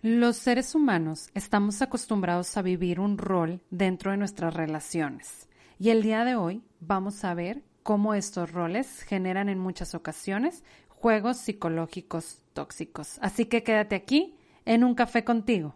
Los 0.00 0.36
seres 0.36 0.76
humanos 0.76 1.28
estamos 1.34 1.82
acostumbrados 1.82 2.56
a 2.56 2.62
vivir 2.62 3.00
un 3.00 3.18
rol 3.18 3.60
dentro 3.70 4.12
de 4.12 4.16
nuestras 4.16 4.54
relaciones 4.54 5.48
y 5.76 5.90
el 5.90 6.02
día 6.02 6.24
de 6.24 6.36
hoy 6.36 6.62
vamos 6.78 7.24
a 7.24 7.34
ver 7.34 7.64
cómo 7.82 8.14
estos 8.14 8.52
roles 8.52 9.02
generan 9.02 9.48
en 9.48 9.58
muchas 9.58 9.96
ocasiones 9.96 10.62
juegos 10.86 11.38
psicológicos 11.38 12.44
tóxicos. 12.52 13.18
Así 13.22 13.46
que 13.46 13.64
quédate 13.64 13.96
aquí 13.96 14.36
en 14.66 14.84
un 14.84 14.94
café 14.94 15.24
contigo. 15.24 15.74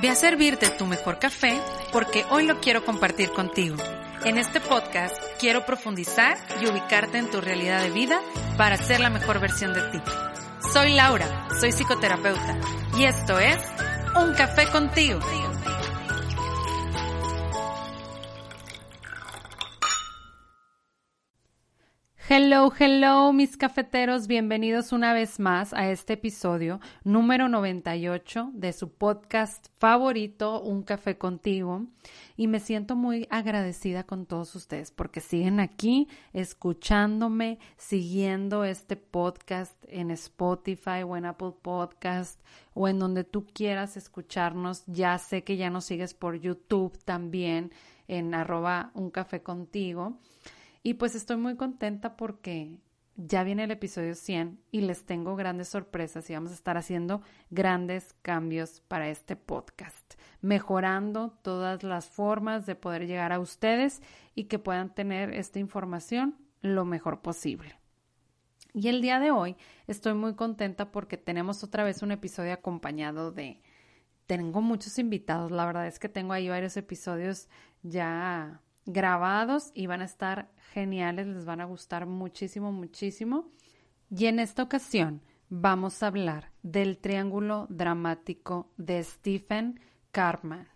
Ve 0.00 0.08
a 0.08 0.14
servirte 0.14 0.70
tu 0.70 0.86
mejor 0.86 1.18
café 1.18 1.60
porque 1.92 2.24
hoy 2.30 2.46
lo 2.46 2.60
quiero 2.60 2.82
compartir 2.86 3.28
contigo. 3.32 3.76
En 4.24 4.38
este 4.38 4.58
podcast 4.58 5.22
quiero 5.38 5.66
profundizar 5.66 6.38
y 6.62 6.66
ubicarte 6.66 7.18
en 7.18 7.30
tu 7.30 7.42
realidad 7.42 7.82
de 7.82 7.90
vida 7.90 8.22
para 8.56 8.78
ser 8.78 9.00
la 9.00 9.10
mejor 9.10 9.38
versión 9.38 9.74
de 9.74 9.82
ti. 9.90 10.00
Soy 10.72 10.94
Laura, 10.94 11.48
soy 11.60 11.70
psicoterapeuta 11.70 12.56
y 12.96 13.04
esto 13.04 13.38
es 13.38 13.58
Un 14.16 14.32
Café 14.32 14.66
contigo. 14.68 15.20
Hello, 22.34 22.72
hello, 22.78 23.30
mis 23.34 23.58
cafeteros, 23.58 24.26
bienvenidos 24.26 24.92
una 24.92 25.12
vez 25.12 25.38
más 25.38 25.74
a 25.74 25.90
este 25.90 26.14
episodio 26.14 26.80
número 27.04 27.50
98 27.50 28.52
de 28.54 28.72
su 28.72 28.88
podcast 28.88 29.66
favorito, 29.76 30.62
Un 30.62 30.82
Café 30.82 31.18
contigo. 31.18 31.84
Y 32.34 32.46
me 32.46 32.58
siento 32.58 32.96
muy 32.96 33.28
agradecida 33.28 34.04
con 34.04 34.24
todos 34.24 34.54
ustedes 34.54 34.90
porque 34.90 35.20
siguen 35.20 35.60
aquí 35.60 36.08
escuchándome, 36.32 37.58
siguiendo 37.76 38.64
este 38.64 38.96
podcast 38.96 39.76
en 39.86 40.10
Spotify 40.10 41.02
o 41.06 41.18
en 41.18 41.26
Apple 41.26 41.52
Podcast 41.60 42.40
o 42.72 42.88
en 42.88 42.98
donde 42.98 43.24
tú 43.24 43.44
quieras 43.44 43.98
escucharnos. 43.98 44.84
Ya 44.86 45.18
sé 45.18 45.44
que 45.44 45.58
ya 45.58 45.68
nos 45.68 45.84
sigues 45.84 46.14
por 46.14 46.40
YouTube 46.40 46.96
también 47.04 47.72
en 48.08 48.32
arroba 48.32 48.90
un 48.94 49.10
café 49.10 49.42
contigo. 49.42 50.16
Y 50.82 50.94
pues 50.94 51.14
estoy 51.14 51.36
muy 51.36 51.56
contenta 51.56 52.16
porque 52.16 52.80
ya 53.16 53.44
viene 53.44 53.64
el 53.64 53.70
episodio 53.70 54.14
100 54.14 54.60
y 54.70 54.80
les 54.80 55.04
tengo 55.04 55.36
grandes 55.36 55.68
sorpresas 55.68 56.28
y 56.28 56.34
vamos 56.34 56.50
a 56.50 56.54
estar 56.54 56.76
haciendo 56.76 57.22
grandes 57.50 58.14
cambios 58.22 58.80
para 58.88 59.08
este 59.08 59.36
podcast, 59.36 60.14
mejorando 60.40 61.38
todas 61.42 61.82
las 61.82 62.06
formas 62.06 62.66
de 62.66 62.74
poder 62.74 63.06
llegar 63.06 63.32
a 63.32 63.38
ustedes 63.38 64.02
y 64.34 64.44
que 64.44 64.58
puedan 64.58 64.94
tener 64.94 65.34
esta 65.34 65.58
información 65.58 66.36
lo 66.62 66.84
mejor 66.84 67.20
posible. 67.22 67.78
Y 68.74 68.88
el 68.88 69.02
día 69.02 69.20
de 69.20 69.30
hoy 69.30 69.56
estoy 69.86 70.14
muy 70.14 70.34
contenta 70.34 70.90
porque 70.90 71.18
tenemos 71.18 71.62
otra 71.62 71.84
vez 71.84 72.02
un 72.02 72.12
episodio 72.12 72.52
acompañado 72.52 73.30
de... 73.30 73.60
Tengo 74.26 74.62
muchos 74.62 74.98
invitados, 74.98 75.50
la 75.50 75.66
verdad 75.66 75.86
es 75.86 75.98
que 75.98 76.08
tengo 76.08 76.32
ahí 76.32 76.48
varios 76.48 76.76
episodios 76.76 77.48
ya 77.82 78.62
grabados 78.86 79.70
y 79.74 79.86
van 79.86 80.02
a 80.02 80.06
estar 80.06 80.50
geniales, 80.72 81.26
les 81.26 81.44
van 81.44 81.60
a 81.60 81.66
gustar 81.66 82.06
muchísimo, 82.06 82.72
muchísimo. 82.72 83.50
Y 84.10 84.26
en 84.26 84.38
esta 84.38 84.62
ocasión 84.62 85.22
vamos 85.48 86.02
a 86.02 86.08
hablar 86.08 86.50
del 86.62 86.98
triángulo 86.98 87.66
dramático 87.68 88.70
de 88.76 89.02
Stephen 89.02 89.80
Cartman. 90.10 90.68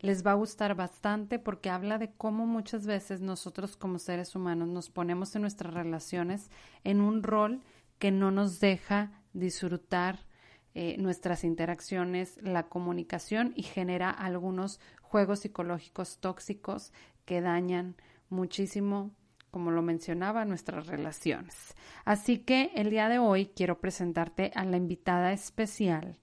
Les 0.00 0.24
va 0.24 0.32
a 0.32 0.34
gustar 0.34 0.74
bastante 0.74 1.38
porque 1.38 1.70
habla 1.70 1.98
de 1.98 2.12
cómo 2.12 2.46
muchas 2.46 2.86
veces 2.86 3.20
nosotros 3.20 3.76
como 3.76 3.98
seres 3.98 4.34
humanos 4.34 4.68
nos 4.68 4.90
ponemos 4.90 5.34
en 5.34 5.42
nuestras 5.42 5.74
relaciones 5.74 6.50
en 6.84 7.00
un 7.00 7.22
rol 7.22 7.60
que 7.98 8.10
no 8.10 8.30
nos 8.30 8.60
deja 8.60 9.10
disfrutar 9.32 10.26
eh, 10.74 10.96
nuestras 10.98 11.44
interacciones, 11.44 12.38
la 12.42 12.68
comunicación 12.68 13.52
y 13.54 13.62
genera 13.62 14.10
algunos 14.10 14.80
juegos 15.02 15.40
psicológicos 15.40 16.18
tóxicos 16.18 16.92
que 17.24 17.40
dañan 17.40 17.96
muchísimo, 18.28 19.10
como 19.50 19.70
lo 19.70 19.82
mencionaba, 19.82 20.44
nuestras 20.44 20.86
relaciones. 20.86 21.74
Así 22.04 22.38
que 22.38 22.70
el 22.74 22.90
día 22.90 23.08
de 23.08 23.18
hoy 23.18 23.46
quiero 23.46 23.80
presentarte 23.80 24.50
a 24.54 24.64
la 24.64 24.76
invitada 24.76 25.32
especial, 25.32 26.18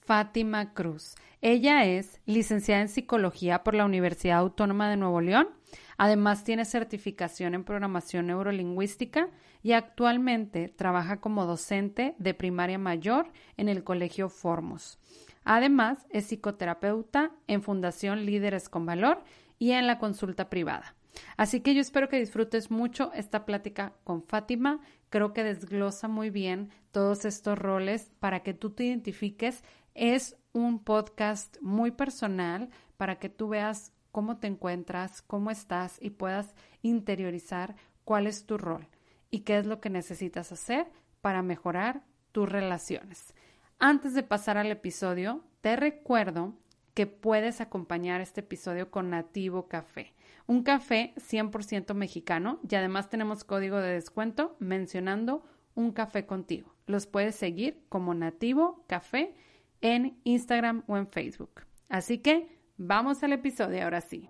Fátima 0.00 0.72
Cruz. 0.72 1.14
Ella 1.40 1.84
es 1.84 2.20
licenciada 2.26 2.82
en 2.82 2.88
psicología 2.88 3.62
por 3.62 3.74
la 3.74 3.84
Universidad 3.84 4.38
Autónoma 4.38 4.90
de 4.90 4.96
Nuevo 4.96 5.20
León. 5.20 5.48
Además 5.96 6.44
tiene 6.44 6.64
certificación 6.64 7.54
en 7.54 7.64
programación 7.64 8.26
neurolingüística 8.26 9.28
y 9.62 9.72
actualmente 9.72 10.68
trabaja 10.68 11.20
como 11.20 11.46
docente 11.46 12.14
de 12.18 12.34
primaria 12.34 12.78
mayor 12.78 13.30
en 13.56 13.68
el 13.68 13.84
Colegio 13.84 14.28
Formos. 14.28 14.98
Además, 15.44 16.06
es 16.10 16.26
psicoterapeuta 16.26 17.32
en 17.46 17.62
Fundación 17.62 18.26
Líderes 18.26 18.68
con 18.68 18.84
Valor 18.86 19.22
y 19.60 19.72
en 19.72 19.86
la 19.86 19.98
consulta 20.00 20.50
privada. 20.50 20.96
Así 21.36 21.60
que 21.60 21.74
yo 21.74 21.80
espero 21.80 22.08
que 22.08 22.18
disfrutes 22.18 22.70
mucho 22.70 23.12
esta 23.12 23.44
plática 23.44 23.92
con 24.02 24.24
Fátima. 24.24 24.80
Creo 25.10 25.32
que 25.32 25.44
desglosa 25.44 26.08
muy 26.08 26.30
bien 26.30 26.70
todos 26.90 27.24
estos 27.24 27.58
roles 27.58 28.10
para 28.18 28.40
que 28.40 28.54
tú 28.54 28.70
te 28.70 28.84
identifiques. 28.84 29.62
Es 29.94 30.36
un 30.52 30.82
podcast 30.82 31.58
muy 31.60 31.90
personal 31.90 32.70
para 32.96 33.18
que 33.18 33.28
tú 33.28 33.48
veas 33.48 33.92
cómo 34.12 34.38
te 34.38 34.46
encuentras, 34.46 35.22
cómo 35.22 35.50
estás 35.50 35.98
y 36.00 36.10
puedas 36.10 36.54
interiorizar 36.82 37.76
cuál 38.04 38.26
es 38.26 38.46
tu 38.46 38.56
rol 38.56 38.88
y 39.30 39.40
qué 39.40 39.58
es 39.58 39.66
lo 39.66 39.80
que 39.80 39.90
necesitas 39.90 40.52
hacer 40.52 40.90
para 41.20 41.42
mejorar 41.42 42.02
tus 42.32 42.48
relaciones. 42.48 43.34
Antes 43.78 44.14
de 44.14 44.22
pasar 44.22 44.56
al 44.56 44.70
episodio, 44.70 45.44
te 45.60 45.76
recuerdo 45.76 46.54
que 46.94 47.06
puedes 47.06 47.60
acompañar 47.60 48.20
este 48.20 48.40
episodio 48.40 48.90
con 48.90 49.10
Nativo 49.10 49.68
Café, 49.68 50.12
un 50.46 50.62
café 50.62 51.14
100% 51.16 51.94
mexicano 51.94 52.60
y 52.68 52.74
además 52.74 53.08
tenemos 53.08 53.44
código 53.44 53.78
de 53.78 53.92
descuento 53.92 54.56
mencionando 54.58 55.44
un 55.74 55.92
café 55.92 56.26
contigo. 56.26 56.74
Los 56.86 57.06
puedes 57.06 57.36
seguir 57.36 57.84
como 57.88 58.14
Nativo 58.14 58.84
Café 58.86 59.34
en 59.80 60.18
Instagram 60.24 60.82
o 60.86 60.96
en 60.96 61.06
Facebook. 61.06 61.62
Así 61.88 62.18
que 62.18 62.58
vamos 62.76 63.22
al 63.22 63.32
episodio 63.32 63.82
ahora 63.84 64.00
sí. 64.00 64.28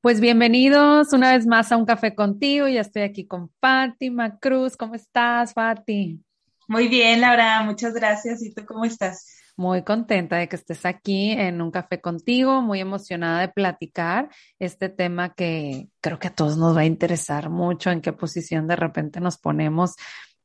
Pues 0.00 0.20
bienvenidos 0.20 1.12
una 1.12 1.32
vez 1.32 1.44
más 1.44 1.72
a 1.72 1.76
un 1.76 1.84
café 1.84 2.14
contigo. 2.14 2.68
Ya 2.68 2.82
estoy 2.82 3.02
aquí 3.02 3.26
con 3.26 3.50
Fátima 3.60 4.38
Cruz. 4.38 4.76
¿Cómo 4.76 4.94
estás, 4.94 5.54
Fati? 5.54 6.22
Muy 6.68 6.86
bien, 6.86 7.20
Laura, 7.20 7.64
muchas 7.64 7.94
gracias. 7.94 8.40
¿Y 8.44 8.54
tú 8.54 8.64
cómo 8.64 8.84
estás? 8.84 9.26
Muy 9.56 9.82
contenta 9.82 10.36
de 10.36 10.48
que 10.48 10.54
estés 10.54 10.86
aquí 10.86 11.32
en 11.32 11.60
un 11.60 11.72
café 11.72 12.00
contigo, 12.00 12.62
muy 12.62 12.78
emocionada 12.78 13.40
de 13.40 13.48
platicar 13.48 14.28
este 14.60 14.88
tema 14.88 15.34
que 15.34 15.88
creo 16.00 16.20
que 16.20 16.28
a 16.28 16.34
todos 16.34 16.56
nos 16.56 16.76
va 16.76 16.82
a 16.82 16.86
interesar 16.86 17.50
mucho, 17.50 17.90
en 17.90 18.00
qué 18.00 18.12
posición 18.12 18.68
de 18.68 18.76
repente 18.76 19.18
nos 19.18 19.36
ponemos 19.36 19.96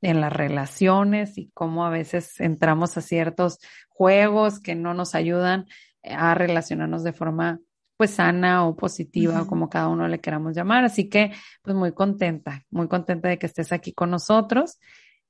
en 0.01 0.19
las 0.19 0.33
relaciones 0.33 1.37
y 1.37 1.51
cómo 1.53 1.85
a 1.85 1.91
veces 1.91 2.39
entramos 2.39 2.97
a 2.97 3.01
ciertos 3.01 3.59
juegos 3.87 4.59
que 4.59 4.73
no 4.73 4.95
nos 4.95 5.13
ayudan 5.13 5.67
a 6.03 6.33
relacionarnos 6.33 7.03
de 7.03 7.13
forma 7.13 7.59
pues 8.03 8.15
sana 8.15 8.67
o 8.67 8.75
positiva, 8.75 9.47
como 9.47 9.69
cada 9.69 9.87
uno 9.87 10.09
le 10.09 10.19
queramos 10.19 10.53
llamar. 10.53 10.83
Así 10.83 11.07
que 11.07 11.31
pues 11.61 11.73
muy 11.73 11.93
contenta, 11.93 12.65
muy 12.69 12.89
contenta 12.89 13.29
de 13.29 13.39
que 13.39 13.45
estés 13.45 13.71
aquí 13.71 13.93
con 13.93 14.11
nosotros. 14.11 14.77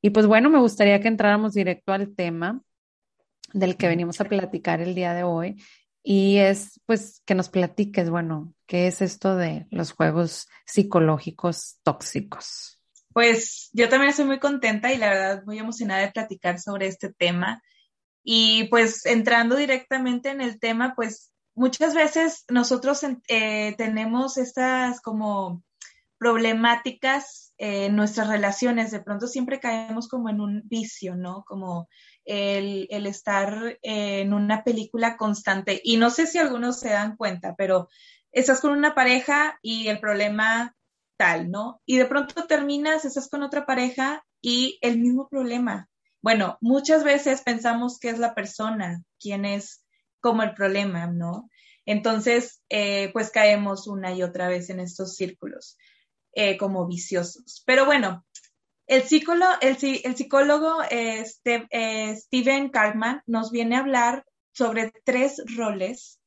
Y 0.02 0.10
pues 0.10 0.26
bueno, 0.26 0.50
me 0.50 0.58
gustaría 0.58 1.00
que 1.00 1.08
entráramos 1.08 1.54
directo 1.54 1.94
al 1.94 2.16
tema 2.16 2.64
del 3.54 3.78
que 3.78 3.88
venimos 3.88 4.20
a 4.22 4.26
platicar 4.26 4.82
el 4.82 4.96
día 4.96 5.14
de 5.14 5.22
hoy. 5.22 5.64
Y 6.02 6.38
es 6.38 6.82
pues 6.88 7.22
que 7.28 7.36
nos 7.36 7.50
platiques, 7.50 8.10
bueno, 8.10 8.52
¿qué 8.66 8.88
es 8.88 9.04
esto 9.04 9.36
de 9.36 9.68
los 9.70 9.92
juegos 9.92 10.48
psicológicos 10.66 11.78
tóxicos? 11.84 12.82
Pues 13.14 13.70
yo 13.72 13.88
también 13.88 14.10
estoy 14.10 14.26
muy 14.26 14.40
contenta 14.40 14.92
y 14.92 14.98
la 14.98 15.10
verdad 15.10 15.44
muy 15.46 15.60
emocionada 15.60 16.02
de 16.02 16.12
platicar 16.12 16.60
sobre 16.60 16.88
este 16.88 17.14
tema. 17.14 17.62
Y 18.24 18.64
pues 18.70 19.06
entrando 19.06 19.58
directamente 19.58 20.30
en 20.30 20.42
el 20.42 20.60
tema, 20.60 20.96
pues 20.96 21.33
muchas 21.56 21.94
veces 21.94 22.46
nosotros 22.50 23.02
eh, 23.28 23.76
tenemos 23.78 24.38
estas 24.38 25.02
como 25.02 25.64
problemáticas 26.18 27.54
en 27.58 27.96
nuestras 27.96 28.28
relaciones, 28.28 28.92
de 28.92 29.02
pronto 29.02 29.28
siempre 29.28 29.60
caemos 29.60 30.08
como 30.08 30.30
en 30.30 30.42
un 30.42 30.62
vicio, 30.66 31.16
¿no? 31.16 31.44
Como 31.46 31.90
el, 32.26 32.88
el, 32.90 33.06
estar 33.06 33.78
en 33.82 34.34
una 34.34 34.64
película 34.64 35.18
constante. 35.18 35.82
Y 35.84 35.98
no 35.98 36.10
sé 36.10 36.26
si 36.26 36.38
algunos 36.38 36.80
se 36.80 36.90
dan 36.90 37.18
cuenta, 37.18 37.56
pero 37.58 37.90
estás 38.32 38.62
con 38.62 38.72
una 38.72 38.96
pareja 38.96 39.60
y 39.62 39.88
el 39.90 40.00
problema 40.00 40.76
tal, 41.18 41.52
¿no? 41.52 41.82
Y 41.86 41.98
de 41.98 42.06
pronto 42.06 42.46
terminas, 42.48 43.06
estás 43.06 43.30
con 43.30 43.44
otra 43.44 43.66
pareja 43.66 44.26
y 44.42 44.80
el 44.82 45.00
mismo 45.00 45.28
problema. 45.30 45.90
Bueno, 46.22 46.58
muchas 46.62 47.04
veces 47.04 47.42
pensamos 47.42 48.00
que 48.00 48.10
es 48.10 48.18
la 48.18 48.34
persona 48.34 49.04
quien 49.20 49.46
es 49.46 49.83
como 50.24 50.42
el 50.42 50.54
problema, 50.54 51.06
¿no? 51.06 51.50
Entonces, 51.86 52.64
eh, 52.70 53.10
pues 53.12 53.30
caemos 53.30 53.88
una 53.88 54.14
y 54.14 54.24
otra 54.24 54.48
vez 54.48 54.70
en 54.70 54.80
estos 54.80 55.16
círculos. 55.16 55.78
eh, 56.36 56.58
como 56.58 56.88
viciosos. 56.88 57.62
Pero 57.68 57.86
bueno, 57.86 58.26
el 58.88 59.04
psicólogo, 59.04 59.52
el, 59.62 59.78
psicólogo 59.78 60.82
este, 60.90 61.68
eh, 61.70 62.16
Steven 62.16 62.70
Kalman 62.70 63.22
nos 63.28 63.52
viene 63.52 63.76
a 63.76 63.82
hablar 63.82 64.26
sobre 64.52 64.92
tres 65.04 65.44
roles 65.56 66.20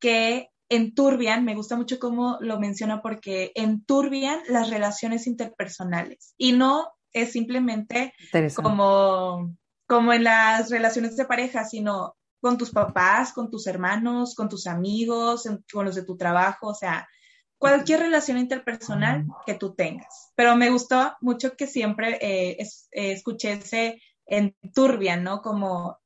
que 0.00 0.48
enturbian, 0.70 1.44
me 1.44 1.54
gusta 1.54 1.76
mucho 1.76 1.98
cómo 1.98 2.38
lo 2.40 2.58
menciona 2.58 3.02
porque 3.02 3.52
enturbian 3.54 4.40
las 4.48 4.70
relaciones 4.70 5.26
interpersonales 5.26 6.32
y 6.38 6.52
no 6.52 6.88
es 7.12 7.32
simplemente 7.32 8.14
como, 8.54 9.54
como 9.86 10.14
en 10.14 10.24
las 10.24 10.70
relaciones 10.70 11.16
de 11.16 11.26
pareja, 11.26 11.64
sino 11.66 12.16
con 12.44 12.58
tus 12.58 12.72
papás, 12.72 13.32
con 13.32 13.50
tus 13.50 13.66
hermanos, 13.66 14.34
con 14.34 14.50
tus 14.50 14.66
amigos, 14.66 15.48
con 15.72 15.86
los 15.86 15.94
de 15.94 16.04
tu 16.04 16.18
trabajo, 16.18 16.66
o 16.66 16.74
sea, 16.74 17.08
cualquier 17.56 18.00
relación 18.00 18.36
interpersonal 18.36 19.24
que 19.46 19.54
tú 19.54 19.74
tengas. 19.74 20.30
Pero 20.34 20.54
me 20.54 20.68
gustó 20.68 21.16
mucho 21.22 21.56
que 21.56 21.66
siempre 21.66 22.18
eh, 22.20 22.58
eh, 22.60 23.12
escuché 23.12 23.52
ese 23.52 23.98
enturbian, 24.26 25.24
¿no? 25.24 25.40
Como 25.40 25.98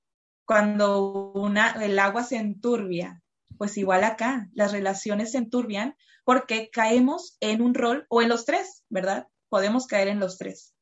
cuando 0.45 1.33
una, 1.35 1.73
el 1.83 1.99
agua 1.99 2.23
se 2.23 2.37
enturbia, 2.37 3.21
pues 3.57 3.77
igual 3.77 4.05
acá, 4.05 4.49
las 4.53 4.71
relaciones 4.71 5.33
se 5.33 5.39
enturbian 5.39 5.97
porque 6.23 6.71
caemos 6.71 7.37
en 7.41 7.63
un 7.63 7.75
rol 7.75 8.07
o 8.11 8.23
en 8.23 8.29
los 8.29 8.45
tres, 8.45 8.85
¿verdad? 8.89 9.27
Podemos 9.49 9.89
caer 9.89 10.07
en 10.07 10.21
los 10.21 10.39
tres. 10.39 10.73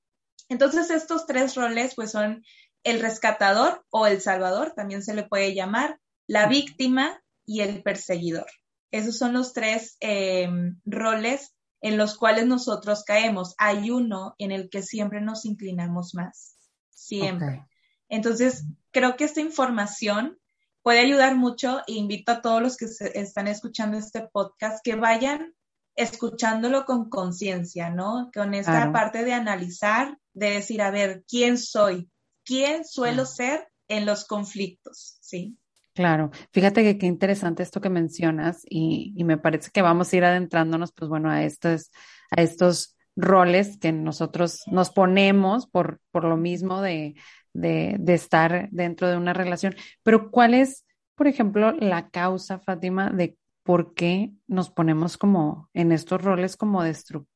Entonces, 0.51 0.91
estos 0.91 1.25
tres 1.25 1.55
roles, 1.55 1.95
pues 1.95 2.11
son 2.11 2.45
el 2.87 3.01
rescatador 3.01 3.85
o 3.91 4.07
el 4.07 4.21
salvador, 4.21 4.73
también 4.77 5.03
se 5.03 5.13
le 5.13 5.25
puede 5.25 5.55
llamar, 5.55 5.99
la 6.29 6.47
víctima 6.47 7.21
y 7.45 7.63
el 7.63 7.83
perseguidor. 7.83 8.47
Esos 8.93 9.19
son 9.19 9.33
los 9.33 9.53
tres 9.53 9.97
em, 9.99 10.81
roles 10.85 11.53
en 11.81 11.99
los 11.99 12.17
cuales 12.17 12.47
nosotros 12.47 13.03
caemos. 13.03 13.57
Hay 13.59 13.91
uno 13.91 14.37
en 14.39 14.53
el 14.53 14.71
que 14.71 14.83
siempre 14.83 15.21
nos 15.21 15.45
inclinamos 15.45 16.15
más, 16.15 16.57
siempre. 16.91 17.67
Entonces, 18.09 18.65
creo 18.93 19.17
que 19.17 19.25
esta 19.25 19.41
información 19.41 20.39
puede 20.83 21.01
ayudar 21.01 21.35
mucho 21.35 21.81
e 21.89 21.95
invito 21.95 22.31
a 22.31 22.41
todos 22.41 22.63
los 22.63 22.77
que 22.77 22.87
están 23.15 23.49
escuchando 23.49 23.99
este 23.99 24.29
podcast 24.33 24.79
que 24.85 24.95
vayan 24.95 25.57
escuchándolo 25.97 26.85
con 26.85 27.11
conciencia, 27.11 27.91
¿no? 27.91 28.31
Con 28.33 28.55
esta 28.55 28.93
parte 28.93 29.25
de 29.25 29.33
analizar, 29.33 30.17
de 30.35 30.51
decir, 30.51 30.83
a 30.83 30.93
ver, 30.93 31.25
¿quién 31.27 31.59
soy? 31.59 32.09
¿Quién 32.47 32.85
suelo 32.85 33.27
ser 33.27 33.67
en 33.89 34.07
los 34.07 34.25
conflictos? 34.25 35.19
¿Sí? 35.21 35.59
Claro, 35.95 36.31
fíjate 36.53 36.83
que 36.85 36.97
qué 36.97 37.07
interesante 37.07 37.63
esto 37.63 37.81
que 37.81 37.91
mencionas 37.91 38.63
y, 38.69 39.15
me 39.25 39.37
parece 39.37 39.71
que 39.73 39.83
vamos 39.83 40.13
a 40.13 40.17
ir 40.17 40.25
adentrándonos, 40.25 40.93
pues 40.93 41.09
bueno, 41.09 41.29
a 41.29 41.43
estos, 41.43 41.91
a 42.31 42.43
estos 42.43 42.97
roles 43.17 43.79
que 43.79 43.93
nosotros 43.93 44.61
nos 44.67 44.91
ponemos 44.91 45.67
por, 45.67 46.01
por 46.13 46.25
lo 46.25 46.37
mismo 46.37 46.83
de, 46.83 47.17
de, 47.53 47.97
de 47.99 48.15
estar 48.15 48.69
dentro 48.71 49.09
de 49.09 49.17
una 49.17 49.33
relación. 49.33 49.75
Pero 50.03 50.31
¿cuál 50.31 50.55
es, 50.55 50.85
por 51.15 51.27
ejemplo, 51.27 51.73
la 51.73 52.11
causa, 52.11 52.61
Fátima, 52.61 53.11
de 53.11 53.37
por 53.63 53.95
qué 53.95 54.33
nos 54.47 54.71
ponemos 54.71 55.17
como 55.17 55.69
en 55.75 55.93
estos 55.93 56.23
roles 56.23 56.57
como 56.57 56.83
destructivos? 56.83 57.35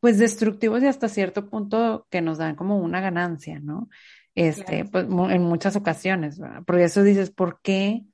Pues 0.00 0.18
destructivos 0.18 0.82
y 0.82 0.86
hasta 0.86 1.08
cierto 1.08 1.50
punto 1.50 2.06
que 2.10 2.22
nos 2.22 2.38
dan 2.38 2.56
como 2.56 2.78
una 2.78 3.02
ganancia, 3.02 3.60
¿no? 3.60 3.88
Este, 4.34 4.84
pues 4.84 5.04
en 5.04 5.42
muchas 5.42 5.76
ocasiones, 5.76 6.38
¿verdad? 6.38 6.62
Porque 6.66 6.84
eso 6.84 7.02
dices, 7.02 7.30
¿por 7.30 7.60
qué 7.62 8.04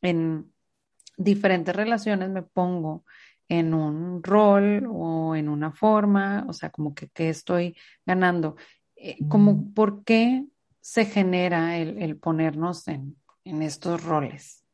en 0.00 0.52
diferentes 1.16 1.76
relaciones 1.76 2.30
me 2.30 2.42
pongo 2.42 3.04
en 3.48 3.74
un 3.74 4.22
rol 4.22 4.88
o 4.90 5.36
en 5.36 5.48
una 5.48 5.72
forma? 5.72 6.46
O 6.48 6.52
sea, 6.52 6.70
como 6.70 6.94
que, 6.94 7.08
que 7.08 7.28
estoy 7.28 7.76
ganando. 8.06 8.56
Eh, 8.96 9.18
como, 9.28 9.74
¿por 9.74 10.02
qué 10.04 10.46
se 10.80 11.04
genera 11.04 11.76
el, 11.76 12.16
ponernos 12.16 12.88
en, 12.88 13.16
estos 13.44 14.02
roles? 14.02 14.64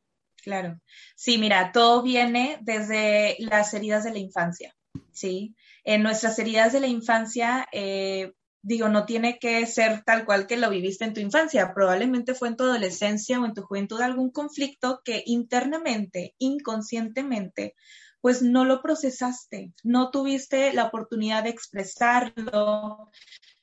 Claro. 0.42 0.80
Sí, 1.14 1.38
mira, 1.38 1.72
todo 1.72 2.02
viene 2.02 2.58
desde 2.62 3.36
las 3.38 3.74
heridas 3.74 4.04
de 4.04 4.12
la 4.12 4.18
infancia, 4.18 4.74
¿sí? 5.10 5.54
En 5.84 6.02
nuestras 6.02 6.38
heridas 6.38 6.72
de 6.72 6.80
la 6.80 6.86
infancia, 6.86 7.66
eh, 7.72 8.32
digo, 8.62 8.88
no 8.88 9.04
tiene 9.04 9.38
que 9.38 9.66
ser 9.66 10.02
tal 10.04 10.24
cual 10.24 10.46
que 10.46 10.56
lo 10.56 10.70
viviste 10.70 11.04
en 11.04 11.14
tu 11.14 11.20
infancia, 11.20 11.74
probablemente 11.74 12.34
fue 12.34 12.48
en 12.48 12.56
tu 12.56 12.64
adolescencia 12.64 13.40
o 13.40 13.44
en 13.44 13.54
tu 13.54 13.62
juventud 13.62 14.00
algún 14.00 14.30
conflicto 14.30 15.02
que 15.04 15.22
internamente, 15.26 16.34
inconscientemente, 16.38 17.74
pues 18.20 18.40
no 18.40 18.64
lo 18.64 18.80
procesaste, 18.80 19.72
no 19.82 20.10
tuviste 20.10 20.72
la 20.72 20.84
oportunidad 20.84 21.42
de 21.42 21.50
expresarlo, 21.50 23.10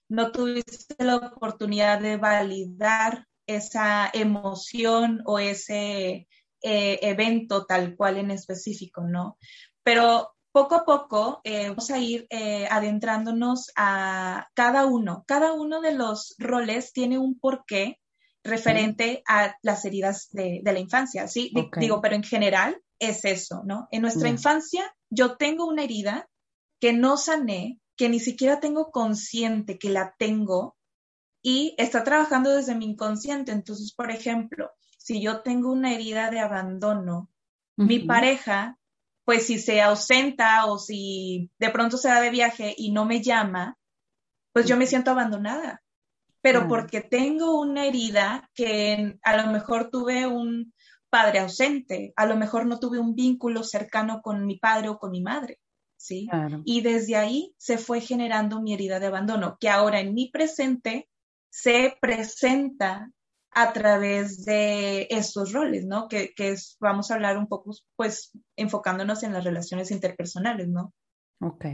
no 0.09 0.31
tuviste 0.33 0.95
la 0.99 1.15
oportunidad 1.15 2.01
de 2.01 2.17
validar 2.17 3.25
esa 3.47 4.09
emoción 4.13 5.21
o 5.25 5.39
ese 5.39 6.27
eh, 6.61 6.99
evento 7.01 7.65
tal 7.65 7.95
cual 7.95 8.17
en 8.17 8.31
específico, 8.31 9.01
¿no? 9.01 9.37
Pero 9.81 10.35
poco 10.51 10.75
a 10.75 10.85
poco 10.85 11.41
eh, 11.43 11.69
vamos 11.69 11.89
a 11.91 11.99
ir 11.99 12.27
eh, 12.29 12.67
adentrándonos 12.69 13.71
a 13.75 14.47
cada 14.53 14.85
uno. 14.85 15.23
Cada 15.27 15.53
uno 15.53 15.81
de 15.81 15.93
los 15.93 16.35
roles 16.37 16.91
tiene 16.93 17.17
un 17.17 17.39
porqué 17.39 17.99
referente 18.43 19.21
a 19.27 19.55
las 19.61 19.85
heridas 19.85 20.29
de, 20.31 20.61
la 20.63 20.79
infancia, 20.79 21.27
¿sí? 21.27 21.51
Digo, 21.77 22.01
pero 22.01 22.15
en 22.15 22.23
general 22.23 22.81
es 22.97 23.25
eso, 23.25 23.61
¿no? 23.65 23.87
En 23.91 24.01
nuestra 24.01 24.29
infancia 24.29 24.95
yo 25.09 25.35
tengo 25.37 25.65
una 25.65 25.83
herida 25.83 26.29
que 26.79 26.93
no 26.93 27.17
sané 27.17 27.79
que 27.95 28.09
ni 28.09 28.19
siquiera 28.19 28.61
tengo 28.61 28.91
consciente 28.91 29.77
que 29.77 29.89
la 29.89 30.15
tengo 30.17 30.77
y 31.41 31.75
está 31.77 32.05
trabajando 32.05 32.55
desde 32.55 32.73
mi 32.73 32.85
inconsciente. 32.85 33.51
Entonces, 33.51 33.93
por 33.93 34.09
ejemplo, 34.09 34.71
si 34.97 35.21
yo 35.21 35.41
tengo 35.41 35.71
una 35.71 35.93
herida 35.93 36.31
de 36.31 36.39
abandono, 36.39 37.29
mi 37.75 37.99
pareja, 37.99 38.78
pues 39.29 39.45
si 39.45 39.59
se 39.59 39.79
ausenta 39.79 40.65
o 40.65 40.79
si 40.79 41.51
de 41.59 41.69
pronto 41.69 41.97
se 41.97 42.07
da 42.07 42.19
de 42.19 42.31
viaje 42.31 42.73
y 42.75 42.91
no 42.91 43.05
me 43.05 43.21
llama, 43.21 43.77
pues 44.51 44.65
yo 44.65 44.75
me 44.75 44.87
siento 44.87 45.11
abandonada. 45.11 45.83
Pero 46.41 46.67
porque 46.67 47.01
tengo 47.01 47.59
una 47.61 47.85
herida 47.85 48.49
que 48.55 49.19
a 49.21 49.37
lo 49.37 49.51
mejor 49.51 49.91
tuve 49.91 50.25
un 50.25 50.73
padre 51.11 51.41
ausente, 51.41 52.11
a 52.15 52.25
lo 52.25 52.37
mejor 52.37 52.65
no 52.65 52.79
tuve 52.79 52.97
un 52.97 53.13
vínculo 53.13 53.63
cercano 53.63 54.23
con 54.23 54.47
mi 54.47 54.57
padre 54.57 54.89
o 54.89 54.97
con 54.97 55.11
mi 55.11 55.21
madre. 55.21 55.59
¿sí? 55.95 56.27
Y 56.65 56.81
desde 56.81 57.15
ahí 57.15 57.53
se 57.59 57.77
fue 57.77 58.01
generando 58.01 58.63
mi 58.63 58.73
herida 58.73 58.99
de 58.99 59.05
abandono, 59.05 59.57
que 59.59 59.69
ahora 59.69 59.99
en 59.99 60.15
mi 60.15 60.31
presente 60.31 61.07
se 61.51 61.95
presenta 62.01 63.11
a 63.51 63.73
través 63.73 64.45
de 64.45 65.07
estos 65.09 65.53
roles, 65.53 65.85
¿no? 65.85 66.07
Que, 66.07 66.33
es, 66.37 66.77
vamos 66.79 67.09
a 67.09 67.15
hablar 67.15 67.37
un 67.37 67.47
poco, 67.47 67.71
pues, 67.95 68.31
enfocándonos 68.55 69.23
en 69.23 69.33
las 69.33 69.43
relaciones 69.43 69.91
interpersonales, 69.91 70.67
¿no? 70.67 70.93
Ok, 71.41 71.65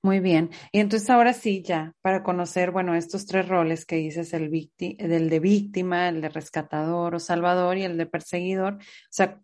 muy 0.00 0.20
bien. 0.20 0.50
Y 0.70 0.78
entonces 0.78 1.10
ahora 1.10 1.32
sí, 1.32 1.62
ya, 1.62 1.92
para 2.02 2.22
conocer, 2.22 2.70
bueno, 2.70 2.94
estos 2.94 3.26
tres 3.26 3.48
roles 3.48 3.84
que 3.84 3.96
dices, 3.96 4.32
el, 4.32 4.50
el 4.78 5.28
de 5.28 5.40
víctima, 5.40 6.08
el 6.08 6.20
de 6.20 6.28
rescatador 6.28 7.16
o 7.16 7.18
salvador 7.18 7.78
y 7.78 7.82
el 7.82 7.96
de 7.98 8.06
perseguidor, 8.06 8.74
o 8.74 8.78
sea, 9.10 9.40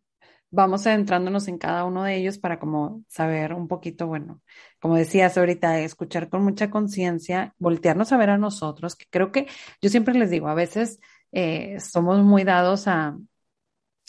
vamos 0.51 0.87
adentrándonos 0.87 1.49
en 1.49 1.59
cada 1.59 1.85
uno 1.85 2.05
de 2.05 2.17
ellos 2.17 2.39
para 2.39 2.59
como 2.59 3.05
saber 3.09 3.53
un 3.53 3.69
poquito, 3.69 4.07
bueno, 4.07 4.41
como 4.81 4.97
decías 4.97 5.37
ahorita, 5.37 5.81
escuchar 5.81 6.29
con 6.29 6.43
mucha 6.45 6.71
conciencia, 6.71 7.55
voltearnos 7.59 8.13
a 8.13 8.17
ver 8.17 8.31
a 8.31 8.39
nosotros, 8.39 8.97
que 8.97 9.07
creo 9.11 9.33
que 9.33 9.47
yo 9.83 9.91
siempre 9.91 10.15
les 10.15 10.31
digo, 10.31 10.49
a 10.49 10.55
veces 10.55 11.01
eh, 11.33 11.79
somos 11.81 12.23
muy 12.25 12.45
dados 12.45 12.89
a, 12.89 13.17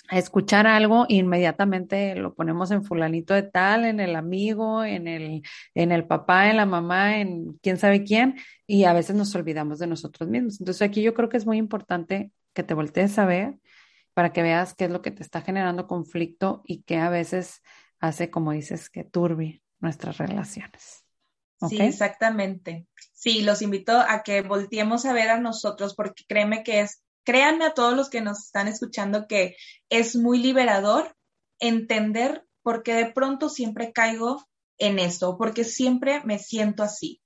a 0.09 0.17
escuchar 0.17 0.65
algo 0.67 1.05
e 1.07 1.15
inmediatamente 1.15 2.15
lo 2.15 2.33
ponemos 2.33 2.71
en 2.71 2.83
fulanito 2.83 3.33
de 3.33 3.43
tal, 3.43 3.85
en 3.85 3.99
el 3.99 4.15
amigo, 4.15 4.83
en 4.83 5.07
el, 5.07 5.43
en 5.75 5.91
el 5.91 6.07
papá, 6.07 6.49
en 6.49 6.57
la 6.57 6.65
mamá, 6.65 7.19
en 7.19 7.53
quién 7.61 7.77
sabe 7.77 8.03
quién, 8.03 8.37
y 8.65 8.85
a 8.85 8.93
veces 8.93 9.15
nos 9.15 9.33
olvidamos 9.35 9.79
de 9.79 9.87
nosotros 9.87 10.27
mismos. 10.29 10.59
Entonces 10.59 10.81
aquí 10.81 11.01
yo 11.01 11.13
creo 11.13 11.29
que 11.29 11.37
es 11.37 11.45
muy 11.45 11.57
importante 11.57 12.31
que 12.53 12.63
te 12.63 12.73
voltees 12.73 13.19
a 13.19 13.25
ver 13.25 13.55
para 14.13 14.33
que 14.33 14.41
veas 14.41 14.73
qué 14.73 14.85
es 14.85 14.91
lo 14.91 15.01
que 15.01 15.11
te 15.11 15.23
está 15.23 15.41
generando 15.41 15.87
conflicto 15.87 16.63
y 16.65 16.81
que 16.81 16.97
a 16.97 17.09
veces 17.09 17.61
hace, 17.99 18.29
como 18.29 18.51
dices, 18.51 18.89
que 18.89 19.03
turbie 19.03 19.61
nuestras 19.79 20.17
relaciones. 20.17 21.05
Sí, 21.67 21.79
exactamente. 21.81 22.87
Sí, 23.13 23.41
los 23.43 23.61
invito 23.61 23.99
a 23.99 24.23
que 24.23 24.41
volteemos 24.41 25.05
a 25.05 25.13
ver 25.13 25.29
a 25.29 25.39
nosotros 25.39 25.93
porque 25.93 26.23
créeme 26.27 26.63
que 26.63 26.81
es, 26.81 27.03
créanme 27.23 27.65
a 27.65 27.73
todos 27.73 27.95
los 27.95 28.09
que 28.09 28.21
nos 28.21 28.45
están 28.45 28.67
escuchando 28.67 29.27
que 29.27 29.55
es 29.89 30.15
muy 30.15 30.39
liberador 30.39 31.15
entender 31.59 32.45
por 32.63 32.83
qué 32.83 32.93
de 32.93 33.11
pronto 33.11 33.49
siempre 33.49 33.91
caigo 33.91 34.43
en 34.77 34.99
eso, 34.99 35.37
porque 35.37 35.63
siempre 35.63 36.21
me 36.23 36.39
siento 36.39 36.83
así. 36.83 37.21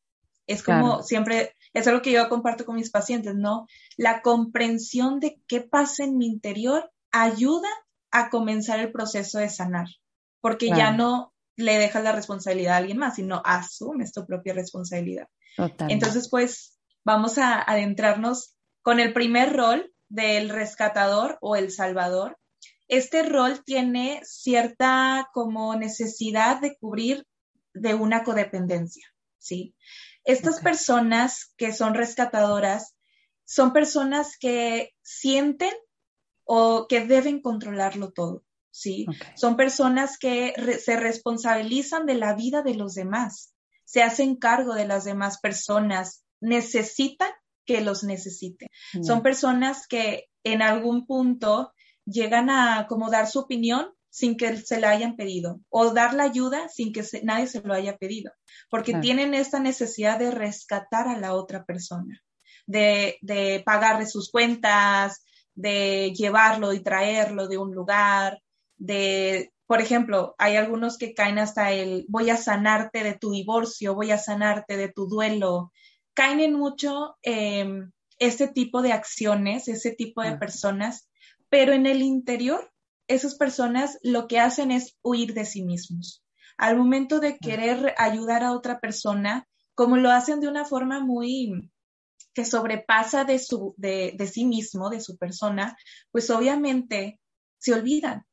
Es 0.47 0.63
como 0.63 1.03
siempre 1.03 1.55
es 1.73 1.87
algo 1.87 2.01
que 2.01 2.11
yo 2.11 2.29
comparto 2.29 2.65
con 2.65 2.75
mis 2.75 2.91
pacientes, 2.91 3.35
¿no? 3.35 3.67
La 3.97 4.21
comprensión 4.21 5.19
de 5.19 5.41
qué 5.47 5.61
pasa 5.61 6.03
en 6.03 6.17
mi 6.17 6.27
interior 6.27 6.91
ayuda 7.11 7.69
a 8.11 8.29
comenzar 8.29 8.79
el 8.79 8.91
proceso 8.91 9.39
de 9.39 9.49
sanar, 9.49 9.87
porque 10.39 10.67
ya 10.67 10.91
no 10.91 11.33
le 11.55 11.77
dejas 11.77 12.03
la 12.03 12.11
responsabilidad 12.11 12.75
a 12.75 12.77
alguien 12.77 12.97
más, 12.97 13.15
sino 13.15 13.41
asumes 13.43 14.11
tu 14.11 14.25
propia 14.25 14.53
responsabilidad. 14.53 15.27
Entonces, 15.87 16.29
pues 16.29 16.77
vamos 17.03 17.37
a 17.37 17.61
adentrarnos 17.61 18.55
con 18.83 18.99
el 18.99 19.13
primer 19.13 19.55
rol 19.55 19.91
del 20.09 20.49
rescatador 20.49 21.39
o 21.41 21.55
el 21.55 21.71
salvador. 21.71 22.37
Este 22.87 23.23
rol 23.23 23.63
tiene 23.63 24.21
cierta 24.23 25.29
como 25.33 25.75
necesidad 25.75 26.61
de 26.61 26.77
cubrir 26.77 27.25
de 27.73 27.95
una 27.95 28.23
codependencia, 28.23 29.07
¿sí? 29.39 29.73
Estas 30.25 30.59
personas 30.61 31.53
que 31.57 31.73
son 31.73 31.95
rescatadoras 31.95 32.95
son 33.45 33.73
personas 33.73 34.37
que 34.37 34.93
sienten 35.01 35.73
o 36.43 36.87
que 36.87 37.05
deben 37.05 37.41
controlarlo 37.41 38.11
todo, 38.11 38.43
¿sí? 38.69 39.05
Son 39.35 39.57
personas 39.57 40.17
que 40.17 40.53
se 40.79 40.97
responsabilizan 40.97 42.05
de 42.05 42.15
la 42.15 42.35
vida 42.35 42.61
de 42.61 42.75
los 42.75 42.93
demás, 42.93 43.53
se 43.85 44.03
hacen 44.03 44.35
cargo 44.35 44.75
de 44.75 44.85
las 44.85 45.03
demás 45.03 45.39
personas, 45.39 46.23
necesitan 46.39 47.31
que 47.65 47.81
los 47.81 48.03
necesiten. 48.03 48.67
Son 49.01 49.21
personas 49.21 49.87
que 49.87 50.25
en 50.43 50.61
algún 50.61 51.05
punto 51.05 51.73
llegan 52.05 52.49
a 52.49 52.87
como 52.87 53.09
dar 53.09 53.27
su 53.27 53.39
opinión 53.39 53.87
sin 54.09 54.37
que 54.37 54.57
se 54.57 54.79
la 54.79 54.91
hayan 54.91 55.15
pedido 55.15 55.59
o 55.69 55.91
dar 55.91 56.13
la 56.13 56.23
ayuda 56.23 56.69
sin 56.69 56.93
que 56.93 57.03
nadie 57.23 57.47
se 57.47 57.61
lo 57.61 57.73
haya 57.73 57.97
pedido, 57.97 58.31
porque 58.69 58.93
tienen 58.95 59.33
esta 59.33 59.59
necesidad 59.59 60.19
de 60.19 60.29
rescatar 60.29 61.07
a 61.07 61.17
la 61.17 61.33
otra 61.33 61.65
persona, 61.65 62.21
de, 62.67 63.17
de 63.21 63.63
pagarle 63.65 64.05
sus 64.05 64.29
cuentas, 64.29 65.23
de 65.55 66.13
llevarlo 66.15 66.73
y 66.73 66.81
traerlo 66.81 67.47
de 67.47 67.57
un 67.57 67.73
lugar, 67.73 68.39
de, 68.77 69.51
por 69.65 69.81
ejemplo, 69.81 70.35
hay 70.37 70.57
algunos 70.57 70.97
que 70.97 71.15
caen 71.15 71.39
hasta 71.39 71.71
el 71.71 72.05
voy 72.07 72.29
a 72.29 72.37
sanarte 72.37 73.03
de 73.03 73.17
tu 73.17 73.31
divorcio, 73.31 73.95
voy 73.95 74.11
a 74.11 74.17
sanarte 74.17 74.77
de 74.77 74.89
tu 74.89 75.07
duelo, 75.07 75.71
caen 76.13 76.39
en 76.39 76.53
mucho 76.53 77.17
em, 77.21 77.91
este 78.19 78.47
tipo 78.47 78.81
de 78.81 78.91
acciones, 78.91 79.67
ese 79.67 79.91
tipo 79.91 80.21
de 80.21 80.37
personas, 80.37 81.09
pero 81.49 81.73
en 81.73 81.85
el 81.85 82.01
interior, 82.01 82.71
esas 83.07 83.35
personas 83.35 83.99
lo 84.01 84.27
que 84.27 84.39
hacen 84.39 84.71
es 84.71 84.97
huir 85.01 85.33
de 85.33 85.45
sí 85.45 85.63
mismos. 85.63 86.23
Al 86.57 86.77
momento 86.77 87.19
de 87.19 87.37
querer 87.37 87.93
ayudar 87.97 88.43
a 88.43 88.53
otra 88.53 88.79
persona, 88.79 89.47
como 89.75 89.97
lo 89.97 90.11
hacen 90.11 90.39
de 90.39 90.47
una 90.47 90.65
forma 90.65 90.99
muy 90.99 91.71
que 92.33 92.45
sobrepasa 92.45 93.25
de, 93.25 93.39
su, 93.39 93.75
de, 93.77 94.13
de 94.17 94.27
sí 94.27 94.45
mismo, 94.45 94.89
de 94.89 95.01
su 95.01 95.17
persona, 95.17 95.77
pues 96.11 96.29
obviamente 96.29 97.19
se 97.59 97.73
olvidan. 97.73 98.25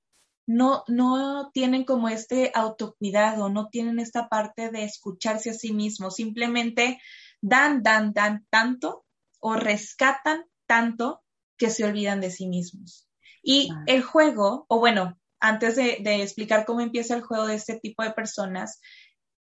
No, 0.47 0.85
no 0.89 1.51
tienen 1.53 1.85
como 1.85 2.09
este 2.09 2.51
autocuidado, 2.55 3.51
no 3.51 3.69
tienen 3.69 4.01
esta 4.01 4.29
parte 4.29 4.71
de 4.71 4.85
escucharse 4.85 5.51
a 5.51 5.55
sí 5.55 5.73
mismos, 5.73 6.17
simplemente 6.17 7.01
dan, 7.41 7.83
dan, 7.83 8.13
dan 8.13 8.47
tanto 8.51 9.05
o 9.41 9.55
rescatan 9.55 10.45
tanto 10.67 11.23
que 11.57 11.71
se 11.71 11.85
olvidan 11.85 12.21
de 12.21 12.31
sí 12.31 12.47
mismos. 12.47 13.09
Y 13.43 13.71
el 13.87 14.03
juego, 14.03 14.67
o 14.69 14.79
bueno, 14.79 15.19
antes 15.41 15.77
de, 15.77 15.99
de, 16.01 16.23
explicar 16.23 16.65
cómo 16.65 16.81
empieza 16.81 17.15
el 17.15 17.23
juego 17.23 17.47
de 17.47 17.55
este 17.55 17.79
tipo 17.79 18.03
de 18.03 18.13
personas, 18.13 18.81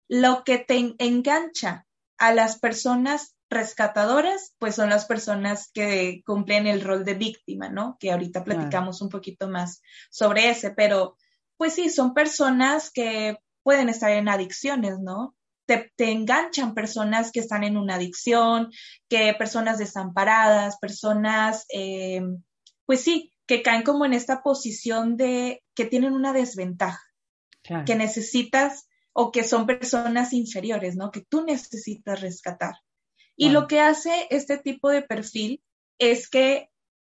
lo 0.09 0.45
que 0.45 0.59
te 0.59 0.95
engancha 0.99 1.87
a 2.19 2.33
las 2.35 2.59
personas 2.59 3.37
rescatadoras, 3.49 4.55
pues 4.59 4.75
son 4.75 4.91
las 4.91 5.07
personas 5.07 5.71
que 5.73 6.23
cumplen 6.27 6.67
el 6.67 6.81
rol 6.81 7.05
de 7.05 7.15
víctima, 7.15 7.69
¿no? 7.69 7.97
Que 8.01 8.11
ahorita 8.11 8.45
platicamos 8.45 9.01
un 9.03 9.09
poquito 9.09 9.49
más 9.49 9.83
sobre 10.11 10.51
ese, 10.51 10.71
pero 10.71 11.17
pues 11.57 11.75
sí, 11.75 11.89
son 11.89 12.13
personas 12.13 12.91
que 12.91 13.39
pueden 13.63 13.89
estar 13.89 14.11
en 14.11 14.29
adicciones, 14.29 14.99
¿no? 14.99 15.36
Te, 15.67 15.93
enganchan 15.99 16.75
personas 16.75 17.33
que 17.33 17.41
están 17.41 17.65
en 17.65 17.77
una 17.77 17.97
adicción, 17.97 18.71
que 19.09 19.35
personas 19.35 19.79
desamparadas, 19.79 20.79
personas, 20.79 21.67
eh, 21.73 22.23
pues 22.85 23.01
sí, 23.01 23.33
que 23.47 23.63
caen 23.63 23.83
como 23.83 24.05
en 24.05 24.13
esta 24.13 24.43
posición 24.43 25.17
de 25.17 25.63
que 25.75 25.85
tienen 25.85 26.13
una 26.13 26.33
desventaja, 26.33 27.03
que 27.85 27.97
necesitas 27.97 28.89
o 29.13 29.33
que 29.33 29.43
son 29.43 29.67
personas 29.67 30.33
inferiores, 30.33 30.95
¿no? 30.95 31.11
Que 31.11 31.23
tú 31.23 31.43
necesitas 31.45 32.21
rescatar. 32.21 32.75
Y 33.37 33.51
lo 33.51 33.67
que 33.67 33.81
hace 33.81 34.27
este 34.31 34.57
tipo 34.59 34.89
de 34.89 35.03
perfil 35.03 35.63
es 35.99 36.29
que 36.29 36.71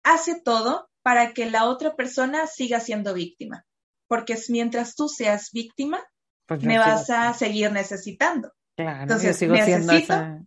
hace 0.03 0.41
todo 0.41 0.89
para 1.01 1.33
que 1.33 1.49
la 1.49 1.65
otra 1.65 1.95
persona 1.95 2.47
siga 2.47 2.79
siendo 2.79 3.13
víctima, 3.13 3.65
porque 4.07 4.37
mientras 4.49 4.95
tú 4.95 5.07
seas 5.07 5.51
víctima, 5.51 6.03
pues 6.49 6.63
me 6.63 6.79
vas 6.79 7.07
a 7.11 7.31
seguir 7.35 7.71
necesitando. 7.71 8.51
Claro, 8.75 9.03
Entonces, 9.03 9.37
sigo 9.37 9.55
siendo 9.55 9.93
esa. 9.93 10.41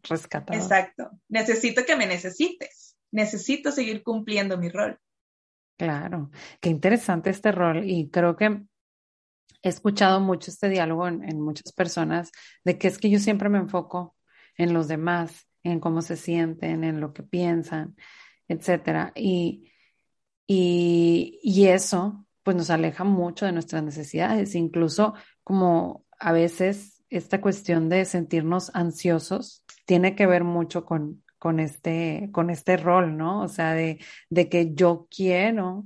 Exacto. 0.49 1.11
Necesito 1.29 1.85
que 1.85 1.95
me 1.95 2.07
necesites. 2.07 2.97
Necesito 3.13 3.71
seguir 3.71 4.03
cumpliendo 4.03 4.59
mi 4.59 4.69
rol. 4.69 4.99
Claro, 5.77 6.33
qué 6.61 6.71
interesante 6.71 7.31
este 7.31 7.53
rol 7.53 7.89
y 7.89 8.11
creo 8.11 8.37
que 8.37 8.47
he 8.47 9.69
escuchado 9.69 10.21
mucho 10.21 10.51
este 10.51 10.69
diálogo 10.69 11.07
en, 11.07 11.41
muchas 11.41 11.73
personas 11.73 12.33
de 12.65 12.79
que 12.79 12.89
es 12.89 12.99
que 12.99 13.09
yo 13.09 13.21
siempre 13.21 13.49
me 13.49 13.59
enfoco 13.59 14.17
en 14.57 14.75
los 14.75 14.89
demás 14.89 15.49
en 15.63 15.79
cómo 15.79 16.03
se 16.03 16.17
sienten, 16.17 16.83
en 16.83 17.01
lo 17.01 17.13
que 17.13 17.23
piensan, 17.23 17.95
etcétera. 18.49 19.13
Y, 19.15 19.71
y, 20.49 21.39
y 21.45 21.69
eso 21.69 22.27
pues 22.43 22.57
nos 22.57 22.71
aleja 22.71 23.05
mucho 23.05 23.47
de 23.47 23.53
nuestras 23.53 23.83
necesidades, 23.83 24.55
incluso 24.55 25.15
como 25.45 26.05
a 26.19 26.33
veces 26.33 27.03
esta 27.11 27.41
cuestión 27.41 27.89
de 27.89 28.05
sentirnos 28.05 28.71
ansiosos 28.75 29.65
tiene 29.87 30.17
que 30.17 30.27
ver 30.27 30.45
mucho 30.45 30.85
con, 30.85 31.23
con, 31.39 31.61
este, 31.61 32.31
con 32.33 32.51
este 32.51 32.77
rol, 32.77 33.17
¿no? 33.17 33.43
O 33.43 33.49
sea, 33.49 33.75
de, 33.75 33.99
de 34.31 34.49
que 34.49 34.75
yo 34.75 35.09
quiero 35.15 35.85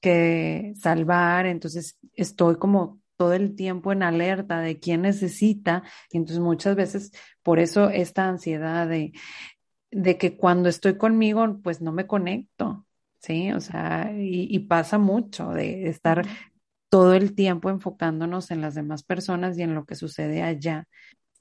que 0.00 0.74
salvar, 0.76 1.46
entonces 1.46 1.98
estoy 2.14 2.56
como 2.56 3.00
todo 3.16 3.32
el 3.32 3.56
tiempo 3.56 3.92
en 3.92 4.02
alerta 4.02 4.60
de 4.60 4.78
quién 4.78 5.02
necesita. 5.02 5.82
Y 6.10 6.18
entonces 6.18 6.40
muchas 6.40 6.76
veces 6.76 7.12
por 7.42 7.58
eso 7.58 7.90
esta 7.90 8.28
ansiedad 8.28 8.88
de, 8.88 9.12
de 9.90 10.18
que 10.18 10.36
cuando 10.36 10.68
estoy 10.68 10.96
conmigo, 10.96 11.60
pues 11.62 11.80
no 11.80 11.92
me 11.92 12.06
conecto, 12.06 12.86
¿sí? 13.18 13.52
O 13.52 13.60
sea, 13.60 14.12
y, 14.16 14.58
pasa 14.60 14.98
mucho 14.98 15.50
de 15.50 15.88
estar 15.88 16.26
todo 16.88 17.14
el 17.14 17.34
tiempo 17.34 17.70
enfocándonos 17.70 18.50
en 18.50 18.60
las 18.60 18.74
demás 18.74 19.02
personas 19.02 19.58
y 19.58 19.62
en 19.62 19.74
lo 19.74 19.84
que 19.84 19.94
sucede 19.94 20.42
allá. 20.42 20.86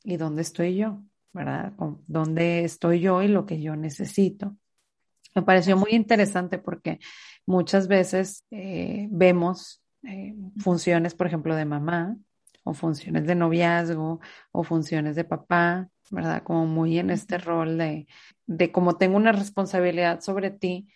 ¿Y 0.03 0.17
dónde 0.17 0.41
estoy 0.41 0.75
yo? 0.75 1.01
¿Verdad? 1.33 1.73
¿Dónde 2.07 2.63
estoy 2.63 2.99
yo 2.99 3.21
y 3.21 3.27
lo 3.27 3.45
que 3.45 3.61
yo 3.61 3.75
necesito? 3.75 4.57
Me 5.35 5.43
pareció 5.43 5.77
muy 5.77 5.91
interesante 5.91 6.57
porque 6.57 6.99
muchas 7.45 7.87
veces 7.87 8.43
eh, 8.51 9.07
vemos 9.11 9.83
eh, 10.03 10.35
funciones, 10.57 11.13
por 11.13 11.27
ejemplo, 11.27 11.55
de 11.55 11.65
mamá 11.65 12.17
o 12.63 12.73
funciones 12.73 13.25
de 13.27 13.35
noviazgo 13.35 14.19
o 14.51 14.63
funciones 14.63 15.15
de 15.15 15.23
papá, 15.23 15.89
¿verdad? 16.09 16.43
Como 16.43 16.65
muy 16.65 16.97
en 16.97 17.09
este 17.11 17.37
rol 17.37 17.77
de, 17.77 18.07
de 18.45 18.71
como 18.71 18.97
tengo 18.97 19.15
una 19.17 19.31
responsabilidad 19.31 20.21
sobre 20.21 20.49
ti, 20.51 20.89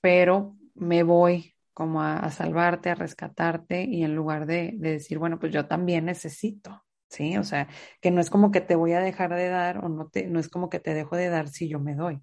pero 0.00 0.56
me 0.74 1.02
voy 1.02 1.54
como 1.72 2.02
a, 2.02 2.30
salvarte, 2.30 2.90
a 2.90 2.94
rescatarte 2.94 3.84
y 3.84 4.04
en 4.04 4.14
lugar 4.14 4.46
de, 4.46 4.72
de, 4.74 4.92
decir, 4.92 5.18
bueno, 5.18 5.38
pues 5.38 5.52
yo 5.52 5.66
también 5.66 6.04
necesito, 6.04 6.84
¿sí? 7.08 7.38
O 7.38 7.44
sea, 7.44 7.68
que 8.00 8.10
no 8.10 8.20
es 8.20 8.28
como 8.28 8.50
que 8.50 8.60
te 8.60 8.74
voy 8.74 8.92
a 8.92 9.00
dejar 9.00 9.34
de 9.34 9.48
dar 9.48 9.84
o 9.84 9.88
no, 9.88 10.08
te, 10.08 10.26
no 10.26 10.40
es 10.40 10.48
como 10.48 10.68
que 10.68 10.80
te 10.80 10.94
dejo 10.94 11.16
de 11.16 11.28
dar 11.28 11.48
si 11.48 11.68
yo 11.68 11.78
me 11.78 11.94
doy, 11.94 12.20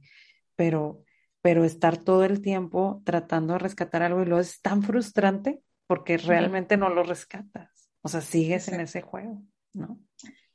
pero, 0.55 1.03
pero 1.41 1.63
estar 1.63 1.97
todo 1.97 2.23
el 2.23 2.41
tiempo 2.41 3.01
tratando 3.05 3.53
de 3.53 3.59
rescatar 3.59 4.03
algo 4.03 4.21
y 4.21 4.25
luego 4.25 4.41
es 4.41 4.61
tan 4.61 4.83
frustrante 4.83 5.61
porque 5.87 6.17
realmente 6.17 6.77
no 6.77 6.89
lo 6.89 7.03
rescatas. 7.03 7.89
O 8.01 8.09
sea, 8.09 8.21
sigues 8.21 8.67
en 8.67 8.81
ese 8.81 9.01
juego, 9.01 9.41
¿no? 9.73 9.99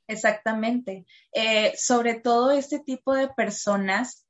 Exactamente. 0.07 1.07
Eh, 1.33 1.73
sobre 1.76 2.14
todo 2.14 2.50
este 2.50 2.79
tipo 2.79 3.14
de 3.14 3.29
personas 3.29 4.26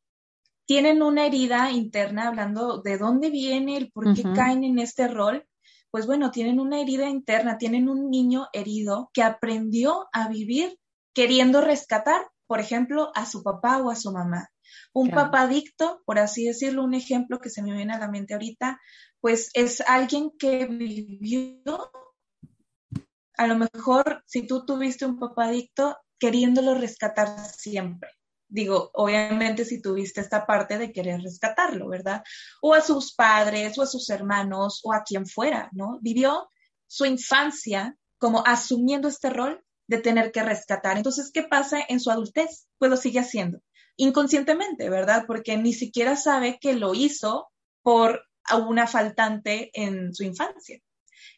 tienen 0.66 1.02
una 1.02 1.26
herida 1.26 1.70
interna, 1.70 2.28
hablando 2.28 2.80
de 2.82 2.98
dónde 2.98 3.30
viene, 3.30 3.76
el 3.76 3.90
por 3.90 4.14
qué 4.14 4.22
caen 4.22 4.64
en 4.64 4.78
este 4.78 5.08
rol. 5.08 5.46
Pues 5.90 6.06
bueno, 6.06 6.30
tienen 6.30 6.60
una 6.60 6.80
herida 6.80 7.08
interna, 7.08 7.58
tienen 7.58 7.88
un 7.88 8.10
niño 8.10 8.48
herido 8.52 9.10
que 9.12 9.22
aprendió 9.22 10.06
a 10.12 10.28
vivir 10.28 10.78
queriendo 11.14 11.60
rescatar, 11.60 12.22
por 12.46 12.60
ejemplo, 12.60 13.10
a 13.14 13.26
su 13.26 13.42
papá 13.42 13.78
o 13.78 13.90
a 13.90 13.96
su 13.96 14.12
mamá. 14.12 14.48
Un 14.94 15.10
papá 15.10 15.42
adicto, 15.42 16.02
por 16.06 16.18
así 16.18 16.44
decirlo, 16.44 16.84
un 16.84 16.94
ejemplo 16.94 17.40
que 17.40 17.50
se 17.50 17.62
me 17.62 17.72
viene 17.72 17.92
a 17.92 17.98
la 17.98 18.08
mente 18.08 18.34
ahorita, 18.34 18.80
pues 19.20 19.50
es 19.54 19.82
alguien 19.82 20.30
que 20.38 20.66
vivió, 20.66 21.60
a 23.36 23.46
lo 23.46 23.56
mejor 23.56 24.22
si 24.26 24.46
tú 24.46 24.64
tuviste 24.64 25.04
un 25.04 25.18
papá 25.18 25.46
adicto, 25.46 25.96
queriéndolo 26.18 26.74
rescatar 26.74 27.38
siempre. 27.38 28.10
Digo, 28.52 28.90
obviamente 28.94 29.64
si 29.64 29.80
tuviste 29.80 30.20
esta 30.20 30.46
parte 30.46 30.78
de 30.78 30.92
querer 30.92 31.22
rescatarlo, 31.22 31.88
¿verdad? 31.88 32.22
O 32.60 32.74
a 32.74 32.80
sus 32.80 33.14
padres, 33.14 33.78
o 33.78 33.82
a 33.82 33.86
sus 33.86 34.10
hermanos, 34.10 34.80
o 34.84 34.92
a 34.92 35.02
quien 35.02 35.26
fuera, 35.26 35.70
¿no? 35.72 35.98
Vivió 36.02 36.48
su 36.86 37.06
infancia 37.06 37.96
como 38.18 38.44
asumiendo 38.46 39.08
este 39.08 39.30
rol 39.30 39.64
de 39.86 39.98
tener 39.98 40.32
que 40.32 40.42
rescatar. 40.42 40.96
Entonces, 40.96 41.30
¿qué 41.32 41.42
pasa 41.42 41.78
en 41.88 41.98
su 41.98 42.10
adultez? 42.10 42.68
Pues 42.78 42.90
lo 42.90 42.96
sigue 42.96 43.20
haciendo 43.20 43.60
inconscientemente, 43.96 44.88
¿verdad? 44.90 45.24
Porque 45.26 45.56
ni 45.56 45.72
siquiera 45.72 46.16
sabe 46.16 46.58
que 46.60 46.74
lo 46.74 46.94
hizo 46.94 47.48
por 47.82 48.24
una 48.66 48.86
faltante 48.86 49.70
en 49.74 50.14
su 50.14 50.24
infancia. 50.24 50.80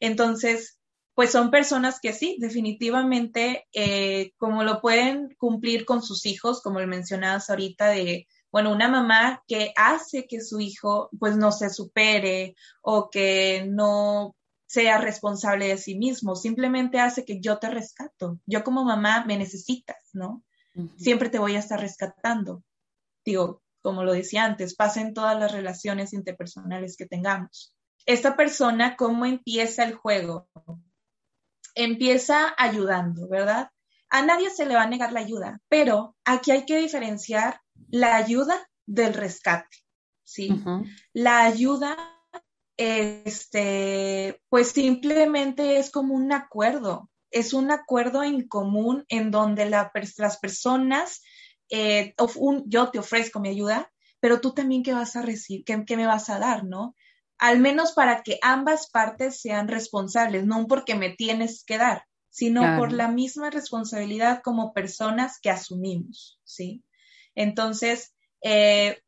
Entonces, 0.00 0.78
pues 1.14 1.30
son 1.30 1.50
personas 1.50 2.00
que 2.00 2.12
sí, 2.12 2.36
definitivamente, 2.40 3.66
eh, 3.72 4.32
como 4.36 4.64
lo 4.64 4.80
pueden 4.80 5.34
cumplir 5.38 5.84
con 5.84 6.02
sus 6.02 6.26
hijos, 6.26 6.60
como 6.60 6.80
lo 6.80 6.86
mencionabas 6.86 7.48
ahorita, 7.50 7.88
de, 7.90 8.26
bueno, 8.50 8.72
una 8.72 8.88
mamá 8.88 9.42
que 9.46 9.72
hace 9.76 10.26
que 10.26 10.40
su 10.40 10.60
hijo 10.60 11.08
pues 11.18 11.36
no 11.36 11.52
se 11.52 11.70
supere 11.70 12.56
o 12.82 13.10
que 13.10 13.64
no 13.68 14.34
sea 14.66 14.98
responsable 14.98 15.68
de 15.68 15.78
sí 15.78 15.96
mismo, 15.96 16.34
simplemente 16.34 16.98
hace 16.98 17.24
que 17.24 17.40
yo 17.40 17.58
te 17.58 17.70
rescato. 17.70 18.40
Yo 18.44 18.64
como 18.64 18.84
mamá 18.84 19.24
me 19.24 19.36
necesitas, 19.38 20.10
¿no? 20.12 20.42
Siempre 20.96 21.28
te 21.28 21.38
voy 21.38 21.54
a 21.54 21.60
estar 21.60 21.80
rescatando. 21.80 22.64
Digo, 23.24 23.62
como 23.82 24.02
lo 24.02 24.12
decía 24.12 24.44
antes, 24.44 24.74
pasa 24.74 25.00
en 25.00 25.14
todas 25.14 25.38
las 25.38 25.52
relaciones 25.52 26.12
interpersonales 26.12 26.96
que 26.96 27.06
tengamos. 27.06 27.72
Esta 28.04 28.34
persona, 28.34 28.96
¿cómo 28.96 29.26
empieza 29.26 29.84
el 29.84 29.94
juego? 29.94 30.48
Empieza 31.74 32.54
ayudando, 32.56 33.28
¿verdad? 33.28 33.70
A 34.10 34.22
nadie 34.22 34.50
se 34.50 34.66
le 34.66 34.74
va 34.74 34.82
a 34.82 34.88
negar 34.88 35.12
la 35.12 35.20
ayuda, 35.20 35.60
pero 35.68 36.16
aquí 36.24 36.50
hay 36.50 36.64
que 36.64 36.78
diferenciar 36.78 37.60
la 37.88 38.16
ayuda 38.16 38.68
del 38.86 39.14
rescate, 39.14 39.76
¿sí? 40.22 40.62
La 41.12 41.44
ayuda 41.44 41.96
este, 42.76 44.40
pues 44.48 44.68
simplemente 44.68 45.78
es 45.78 45.90
como 45.90 46.14
un 46.14 46.32
acuerdo, 46.32 47.10
es 47.30 47.52
un 47.52 47.70
acuerdo 47.70 48.22
en 48.22 48.46
común 48.46 49.04
en 49.08 49.30
donde 49.30 49.68
las 49.68 50.38
personas, 50.38 51.22
eh, 51.70 52.14
yo 52.66 52.90
te 52.90 52.98
ofrezco 52.98 53.40
mi 53.40 53.48
ayuda, 53.48 53.90
pero 54.20 54.40
tú 54.40 54.54
también 54.54 54.82
qué 54.82 54.94
vas 54.94 55.16
a 55.16 55.22
recibir, 55.22 55.64
qué, 55.64 55.96
me 55.96 56.06
vas 56.06 56.30
a 56.30 56.38
dar, 56.38 56.64
¿no? 56.64 56.94
Al 57.38 57.58
menos 57.60 57.92
para 57.92 58.22
que 58.22 58.38
ambas 58.42 58.88
partes 58.90 59.40
sean 59.40 59.68
responsables, 59.68 60.44
no 60.44 60.66
porque 60.66 60.94
me 60.94 61.10
tienes 61.10 61.64
que 61.64 61.78
dar, 61.78 62.06
sino 62.30 62.78
por 62.78 62.92
la 62.92 63.08
misma 63.08 63.50
responsabilidad 63.50 64.40
como 64.42 64.72
personas 64.72 65.38
que 65.40 65.50
asumimos, 65.50 66.38
¿sí? 66.44 66.82
Entonces, 67.34 68.14
eh, 68.42 69.02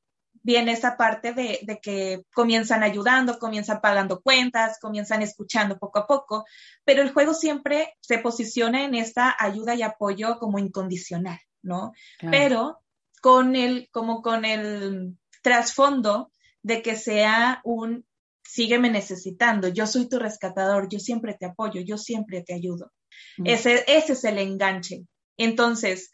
viene 0.47 0.71
esa 0.71 0.97
parte 0.97 1.33
de, 1.33 1.81
que 1.83 2.23
comienzan 2.33 2.85
ayudando, 2.85 3.41
comienzan 3.41 3.81
pagando 3.81 4.21
cuentas, 4.21 4.79
comienzan 4.81 5.23
escuchando 5.23 5.77
poco 5.77 5.99
a 5.99 6.07
poco, 6.07 6.45
pero 6.85 7.03
el 7.03 7.13
juego 7.13 7.35
siempre 7.35 7.97
se 8.01 8.19
posiciona 8.19 8.85
en 8.85 8.95
esta 8.95 9.35
ayuda 9.37 9.75
y 9.75 9.83
apoyo 9.83 10.39
como 10.39 10.61
incondicional, 10.61 11.41
¿no? 11.63 11.93
Pero 12.21 12.79
con 13.21 13.57
el, 13.57 13.89
como 13.91 14.23
con 14.23 14.45
el 14.45 15.17
trasfondo 15.43 16.31
de 16.63 16.81
que 16.81 16.95
sea 16.95 17.61
un 17.65 18.07
sígueme 18.49 18.91
necesitando, 18.91 19.69
yo 19.69 19.87
soy 19.87 20.09
tu 20.09 20.19
rescatador, 20.19 20.89
yo 20.89 20.99
siempre 20.99 21.35
te 21.35 21.47
apoyo, 21.47 21.81
yo 21.81 21.99
siempre 21.99 22.43
te 22.43 22.55
ayudo. 22.55 22.93
Mm. 23.39 23.47
Ese, 23.47 23.85
ese 23.87 24.13
es 24.13 24.25
el 24.25 24.39
enganche. 24.39 25.07
Entonces, 25.37 26.11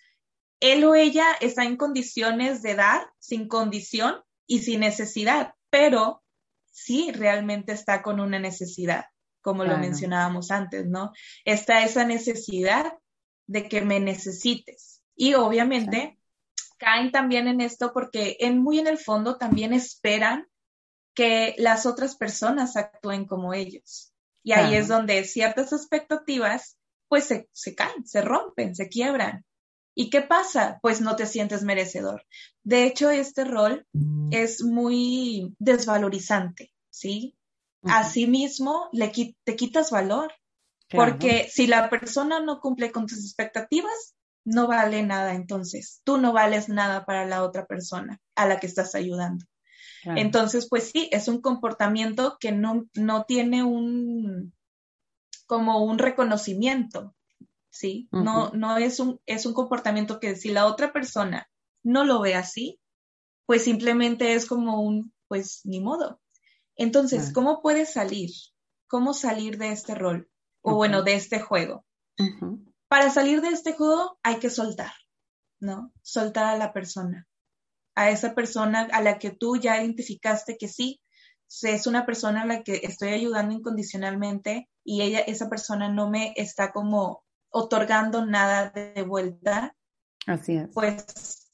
él 0.60 0.84
o 0.84 0.94
ella 0.94 1.26
está 1.40 1.64
en 1.64 1.76
condiciones 1.76 2.62
de 2.62 2.74
dar 2.74 3.10
sin 3.18 3.48
condición 3.48 4.22
y 4.46 4.60
sin 4.60 4.80
necesidad, 4.80 5.54
pero 5.70 6.22
sí 6.70 7.10
realmente 7.12 7.72
está 7.72 8.02
con 8.02 8.20
una 8.20 8.38
necesidad, 8.38 9.06
como 9.40 9.64
lo 9.64 9.76
mencionábamos 9.78 10.50
antes, 10.50 10.86
¿no? 10.86 11.12
Está 11.44 11.84
esa 11.84 12.04
necesidad 12.04 12.92
de 13.46 13.68
que 13.68 13.82
me 13.82 14.00
necesites. 14.00 15.02
Y 15.14 15.34
obviamente 15.34 16.18
caen 16.78 17.12
también 17.12 17.48
en 17.48 17.60
esto 17.60 17.92
porque 17.92 18.36
en 18.40 18.58
muy 18.58 18.78
en 18.78 18.86
el 18.86 18.98
fondo 18.98 19.36
también 19.36 19.72
esperan 19.72 20.46
que 21.14 21.54
las 21.58 21.86
otras 21.86 22.16
personas 22.16 22.76
actúen 22.76 23.26
como 23.26 23.54
ellos. 23.54 24.12
Y 24.44 24.52
ahí 24.52 24.74
es 24.74 24.88
donde 24.88 25.24
ciertas 25.24 25.72
expectativas 25.72 26.76
pues 27.08 27.24
se, 27.24 27.48
se 27.52 27.74
caen, 27.74 28.06
se 28.06 28.22
rompen, 28.22 28.74
se 28.74 28.88
quiebran. 28.88 29.44
¿Y 29.94 30.08
qué 30.08 30.22
pasa? 30.22 30.78
Pues 30.80 31.00
no 31.00 31.16
te 31.16 31.26
sientes 31.26 31.62
merecedor. 31.62 32.24
De 32.64 32.84
hecho, 32.84 33.10
este 33.10 33.44
rol 33.44 33.86
mm. 33.92 34.30
es 34.32 34.62
muy 34.62 35.54
desvalorizante, 35.58 36.72
¿sí? 36.90 37.36
Asimismo, 37.82 38.88
le, 38.92 39.12
te 39.44 39.56
quitas 39.56 39.90
valor, 39.90 40.32
porque 40.88 41.48
si 41.50 41.66
la 41.66 41.90
persona 41.90 42.40
no 42.40 42.60
cumple 42.60 42.92
con 42.92 43.06
tus 43.06 43.18
expectativas, 43.24 44.14
no 44.44 44.66
vale 44.66 45.02
nada 45.02 45.34
entonces. 45.34 46.00
Tú 46.04 46.18
no 46.18 46.32
vales 46.32 46.68
nada 46.68 47.04
para 47.04 47.26
la 47.26 47.42
otra 47.42 47.66
persona 47.66 48.20
a 48.34 48.46
la 48.46 48.60
que 48.60 48.66
estás 48.66 48.94
ayudando. 48.94 49.44
Entonces, 50.04 50.68
pues 50.68 50.90
sí, 50.90 51.08
es 51.12 51.28
un 51.28 51.40
comportamiento 51.40 52.36
que 52.40 52.52
no, 52.52 52.86
no 52.94 53.24
tiene 53.24 53.62
un 53.62 54.52
como 55.46 55.84
un 55.84 55.98
reconocimiento, 55.98 57.14
¿sí? 57.70 58.08
No, 58.10 58.50
no 58.50 58.78
es 58.78 59.00
un, 59.00 59.20
es 59.26 59.44
un 59.46 59.52
comportamiento 59.52 60.18
que 60.18 60.34
si 60.34 60.50
la 60.50 60.66
otra 60.66 60.92
persona 60.92 61.48
no 61.82 62.04
lo 62.04 62.20
ve 62.20 62.34
así, 62.34 62.80
pues 63.46 63.64
simplemente 63.64 64.34
es 64.34 64.46
como 64.46 64.80
un, 64.80 65.12
pues 65.28 65.60
ni 65.64 65.80
modo. 65.80 66.20
Entonces, 66.74 67.32
¿cómo 67.32 67.60
puedes 67.60 67.92
salir? 67.92 68.30
¿Cómo 68.86 69.14
salir 69.14 69.58
de 69.58 69.72
este 69.72 69.94
rol? 69.94 70.30
O 70.62 70.74
bueno, 70.76 71.02
de 71.02 71.14
este 71.14 71.40
juego. 71.40 71.84
Para 72.88 73.10
salir 73.10 73.40
de 73.40 73.48
este 73.48 73.74
juego 73.74 74.18
hay 74.22 74.36
que 74.36 74.48
soltar, 74.48 74.92
¿no? 75.60 75.92
Soltar 76.02 76.46
a 76.46 76.56
la 76.56 76.72
persona, 76.72 77.26
a 77.94 78.10
esa 78.10 78.34
persona 78.34 78.88
a 78.92 79.02
la 79.02 79.18
que 79.18 79.30
tú 79.30 79.56
ya 79.56 79.82
identificaste 79.82 80.56
que 80.56 80.68
sí, 80.68 81.00
es 81.62 81.86
una 81.86 82.06
persona 82.06 82.42
a 82.42 82.46
la 82.46 82.62
que 82.62 82.80
estoy 82.82 83.10
ayudando 83.10 83.54
incondicionalmente 83.54 84.68
y 84.84 85.02
ella, 85.02 85.20
esa 85.20 85.48
persona 85.48 85.88
no 85.88 86.08
me 86.08 86.32
está 86.36 86.72
como 86.72 87.22
otorgando 87.50 88.24
nada 88.24 88.70
de 88.70 89.02
vuelta. 89.02 89.76
Así 90.26 90.56
es. 90.56 90.70
Pues 90.72 91.50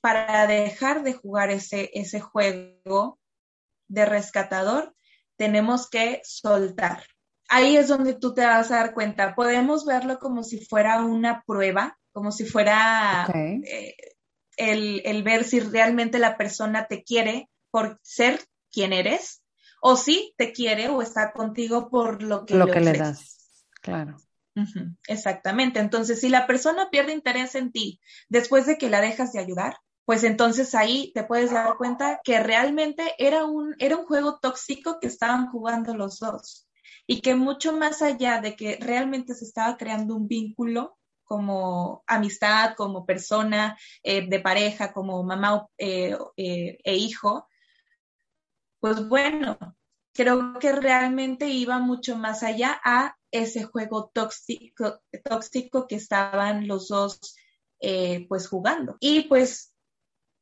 para 0.00 0.46
dejar 0.46 1.02
de 1.02 1.12
jugar 1.12 1.50
ese, 1.50 1.90
ese 1.92 2.20
juego 2.20 3.18
de 3.88 4.06
rescatador, 4.06 4.94
tenemos 5.36 5.90
que 5.90 6.20
soltar. 6.24 7.02
Ahí 7.48 7.76
es 7.76 7.88
donde 7.88 8.14
tú 8.14 8.34
te 8.34 8.44
vas 8.44 8.70
a 8.70 8.76
dar 8.76 8.94
cuenta. 8.94 9.34
Podemos 9.34 9.84
verlo 9.84 10.18
como 10.18 10.42
si 10.42 10.64
fuera 10.64 11.04
una 11.04 11.44
prueba, 11.46 11.98
como 12.12 12.32
si 12.32 12.44
fuera 12.44 13.28
eh, 13.34 13.94
el, 14.56 15.02
el, 15.04 15.22
ver 15.22 15.44
si 15.44 15.60
realmente 15.60 16.18
la 16.18 16.36
persona 16.36 16.86
te 16.86 17.02
quiere 17.02 17.48
por 17.70 17.98
ser 18.02 18.40
quien 18.70 18.92
eres, 18.92 19.42
o 19.80 19.96
si 19.96 20.34
te 20.36 20.52
quiere 20.52 20.88
o 20.88 21.02
está 21.02 21.32
contigo 21.32 21.88
por 21.90 22.22
lo 22.22 22.44
que, 22.44 22.54
lo 22.54 22.66
que 22.66 22.80
le 22.80 22.92
das. 22.92 23.64
Claro. 23.80 24.16
Exactamente. 25.06 25.80
Entonces, 25.80 26.20
si 26.20 26.28
la 26.28 26.46
persona 26.46 26.88
pierde 26.90 27.12
interés 27.12 27.54
en 27.54 27.72
ti 27.72 28.00
después 28.28 28.66
de 28.66 28.78
que 28.78 28.88
la 28.88 29.00
dejas 29.00 29.32
de 29.32 29.40
ayudar, 29.40 29.76
pues 30.06 30.24
entonces 30.24 30.74
ahí 30.74 31.12
te 31.14 31.24
puedes 31.24 31.50
dar 31.50 31.76
cuenta 31.76 32.20
que 32.24 32.40
realmente 32.40 33.14
era 33.18 33.44
un, 33.44 33.74
era 33.78 33.96
un 33.96 34.06
juego 34.06 34.38
tóxico 34.40 34.98
que 35.00 35.08
estaban 35.08 35.48
jugando 35.50 35.94
los 35.94 36.20
dos 36.20 36.68
y 37.06 37.20
que 37.20 37.34
mucho 37.34 37.76
más 37.76 38.02
allá 38.02 38.40
de 38.40 38.56
que 38.56 38.78
realmente 38.80 39.34
se 39.34 39.44
estaba 39.44 39.76
creando 39.76 40.14
un 40.16 40.28
vínculo 40.28 40.96
como 41.26 42.04
amistad, 42.06 42.74
como 42.76 43.04
persona 43.04 43.76
eh, 44.02 44.26
de 44.26 44.40
pareja, 44.40 44.92
como 44.92 45.22
mamá 45.22 45.66
eh, 45.76 46.16
eh, 46.36 46.78
e 46.82 46.96
hijo, 46.96 47.48
pues 48.80 49.06
bueno, 49.08 49.58
creo 50.14 50.58
que 50.60 50.72
realmente 50.72 51.48
iba 51.48 51.78
mucho 51.80 52.16
más 52.16 52.42
allá 52.42 52.80
a 52.84 53.16
ese 53.30 53.64
juego 53.64 54.10
tóxico, 54.14 55.02
que 55.88 55.96
estaban 55.96 56.66
los 56.66 56.88
dos 56.88 57.36
pues 58.28 58.48
jugando. 58.48 58.96
Y 59.00 59.22
pues 59.22 59.74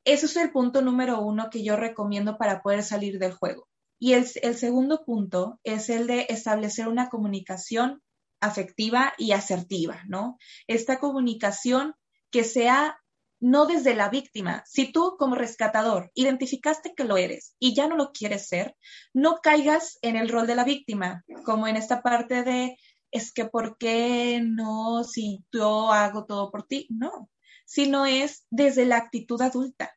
ese 0.05 0.27
es 0.27 0.37
el 0.37 0.53
punto 0.53 0.83
número 0.83 1.21
uno 1.21 1.51
que 1.51 1.65
yo 1.65 1.77
recomiendo 1.77 2.39
para 2.39 2.63
poder 2.63 2.83
salir 2.83 3.19
del 3.19 3.33
juego. 3.33 3.67
Y 3.99 4.13
el, 4.13 4.27
el 4.43 4.55
segundo 4.55 5.05
punto 5.05 5.59
es 5.65 5.89
el 5.89 6.07
de 6.07 6.27
establecer 6.29 6.89
una 6.89 7.09
comunicación 7.09 8.04
afectiva 8.45 9.13
y 9.19 9.33
asertiva, 9.33 10.03
¿no? 10.07 10.39
Esta 10.67 10.99
comunicación 10.99 11.95
que 12.31 12.45
sea 12.45 12.99
no 13.41 13.67
desde 13.67 13.95
la 13.95 14.09
víctima. 14.09 14.63
Si 14.67 14.91
tú 14.91 15.17
como 15.19 15.35
rescatador 15.35 16.11
identificaste 16.15 16.95
que 16.97 17.05
lo 17.05 17.17
eres 17.17 17.55
y 17.59 17.75
ya 17.75 17.89
no 17.89 17.97
lo 17.97 18.11
quieres 18.13 18.49
ser, 18.49 18.77
no 19.13 19.41
caigas 19.43 19.99
en 20.03 20.17
el 20.17 20.29
rol 20.29 20.47
de 20.47 20.55
la 20.55 20.65
víctima, 20.65 21.25
como 21.45 21.69
en 21.69 21.77
esta 21.77 22.03
parte 22.03 22.43
de, 22.43 22.77
es 23.11 23.33
que 23.33 23.45
¿por 23.45 23.77
qué 23.77 24.41
no 24.43 25.05
si 25.05 25.45
yo 25.53 25.93
hago 25.93 26.25
todo 26.25 26.51
por 26.51 26.67
ti? 26.67 26.87
No, 26.91 27.31
sino 27.67 28.07
es 28.07 28.47
desde 28.51 28.87
la 28.87 28.97
actitud 28.97 29.41
adulta, 29.43 29.93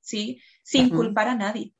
¿sí? 0.00 0.40
Sin 0.62 0.90
culpar 0.90 1.28
a 1.28 1.34
nadie. 1.34 1.74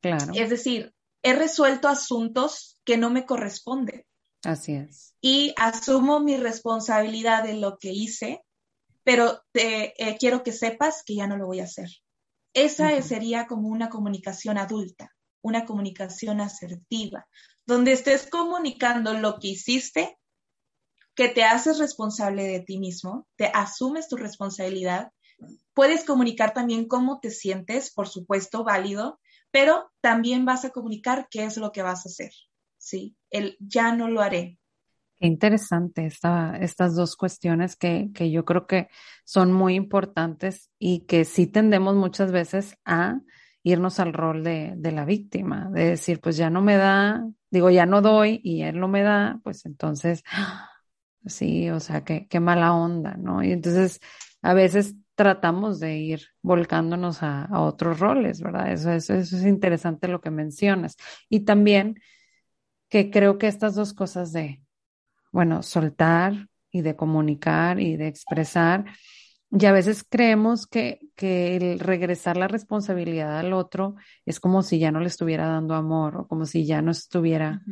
Claro. 0.00 0.32
Es 0.34 0.50
decir, 0.50 0.94
he 1.22 1.34
resuelto 1.34 1.88
asuntos 1.88 2.80
que 2.84 2.96
no 2.96 3.10
me 3.10 3.26
corresponden. 3.26 4.04
Así 4.44 4.74
es. 4.74 5.14
Y 5.20 5.54
asumo 5.56 6.20
mi 6.20 6.36
responsabilidad 6.36 7.44
de 7.44 7.54
lo 7.54 7.78
que 7.78 7.92
hice, 7.92 8.42
pero 9.04 9.42
te, 9.52 9.94
eh, 10.02 10.16
quiero 10.18 10.42
que 10.42 10.52
sepas 10.52 11.02
que 11.04 11.14
ya 11.16 11.26
no 11.26 11.36
lo 11.36 11.46
voy 11.46 11.60
a 11.60 11.64
hacer. 11.64 11.88
Esa 12.52 13.00
sería 13.02 13.46
como 13.46 13.68
una 13.68 13.90
comunicación 13.90 14.58
adulta, 14.58 15.14
una 15.40 15.66
comunicación 15.66 16.40
asertiva, 16.40 17.26
donde 17.64 17.92
estés 17.92 18.28
comunicando 18.28 19.14
lo 19.14 19.38
que 19.38 19.48
hiciste, 19.48 20.18
que 21.14 21.28
te 21.28 21.44
haces 21.44 21.78
responsable 21.78 22.44
de 22.44 22.60
ti 22.60 22.78
mismo, 22.78 23.28
te 23.36 23.46
asumes 23.46 24.08
tu 24.08 24.16
responsabilidad. 24.16 25.12
Puedes 25.74 26.04
comunicar 26.04 26.52
también 26.54 26.88
cómo 26.88 27.20
te 27.20 27.30
sientes, 27.30 27.92
por 27.92 28.08
supuesto, 28.08 28.64
válido, 28.64 29.20
pero 29.50 29.90
también 30.00 30.44
vas 30.44 30.64
a 30.64 30.70
comunicar 30.70 31.28
qué 31.30 31.44
es 31.44 31.56
lo 31.56 31.72
que 31.72 31.82
vas 31.82 32.06
a 32.06 32.08
hacer. 32.08 32.32
¿Sí? 32.80 33.16
El 33.30 33.56
ya 33.60 33.94
no 33.94 34.08
lo 34.08 34.20
haré. 34.22 34.58
Qué 35.18 35.26
interesante 35.26 36.06
esta, 36.06 36.56
estas 36.56 36.96
dos 36.96 37.14
cuestiones 37.14 37.76
que, 37.76 38.10
que 38.14 38.30
yo 38.30 38.44
creo 38.44 38.66
que 38.66 38.88
son 39.24 39.52
muy 39.52 39.74
importantes 39.74 40.70
y 40.78 41.00
que 41.00 41.26
sí 41.26 41.46
tendemos 41.46 41.94
muchas 41.94 42.32
veces 42.32 42.76
a 42.86 43.20
irnos 43.62 44.00
al 44.00 44.14
rol 44.14 44.42
de, 44.42 44.72
de, 44.76 44.92
la 44.92 45.04
víctima, 45.04 45.68
de 45.70 45.90
decir, 45.90 46.20
pues 46.20 46.38
ya 46.38 46.48
no 46.48 46.62
me 46.62 46.76
da, 46.76 47.22
digo, 47.50 47.68
ya 47.68 47.84
no 47.84 48.00
doy 48.00 48.40
y 48.42 48.62
él 48.62 48.80
no 48.80 48.88
me 48.88 49.02
da, 49.02 49.38
pues 49.44 49.66
entonces, 49.66 50.22
sí, 51.26 51.68
o 51.68 51.80
sea, 51.80 52.02
qué, 52.02 52.26
qué 52.26 52.40
mala 52.40 52.72
onda, 52.72 53.16
¿no? 53.18 53.44
Y 53.44 53.52
entonces 53.52 54.00
a 54.40 54.54
veces 54.54 54.94
tratamos 55.14 55.80
de 55.80 55.98
ir 55.98 56.22
volcándonos 56.40 57.22
a, 57.22 57.44
a 57.44 57.60
otros 57.60 58.00
roles, 58.00 58.40
¿verdad? 58.40 58.72
Eso, 58.72 58.90
eso, 58.90 59.12
eso 59.12 59.36
es 59.36 59.44
interesante 59.44 60.08
lo 60.08 60.22
que 60.22 60.30
mencionas. 60.30 60.96
Y 61.28 61.40
también 61.40 62.00
que 62.90 63.10
creo 63.10 63.38
que 63.38 63.46
estas 63.46 63.74
dos 63.74 63.94
cosas 63.94 64.32
de, 64.32 64.62
bueno, 65.32 65.62
soltar 65.62 66.48
y 66.70 66.82
de 66.82 66.96
comunicar 66.96 67.80
y 67.80 67.96
de 67.96 68.08
expresar, 68.08 68.84
y 69.52 69.66
a 69.66 69.72
veces 69.72 70.04
creemos 70.08 70.66
que, 70.66 71.00
que 71.16 71.56
el 71.56 71.80
regresar 71.80 72.36
la 72.36 72.46
responsabilidad 72.46 73.38
al 73.38 73.52
otro 73.52 73.96
es 74.24 74.38
como 74.38 74.62
si 74.62 74.78
ya 74.78 74.92
no 74.92 75.00
le 75.00 75.08
estuviera 75.08 75.46
dando 75.48 75.74
amor 75.74 76.16
o 76.16 76.28
como 76.28 76.46
si 76.46 76.66
ya 76.66 76.82
no 76.82 76.92
estuviera, 76.92 77.62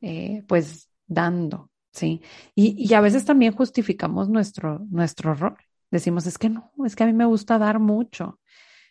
eh, 0.00 0.42
pues, 0.48 0.90
dando, 1.06 1.70
¿sí? 1.92 2.22
Y, 2.54 2.74
y, 2.78 2.94
a 2.94 3.00
veces 3.02 3.24
también 3.26 3.52
justificamos 3.52 4.30
nuestro, 4.30 4.86
nuestro 4.90 5.34
rol. 5.34 5.56
Decimos, 5.90 6.26
es 6.26 6.38
que 6.38 6.48
no, 6.48 6.72
es 6.86 6.96
que 6.96 7.02
a 7.02 7.06
mí 7.06 7.12
me 7.12 7.26
gusta 7.26 7.58
dar 7.58 7.80
mucho. 7.80 8.40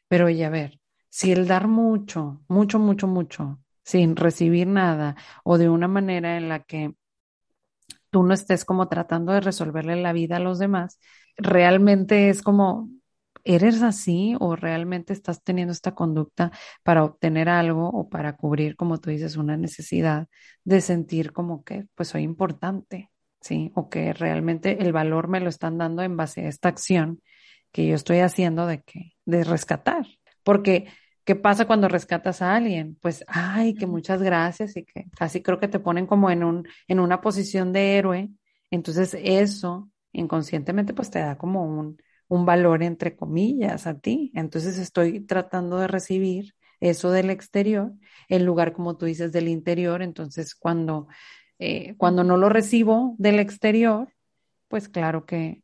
Pero 0.08 0.26
oye, 0.26 0.46
a 0.46 0.50
ver, 0.50 0.80
si 1.10 1.32
el 1.32 1.48
dar 1.48 1.68
mucho, 1.68 2.44
mucho, 2.48 2.78
mucho, 2.78 3.08
mucho, 3.08 3.60
sin 3.90 4.16
recibir 4.16 4.68
nada 4.68 5.16
o 5.44 5.58
de 5.58 5.68
una 5.68 5.88
manera 5.88 6.38
en 6.38 6.48
la 6.48 6.60
que 6.60 6.94
tú 8.12 8.22
no 8.22 8.36
estés 8.36 8.64
como 8.64 8.88
tratando 8.88 9.34
de 9.34 9.42
resolverle 9.42 9.96
la 9.96 10.14
vida 10.14 10.38
a 10.38 10.40
los 10.40 10.60
demás, 10.60 11.00
realmente 11.38 12.30
es 12.30 12.44
como, 12.44 12.90
¿eres 13.44 13.82
así 13.82 14.36
o 14.40 14.56
realmente 14.56 15.12
estás 15.12 15.44
teniendo 15.44 15.72
esta 15.72 15.96
conducta 15.96 16.52
para 16.84 17.04
obtener 17.04 17.50
algo 17.50 17.90
o 17.90 18.10
para 18.10 18.36
cubrir, 18.36 18.76
como 18.76 19.00
tú 19.00 19.10
dices, 19.10 19.38
una 19.38 19.58
necesidad 19.58 20.28
de 20.64 20.82
sentir 20.82 21.32
como 21.34 21.64
que 21.64 21.88
pues 21.96 22.10
soy 22.10 22.22
importante, 22.22 23.10
¿sí? 23.42 23.72
O 23.74 23.90
que 23.90 24.14
realmente 24.14 24.84
el 24.84 24.94
valor 24.94 25.30
me 25.30 25.40
lo 25.40 25.50
están 25.50 25.80
dando 25.80 26.04
en 26.04 26.16
base 26.16 26.46
a 26.46 26.50
esta 26.50 26.70
acción 26.70 27.22
que 27.72 27.88
yo 27.88 27.96
estoy 27.96 28.20
haciendo 28.20 28.68
de 28.68 28.84
que, 28.84 29.14
de 29.26 29.44
rescatar. 29.44 30.06
Porque 30.44 30.88
¿Qué 31.30 31.36
pasa 31.36 31.68
cuando 31.68 31.88
rescatas 31.88 32.42
a 32.42 32.56
alguien? 32.56 32.98
Pues, 33.00 33.24
ay, 33.28 33.76
que 33.76 33.86
muchas 33.86 34.20
gracias 34.24 34.76
y 34.76 34.84
que 34.84 35.12
casi 35.16 35.44
creo 35.44 35.60
que 35.60 35.68
te 35.68 35.78
ponen 35.78 36.08
como 36.08 36.32
en 36.32 36.44
un, 36.44 36.68
en 36.88 37.00
una 37.00 37.22
posición 37.22 37.72
de 37.72 37.98
héroe. 38.00 38.32
Entonces 38.72 39.16
eso 39.22 39.92
inconscientemente 40.12 40.96
pues 40.96 41.12
te 41.12 41.20
da 41.20 41.38
como 41.38 41.64
un, 41.66 42.02
un 42.30 42.48
valor 42.48 42.82
entre 42.82 43.16
comillas 43.16 43.86
a 43.86 44.00
ti. 44.00 44.32
Entonces 44.34 44.80
estoy 44.80 45.20
tratando 45.20 45.78
de 45.78 45.88
recibir 45.88 46.56
eso 46.80 47.12
del 47.12 47.30
exterior 47.30 47.94
en 48.28 48.44
lugar, 48.44 48.74
como 48.74 48.98
tú 48.98 49.06
dices, 49.06 49.32
del 49.32 49.50
interior. 49.50 50.02
Entonces 50.02 50.56
cuando, 50.56 51.10
eh, 51.60 51.94
cuando 51.98 52.24
no 52.24 52.38
lo 52.38 52.50
recibo 52.50 53.14
del 53.20 53.38
exterior, 53.38 54.12
pues 54.68 54.90
claro 54.90 55.28
que 55.28 55.62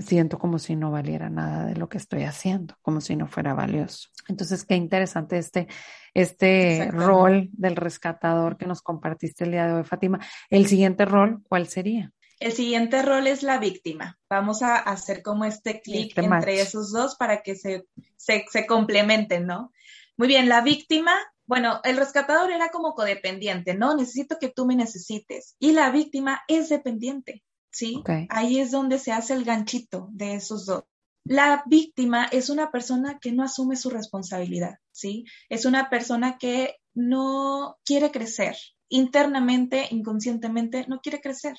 siento 0.00 0.38
como 0.38 0.58
si 0.58 0.76
no 0.76 0.90
valiera 0.90 1.30
nada 1.30 1.66
de 1.66 1.76
lo 1.76 1.88
que 1.88 1.98
estoy 1.98 2.24
haciendo, 2.24 2.74
como 2.82 3.00
si 3.00 3.16
no 3.16 3.26
fuera 3.26 3.54
valioso. 3.54 4.08
Entonces, 4.28 4.64
qué 4.64 4.74
interesante 4.74 5.38
este, 5.38 5.68
este 6.14 6.90
rol 6.90 7.48
del 7.52 7.76
rescatador 7.76 8.56
que 8.56 8.66
nos 8.66 8.82
compartiste 8.82 9.44
el 9.44 9.52
día 9.52 9.66
de 9.66 9.74
hoy, 9.74 9.84
Fátima. 9.84 10.20
El 10.50 10.66
siguiente 10.66 11.04
rol, 11.04 11.42
¿cuál 11.48 11.68
sería? 11.68 12.12
El 12.40 12.52
siguiente 12.52 13.02
rol 13.02 13.26
es 13.26 13.42
la 13.42 13.58
víctima. 13.58 14.18
Vamos 14.30 14.62
a 14.62 14.76
hacer 14.76 15.22
como 15.22 15.44
este 15.44 15.80
clic 15.80 16.10
este 16.10 16.24
entre 16.24 16.60
esos 16.60 16.92
dos 16.92 17.16
para 17.16 17.42
que 17.42 17.56
se, 17.56 17.86
se, 18.16 18.44
se 18.50 18.66
complementen, 18.66 19.46
¿no? 19.46 19.72
Muy 20.16 20.28
bien, 20.28 20.48
la 20.48 20.60
víctima 20.60 21.12
bueno, 21.48 21.80
el 21.82 21.96
rescatador 21.96 22.50
era 22.50 22.68
como 22.68 22.92
codependiente, 22.92 23.72
¿no? 23.72 23.96
Necesito 23.96 24.36
que 24.38 24.50
tú 24.50 24.66
me 24.66 24.76
necesites. 24.76 25.56
Y 25.58 25.72
la 25.72 25.90
víctima 25.90 26.42
es 26.46 26.68
dependiente. 26.68 27.42
¿Sí? 27.70 28.02
Ahí 28.30 28.60
es 28.60 28.70
donde 28.70 28.98
se 28.98 29.12
hace 29.12 29.34
el 29.34 29.44
ganchito 29.44 30.08
de 30.12 30.34
esos 30.34 30.66
dos. 30.66 30.84
La 31.24 31.62
víctima 31.66 32.24
es 32.24 32.48
una 32.48 32.70
persona 32.70 33.18
que 33.20 33.32
no 33.32 33.42
asume 33.42 33.76
su 33.76 33.90
responsabilidad, 33.90 34.78
¿sí? 34.92 35.24
Es 35.50 35.66
una 35.66 35.90
persona 35.90 36.38
que 36.38 36.76
no 36.94 37.76
quiere 37.84 38.10
crecer, 38.10 38.56
internamente, 38.88 39.88
inconscientemente, 39.90 40.86
no 40.88 41.00
quiere 41.00 41.20
crecer. 41.20 41.56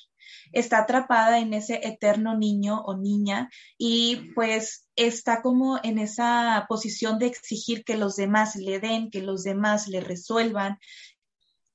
Está 0.52 0.80
atrapada 0.80 1.40
en 1.40 1.54
ese 1.54 1.80
eterno 1.88 2.38
niño 2.38 2.82
o 2.82 2.98
niña 2.98 3.50
y 3.78 4.32
pues 4.34 4.88
está 4.96 5.42
como 5.42 5.80
en 5.84 6.00
esa 6.00 6.66
posición 6.68 7.20
de 7.20 7.28
exigir 7.28 7.84
que 7.84 7.98
los 7.98 8.16
demás 8.16 8.56
le 8.56 8.80
den, 8.80 9.12
que 9.12 9.22
los 9.22 9.44
demás 9.44 9.88
le 9.88 10.02
resuelvan, 10.02 10.78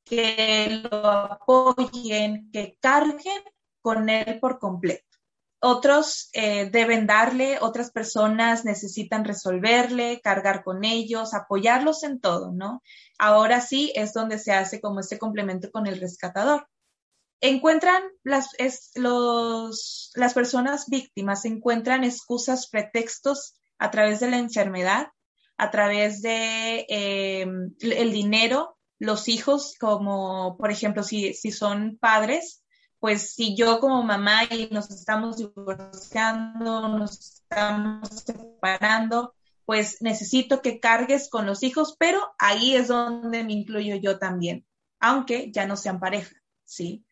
que 0.04 0.82
lo 0.82 1.06
apoyen, 1.06 2.50
que 2.52 2.76
carguen 2.80 3.42
con 3.84 4.08
él 4.08 4.40
por 4.40 4.58
completo. 4.58 5.04
Otros 5.60 6.30
eh, 6.32 6.70
deben 6.70 7.06
darle, 7.06 7.58
otras 7.60 7.90
personas 7.90 8.64
necesitan 8.64 9.26
resolverle, 9.26 10.22
cargar 10.22 10.64
con 10.64 10.84
ellos, 10.84 11.34
apoyarlos 11.34 12.02
en 12.02 12.18
todo, 12.18 12.50
¿no? 12.50 12.82
Ahora 13.18 13.60
sí 13.60 13.92
es 13.94 14.14
donde 14.14 14.38
se 14.38 14.52
hace 14.52 14.80
como 14.80 15.00
este 15.00 15.18
complemento 15.18 15.70
con 15.70 15.86
el 15.86 16.00
rescatador. 16.00 16.66
Encuentran 17.42 18.02
las, 18.22 18.48
los, 18.94 20.12
las 20.14 20.32
personas 20.32 20.86
víctimas, 20.88 21.44
encuentran 21.44 22.04
excusas, 22.04 22.68
pretextos 22.68 23.54
a 23.78 23.90
través 23.90 24.20
de 24.20 24.30
la 24.30 24.38
enfermedad, 24.38 25.08
a 25.58 25.70
través 25.70 26.22
de 26.22 26.86
eh, 26.88 27.46
el 27.80 28.12
dinero, 28.12 28.78
los 28.98 29.28
hijos, 29.28 29.74
como 29.78 30.56
por 30.56 30.70
ejemplo 30.70 31.02
si, 31.02 31.34
si 31.34 31.52
son 31.52 31.98
padres, 31.98 32.63
pues 33.04 33.34
si 33.34 33.54
yo 33.54 33.80
como 33.80 34.02
mamá 34.02 34.44
y 34.44 34.68
nos 34.70 34.90
estamos 34.90 35.36
divorciando, 35.36 36.88
nos 36.88 37.42
estamos 37.42 38.08
separando, 38.08 39.34
pues 39.66 40.00
necesito 40.00 40.62
que 40.62 40.80
cargues 40.80 41.28
con 41.28 41.44
los 41.44 41.62
hijos, 41.62 41.96
pero 41.98 42.34
ahí 42.38 42.74
es 42.74 42.88
donde 42.88 43.44
me 43.44 43.52
incluyo 43.52 43.96
yo 43.96 44.18
también, 44.18 44.64
aunque 45.00 45.52
ya 45.52 45.66
no 45.66 45.76
sean 45.76 46.00
pareja, 46.00 46.34
¿sí? 46.64 47.04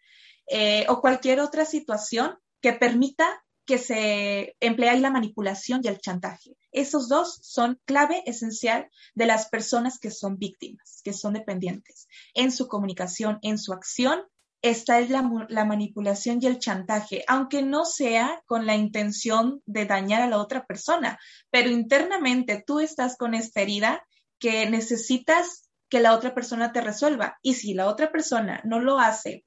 Eh, 0.47 0.87
o 0.89 1.03
cualquier 1.03 1.41
otra 1.41 1.67
situación 1.67 2.39
que 2.63 2.73
permita 2.73 3.45
que 3.67 3.77
se 3.77 4.57
emplee 4.61 4.99
la 4.99 5.11
manipulación 5.11 5.83
y 5.85 5.89
el 5.89 6.01
chantaje. 6.01 6.57
Esos 6.71 7.07
dos 7.11 7.39
son 7.43 7.79
clave 7.85 8.23
esencial 8.25 8.89
de 9.15 9.27
las 9.27 9.51
personas 9.51 9.99
que 9.99 10.11
son 10.11 10.39
víctimas, 10.39 11.03
que 11.05 11.13
son 11.13 11.35
dependientes, 11.35 12.09
en 12.33 12.51
su 12.51 12.67
comunicación, 12.67 13.39
en 13.43 13.59
su 13.59 13.75
acción 13.75 14.23
esta 14.63 15.01
es 15.01 15.11
la, 15.11 15.23
manipulación 15.65 16.39
y 16.41 16.47
el 16.47 16.61
chantaje, 16.61 17.25
aunque 17.27 17.63
no 17.63 17.85
sea 17.85 18.43
con 18.47 18.65
la 18.65 18.77
intención 18.77 19.61
de 19.67 19.87
dañar 19.87 20.23
a 20.23 20.29
la 20.29 20.39
otra 20.39 20.65
persona, 20.67 21.19
pero 21.51 21.69
internamente 21.69 22.63
tú 22.65 22.79
estás 22.79 23.17
con 23.17 23.35
esta 23.35 23.61
herida 23.61 24.07
que 24.39 24.71
necesitas 24.71 25.69
que 25.89 26.01
la 26.01 26.15
otra 26.15 26.33
persona 26.33 26.73
te 26.73 26.81
resuelva. 26.81 27.39
Y 27.43 27.55
si 27.55 27.75
la 27.75 27.89
otra 27.89 28.13
persona 28.13 28.61
no 28.65 28.79
lo 28.79 29.01
hace, 29.01 29.45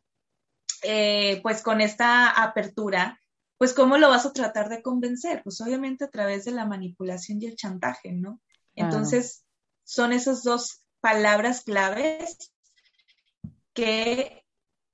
eh, 0.84 1.40
pues 1.42 1.62
con 1.64 1.80
esta 1.80 2.30
apertura, 2.30 3.20
pues 3.58 3.74
¿cómo 3.74 3.98
lo 3.98 4.10
vas 4.10 4.26
a 4.26 4.34
tratar 4.34 4.68
de 4.68 4.82
convencer? 4.82 5.42
Pues 5.44 5.62
obviamente 5.62 6.04
a 6.04 6.10
través 6.10 6.44
de 6.44 6.52
la 6.52 6.66
manipulación 6.66 7.42
y 7.42 7.46
el 7.46 7.56
chantaje, 7.56 8.12
¿no? 8.12 8.42
Entonces, 8.76 9.46
son 9.86 10.12
esas 10.12 10.44
dos 10.44 10.84
palabras 11.00 11.64
claves 11.64 12.52
que 13.74 14.45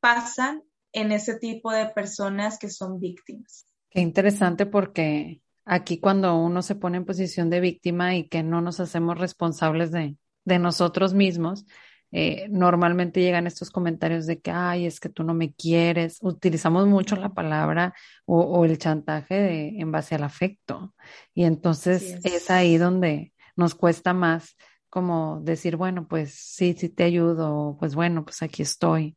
pasan 0.01 0.63
en 0.91 1.13
ese 1.13 1.35
tipo 1.35 1.71
de 1.71 1.85
personas 1.87 2.59
que 2.59 2.69
son 2.69 2.99
víctimas. 2.99 3.65
Qué 3.89 4.01
interesante 4.01 4.65
porque 4.65 5.41
aquí 5.63 5.99
cuando 5.99 6.35
uno 6.35 6.61
se 6.61 6.75
pone 6.75 6.97
en 6.97 7.05
posición 7.05 7.49
de 7.49 7.61
víctima 7.61 8.15
y 8.15 8.27
que 8.27 8.43
no 8.43 8.59
nos 8.59 8.79
hacemos 8.81 9.17
responsables 9.17 9.91
de, 9.91 10.17
de 10.43 10.59
nosotros 10.59 11.13
mismos, 11.13 11.65
eh, 12.13 12.47
normalmente 12.49 13.21
llegan 13.21 13.47
estos 13.47 13.71
comentarios 13.71 14.25
de 14.25 14.41
que, 14.41 14.51
ay, 14.51 14.85
es 14.85 14.99
que 14.99 15.07
tú 15.07 15.23
no 15.23 15.33
me 15.33 15.53
quieres. 15.53 16.17
Utilizamos 16.21 16.87
mucho 16.87 17.15
la 17.15 17.29
palabra 17.29 17.93
o, 18.25 18.65
el 18.65 18.77
chantaje 18.77 19.35
de, 19.35 19.67
en 19.79 19.91
base 19.91 20.15
al 20.15 20.23
afecto. 20.23 20.93
Y 21.33 21.45
entonces 21.45 22.19
es. 22.23 22.51
ahí 22.51 22.77
donde 22.77 23.33
nos 23.55 23.75
cuesta 23.75 24.13
más 24.13 24.57
como 24.89 25.39
decir, 25.41 25.77
bueno, 25.77 26.05
pues 26.05 26.33
sí, 26.33 26.75
sí 26.77 26.89
te 26.89 27.03
ayudo, 27.05 27.77
pues 27.79 27.95
bueno, 27.95 28.25
pues 28.25 28.41
aquí 28.41 28.61
estoy. 28.61 29.15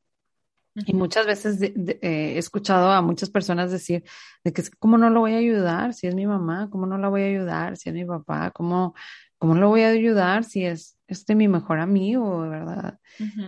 Y 0.74 0.92
muchas 0.92 1.26
veces 1.26 1.62
eh, 1.62 1.98
he 2.02 2.38
escuchado 2.38 2.90
a 2.90 3.00
muchas 3.00 3.30
personas 3.30 3.70
decir 3.70 4.02
de 4.42 4.52
que 4.52 4.62
cómo 4.78 4.98
no 4.98 5.08
lo 5.08 5.20
voy 5.20 5.34
a 5.34 5.38
ayudar 5.38 5.94
si 5.94 6.08
es 6.08 6.14
mi 6.14 6.26
mamá, 6.26 6.68
cómo 6.70 6.86
no 6.86 6.98
la 6.98 7.08
voy 7.08 7.22
a 7.22 7.26
ayudar 7.26 7.76
si 7.76 7.90
es 7.90 7.94
mi 7.94 8.04
papá, 8.04 8.50
cómo, 8.50 8.94
cómo 9.38 9.54
lo 9.54 9.68
voy 9.68 9.82
a 9.82 9.90
ayudar 9.90 10.42
si 10.42 10.64
es 10.64 10.98
este 11.06 11.34
mi 11.34 11.46
mejor 11.46 11.78
amigo, 11.78 12.40
¿verdad? 12.40 12.98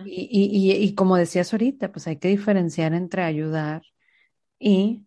y, 0.05 0.29
y, 0.31 0.71
y, 0.71 0.95
como 0.95 1.17
decías 1.17 1.51
ahorita, 1.51 1.91
pues 1.91 2.07
hay 2.07 2.17
que 2.17 2.29
diferenciar 2.29 2.93
entre 2.93 3.23
ayudar 3.23 3.81
y 4.59 5.03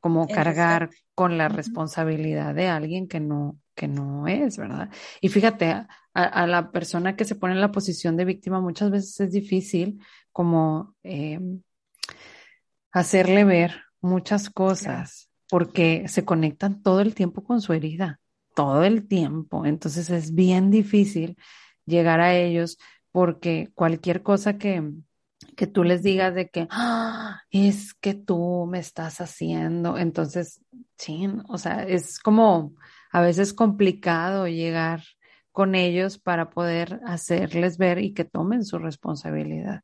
como 0.00 0.26
cargar 0.26 0.90
con 1.14 1.38
la 1.38 1.48
responsabilidad 1.48 2.54
de 2.54 2.66
alguien 2.66 3.08
que 3.08 3.20
no, 3.20 3.58
que 3.74 3.88
no 3.88 4.26
es, 4.26 4.58
¿verdad? 4.58 4.90
Y 5.20 5.28
fíjate, 5.28 5.70
a, 5.70 5.88
a, 6.12 6.46
la 6.46 6.70
persona 6.72 7.16
que 7.16 7.24
se 7.24 7.36
pone 7.36 7.54
en 7.54 7.60
la 7.60 7.72
posición 7.72 8.16
de 8.16 8.24
víctima 8.24 8.60
muchas 8.60 8.90
veces 8.90 9.18
es 9.20 9.32
difícil 9.32 10.00
como 10.34 10.96
eh, 11.04 11.38
hacerle 12.90 13.44
ver 13.44 13.84
muchas 14.00 14.50
cosas 14.50 15.30
porque 15.48 16.06
se 16.08 16.24
conectan 16.24 16.82
todo 16.82 17.00
el 17.00 17.14
tiempo 17.14 17.44
con 17.44 17.60
su 17.60 17.72
herida, 17.72 18.20
todo 18.56 18.82
el 18.82 19.06
tiempo. 19.06 19.64
Entonces 19.64 20.10
es 20.10 20.34
bien 20.34 20.72
difícil 20.72 21.36
llegar 21.86 22.20
a 22.20 22.34
ellos 22.34 22.78
porque 23.12 23.70
cualquier 23.74 24.24
cosa 24.24 24.58
que, 24.58 24.90
que 25.56 25.68
tú 25.68 25.84
les 25.84 26.02
digas 26.02 26.34
de 26.34 26.48
que 26.48 26.66
¡Ah! 26.70 27.42
es 27.50 27.94
que 27.94 28.14
tú 28.14 28.66
me 28.68 28.80
estás 28.80 29.20
haciendo, 29.20 29.96
entonces, 29.98 30.60
sí, 30.98 31.28
o 31.48 31.58
sea, 31.58 31.84
es 31.84 32.18
como 32.18 32.74
a 33.12 33.20
veces 33.20 33.54
complicado 33.54 34.48
llegar 34.48 35.04
con 35.52 35.76
ellos 35.76 36.18
para 36.18 36.50
poder 36.50 37.00
hacerles 37.06 37.78
ver 37.78 38.00
y 38.00 38.12
que 38.12 38.24
tomen 38.24 38.64
su 38.64 38.80
responsabilidad. 38.80 39.82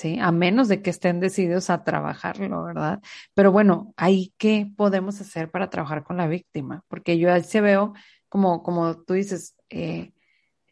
¿Sí? 0.00 0.18
A 0.18 0.32
menos 0.32 0.68
de 0.68 0.80
que 0.80 0.88
estén 0.88 1.20
decididos 1.20 1.68
a 1.68 1.84
trabajarlo, 1.84 2.64
¿verdad? 2.64 3.02
Pero 3.34 3.52
bueno, 3.52 3.92
ahí 3.98 4.32
qué 4.38 4.66
podemos 4.74 5.20
hacer 5.20 5.50
para 5.50 5.68
trabajar 5.68 6.04
con 6.04 6.16
la 6.16 6.26
víctima, 6.26 6.82
porque 6.88 7.18
yo 7.18 7.30
ahí 7.30 7.44
se 7.44 7.60
veo 7.60 7.92
como, 8.30 8.62
como 8.62 9.02
tú 9.02 9.12
dices, 9.12 9.56
eh, 9.68 10.12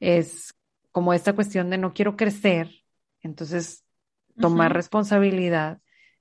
es 0.01 0.55
como 0.93 1.13
esta 1.13 1.35
cuestión 1.35 1.69
de 1.69 1.77
no 1.77 1.93
quiero 1.93 2.17
crecer, 2.17 2.71
entonces 3.21 3.85
tomar 4.41 4.73
responsabilidad, 4.73 5.79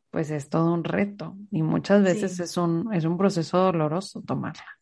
pues 0.10 0.30
es 0.30 0.50
todo 0.50 0.74
un 0.74 0.84
reto 0.84 1.38
y 1.50 1.64
muchas 1.64 2.04
veces 2.04 2.42
es, 2.42 2.58
un, 2.58 2.94
es 2.94 3.06
un 3.06 3.18
proceso 3.18 3.58
doloroso 3.58 4.22
tomarla. 4.22 4.77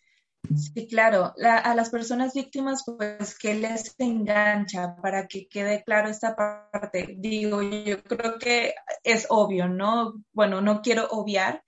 Sí, 0.56 0.88
claro. 0.88 1.34
a 1.44 1.76
las 1.76 1.90
personas 1.90 2.34
víctimas, 2.34 2.84
pues, 2.86 3.38
¿qué 3.38 3.56
les 3.56 3.96
engancha 3.98 4.96
para 5.02 5.28
que 5.28 5.48
quede 5.48 5.84
claro 5.84 6.10
esta 6.10 6.36
parte? 6.36 7.16
Digo, 7.18 7.62
yo 7.62 8.02
creo 8.04 8.38
que 8.38 8.74
es 9.04 9.28
obvio, 9.30 9.68
¿no? 9.68 10.14
Bueno, 10.34 10.62
no 10.62 10.82
quiero 10.82 11.08
obviar, 11.10 11.64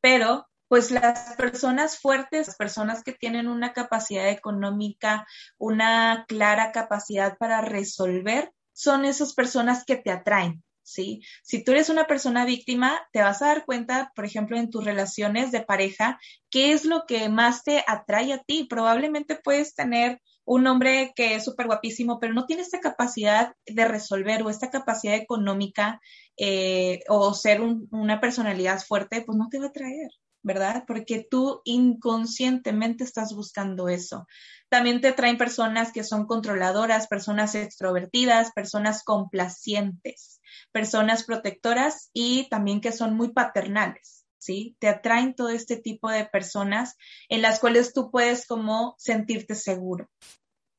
pero 0.00 0.46
pues 0.68 0.90
las 0.90 1.34
personas 1.36 1.98
fuertes, 1.98 2.46
las 2.46 2.56
personas 2.56 3.02
que 3.02 3.12
tienen 3.12 3.48
una 3.48 3.72
capacidad 3.72 4.28
económica, 4.28 5.26
una 5.56 6.26
clara 6.28 6.72
capacidad 6.72 7.38
para 7.38 7.62
resolver, 7.62 8.52
son 8.74 9.04
esas 9.06 9.34
personas 9.34 9.84
que 9.84 9.96
te 9.96 10.10
atraen, 10.10 10.62
¿sí? 10.88 11.22
Si 11.42 11.62
tú 11.62 11.72
eres 11.72 11.88
una 11.88 12.06
persona 12.06 12.44
víctima, 12.44 13.00
te 13.12 13.22
vas 13.22 13.42
a 13.42 13.48
dar 13.48 13.64
cuenta, 13.64 14.12
por 14.14 14.24
ejemplo, 14.24 14.56
en 14.56 14.70
tus 14.70 14.84
relaciones 14.84 15.52
de 15.52 15.60
pareja, 15.60 16.18
qué 16.50 16.72
es 16.72 16.84
lo 16.84 17.04
que 17.06 17.28
más 17.28 17.62
te 17.62 17.84
atrae 17.86 18.32
a 18.32 18.42
ti. 18.42 18.66
Probablemente 18.68 19.36
puedes 19.36 19.74
tener 19.74 20.20
un 20.44 20.66
hombre 20.66 21.12
que 21.14 21.34
es 21.34 21.44
súper 21.44 21.66
guapísimo, 21.66 22.18
pero 22.18 22.32
no 22.32 22.46
tiene 22.46 22.62
esta 22.62 22.80
capacidad 22.80 23.54
de 23.66 23.84
resolver 23.84 24.42
o 24.42 24.50
esta 24.50 24.70
capacidad 24.70 25.14
económica 25.14 26.00
eh, 26.38 27.00
o 27.08 27.34
ser 27.34 27.60
una 27.60 28.20
personalidad 28.20 28.80
fuerte, 28.80 29.22
pues 29.22 29.36
no 29.36 29.48
te 29.50 29.58
va 29.58 29.66
a 29.66 29.68
atraer. 29.68 30.10
¿verdad? 30.42 30.84
Porque 30.86 31.26
tú 31.28 31.60
inconscientemente 31.64 33.04
estás 33.04 33.34
buscando 33.34 33.88
eso. 33.88 34.26
También 34.68 35.00
te 35.00 35.12
traen 35.12 35.38
personas 35.38 35.92
que 35.92 36.04
son 36.04 36.26
controladoras, 36.26 37.06
personas 37.08 37.54
extrovertidas, 37.54 38.52
personas 38.52 39.02
complacientes, 39.02 40.40
personas 40.72 41.24
protectoras 41.24 42.10
y 42.12 42.48
también 42.50 42.80
que 42.80 42.92
son 42.92 43.16
muy 43.16 43.32
paternales, 43.32 44.26
¿sí? 44.38 44.76
Te 44.78 44.88
atraen 44.88 45.34
todo 45.34 45.48
este 45.48 45.76
tipo 45.76 46.10
de 46.10 46.26
personas 46.26 46.96
en 47.28 47.40
las 47.40 47.60
cuales 47.60 47.94
tú 47.94 48.10
puedes 48.10 48.46
como 48.46 48.94
sentirte 48.98 49.54
seguro. 49.54 50.10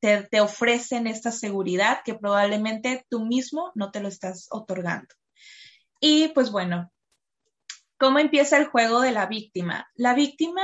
Te, 0.00 0.22
te 0.22 0.40
ofrecen 0.40 1.06
esta 1.06 1.32
seguridad 1.32 2.00
que 2.04 2.14
probablemente 2.14 3.04
tú 3.10 3.26
mismo 3.26 3.72
no 3.74 3.90
te 3.90 4.00
lo 4.00 4.08
estás 4.08 4.46
otorgando. 4.50 5.14
Y 6.00 6.28
pues 6.28 6.50
bueno, 6.50 6.90
¿Cómo 8.00 8.18
empieza 8.18 8.56
el 8.56 8.64
juego 8.64 9.02
de 9.02 9.12
la 9.12 9.26
víctima? 9.26 9.86
La 9.94 10.14
víctima 10.14 10.62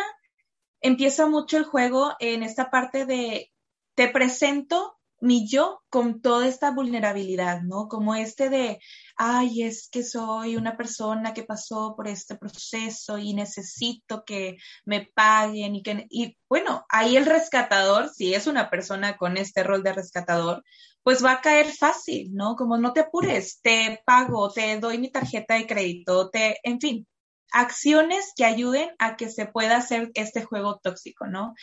empieza 0.80 1.26
mucho 1.26 1.58
el 1.58 1.64
juego 1.64 2.14
en 2.20 2.42
esta 2.42 2.70
parte 2.70 3.06
de 3.06 3.52
te 3.94 4.08
presento 4.08 4.96
mi 5.20 5.48
yo 5.48 5.80
con 5.88 6.20
toda 6.20 6.46
esta 6.46 6.70
vulnerabilidad, 6.70 7.62
¿no? 7.62 7.88
Como 7.88 8.14
este 8.14 8.50
de, 8.50 8.78
ay, 9.16 9.62
es 9.62 9.88
que 9.88 10.02
soy 10.02 10.56
una 10.56 10.76
persona 10.76 11.32
que 11.32 11.42
pasó 11.42 11.94
por 11.96 12.08
este 12.08 12.36
proceso 12.36 13.18
y 13.18 13.34
necesito 13.34 14.24
que 14.24 14.56
me 14.84 15.06
paguen 15.14 15.76
y 15.76 15.82
que, 15.82 16.06
y 16.10 16.36
bueno, 16.48 16.84
ahí 16.88 17.16
el 17.16 17.26
rescatador, 17.26 18.10
si 18.10 18.34
es 18.34 18.46
una 18.46 18.68
persona 18.70 19.16
con 19.16 19.36
este 19.36 19.62
rol 19.62 19.82
de 19.82 19.94
rescatador, 19.94 20.62
pues 21.02 21.24
va 21.24 21.32
a 21.32 21.40
caer 21.40 21.66
fácil, 21.72 22.34
¿no? 22.34 22.56
Como 22.56 22.76
no 22.78 22.92
te 22.92 23.00
apures, 23.00 23.60
te 23.62 24.02
pago, 24.04 24.50
te 24.50 24.78
doy 24.80 24.98
mi 24.98 25.10
tarjeta 25.10 25.54
de 25.54 25.66
crédito, 25.66 26.28
te, 26.30 26.58
en 26.62 26.80
fin, 26.80 27.06
acciones 27.52 28.32
que 28.36 28.44
ayuden 28.44 28.90
a 28.98 29.16
que 29.16 29.28
se 29.28 29.46
pueda 29.46 29.76
hacer 29.76 30.10
este 30.14 30.42
juego 30.42 30.78
tóxico, 30.82 31.26
¿no? 31.26 31.54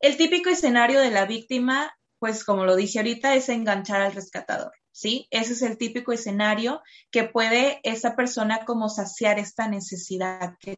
El 0.00 0.16
típico 0.16 0.50
escenario 0.50 1.00
de 1.00 1.10
la 1.10 1.24
víctima, 1.24 1.96
pues 2.18 2.44
como 2.44 2.64
lo 2.64 2.76
dije 2.76 2.98
ahorita, 2.98 3.34
es 3.34 3.48
enganchar 3.48 4.02
al 4.02 4.12
rescatador, 4.12 4.72
¿sí? 4.92 5.26
Ese 5.30 5.54
es 5.54 5.62
el 5.62 5.78
típico 5.78 6.12
escenario 6.12 6.82
que 7.10 7.24
puede 7.24 7.80
esa 7.84 8.14
persona 8.16 8.64
como 8.64 8.88
saciar 8.88 9.38
esta 9.38 9.68
necesidad 9.68 10.56
que 10.60 10.76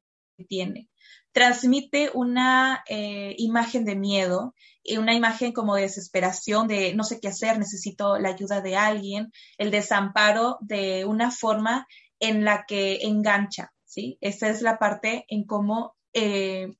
tiene. 0.48 0.88
Transmite 1.32 2.10
una 2.14 2.82
eh, 2.88 3.34
imagen 3.38 3.84
de 3.84 3.96
miedo 3.96 4.54
y 4.82 4.96
una 4.98 5.14
imagen 5.14 5.52
como 5.52 5.74
de 5.74 5.82
desesperación, 5.82 6.68
de 6.68 6.94
no 6.94 7.04
sé 7.04 7.20
qué 7.20 7.28
hacer, 7.28 7.58
necesito 7.58 8.18
la 8.18 8.30
ayuda 8.30 8.60
de 8.60 8.76
alguien, 8.76 9.32
el 9.58 9.70
desamparo 9.70 10.58
de 10.60 11.04
una 11.04 11.30
forma 11.30 11.86
en 12.20 12.44
la 12.44 12.64
que 12.66 13.00
engancha, 13.02 13.72
¿sí? 13.86 14.18
Esa 14.20 14.50
es 14.50 14.60
la 14.60 14.78
parte 14.78 15.24
en 15.28 15.44
cómo 15.46 15.96
eh, 16.12 16.76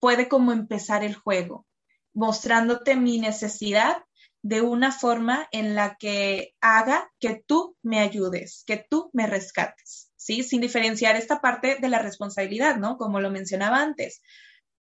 puede 0.00 0.28
como 0.28 0.52
empezar 0.52 1.04
el 1.04 1.14
juego, 1.14 1.66
mostrándote 2.12 2.96
mi 2.96 3.18
necesidad 3.18 4.04
de 4.42 4.62
una 4.62 4.92
forma 4.92 5.48
en 5.52 5.74
la 5.74 5.96
que 5.96 6.54
haga 6.60 7.10
que 7.18 7.42
tú 7.46 7.76
me 7.82 8.00
ayudes, 8.00 8.64
que 8.66 8.84
tú 8.88 9.10
me 9.12 9.26
rescates, 9.26 10.10
¿sí? 10.16 10.42
Sin 10.42 10.60
diferenciar 10.60 11.16
esta 11.16 11.40
parte 11.40 11.76
de 11.80 11.88
la 11.88 11.98
responsabilidad, 11.98 12.76
¿no? 12.76 12.96
Como 12.96 13.20
lo 13.20 13.30
mencionaba 13.30 13.82
antes. 13.82 14.22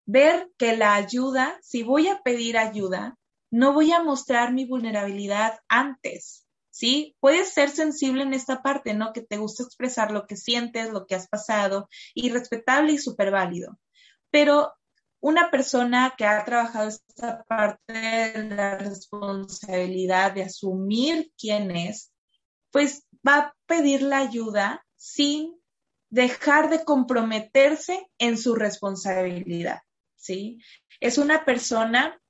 Ver 0.05 0.51
que 0.59 0.77
la 0.77 0.95
ayuda, 0.95 1.59
si 1.63 1.83
voy 1.83 2.09
a 2.09 2.21
pedir 2.23 2.59
ayuda, 2.59 3.19
no 3.51 3.73
voy 3.73 3.93
a 3.93 4.03
mostrar 4.03 4.53
mi 4.53 4.67
vulnerabilidad 4.67 5.59
antes, 5.69 6.46
¿sí? 6.77 7.17
Puedes 7.21 7.55
ser 7.55 7.71
sensible 7.71 8.23
en 8.23 8.35
esta 8.35 8.63
parte, 8.63 8.93
¿no? 8.93 9.15
Que 9.15 9.23
te 9.23 9.39
gusta 9.39 9.63
expresar 9.63 10.11
lo 10.11 10.27
que 10.27 10.37
sientes, 10.37 10.91
lo 10.91 11.07
que 11.07 11.15
has 11.15 11.27
pasado, 11.27 11.89
y 12.15 12.29
respetable 12.29 12.93
y 12.93 12.99
súper 12.99 13.31
válido. 13.31 13.79
Pero 14.31 14.75
una 15.21 15.51
persona 15.51 16.15
que 16.19 16.27
ha 16.27 16.45
trabajado 16.45 16.89
esta 16.89 17.45
parte 17.45 17.95
de 17.95 18.55
la 18.55 18.77
responsabilidad 18.77 20.33
de 20.33 20.43
asumir 20.43 21.33
quién 21.39 21.75
es, 21.75 22.13
pues 22.71 23.07
va 23.27 23.39
a 23.39 23.55
pedir 23.65 24.03
la 24.03 24.19
ayuda 24.19 24.85
sin 24.97 25.59
dejar 26.11 26.69
de 26.69 26.85
comprometerse 26.85 28.07
en 28.19 28.37
su 28.37 28.55
responsabilidad, 28.55 29.81
¿sí? 30.15 30.59
Es 31.01 31.17
una 31.17 31.47
persona 31.47 32.21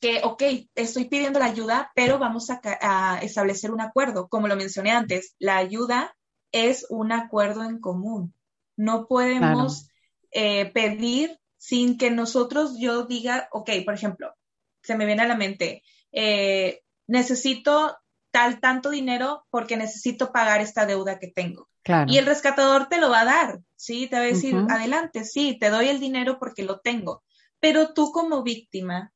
que, 0.00 0.20
ok, 0.22 0.42
estoy 0.74 1.06
pidiendo 1.06 1.38
la 1.38 1.46
ayuda, 1.46 1.90
pero 1.94 2.18
vamos 2.18 2.48
a, 2.50 3.18
establecer 3.22 3.70
un 3.70 3.80
acuerdo. 3.80 4.28
Como 4.28 4.48
lo 4.48 4.56
mencioné 4.56 4.92
antes, 4.92 5.34
la 5.38 5.56
ayuda 5.56 6.16
es 6.52 6.86
un 6.88 7.12
acuerdo 7.12 7.64
en 7.64 7.80
común. 7.80 8.34
No 8.76 9.06
podemos 9.06 9.88
eh, 10.30 10.66
pedir 10.72 11.38
sin 11.56 11.98
que 11.98 12.10
nosotros 12.10 12.76
yo 12.78 13.04
diga, 13.06 13.48
ok, 13.50 13.70
por 13.84 13.94
ejemplo, 13.94 14.34
se 14.82 14.96
me 14.96 15.06
viene 15.06 15.22
a 15.22 15.28
la 15.28 15.36
mente, 15.36 15.82
eh, 16.12 16.82
necesito 17.06 17.98
tal 18.30 18.60
tanto 18.60 18.90
dinero 18.90 19.46
porque 19.50 19.76
necesito 19.76 20.32
pagar 20.32 20.60
esta 20.60 20.86
deuda 20.86 21.18
que 21.18 21.28
tengo. 21.28 21.68
Y 22.06 22.18
el 22.18 22.26
rescatador 22.26 22.88
te 22.88 22.98
lo 22.98 23.08
va 23.08 23.20
a 23.20 23.24
dar, 23.24 23.60
¿sí? 23.74 24.08
Te 24.08 24.16
va 24.16 24.22
a 24.22 24.26
decir, 24.26 24.54
adelante, 24.68 25.24
sí, 25.24 25.56
te 25.58 25.70
doy 25.70 25.88
el 25.88 26.00
dinero 26.00 26.38
porque 26.38 26.62
lo 26.62 26.80
tengo. 26.80 27.24
Pero 27.60 27.94
tú 27.94 28.12
como 28.12 28.42
víctima, 28.42 29.10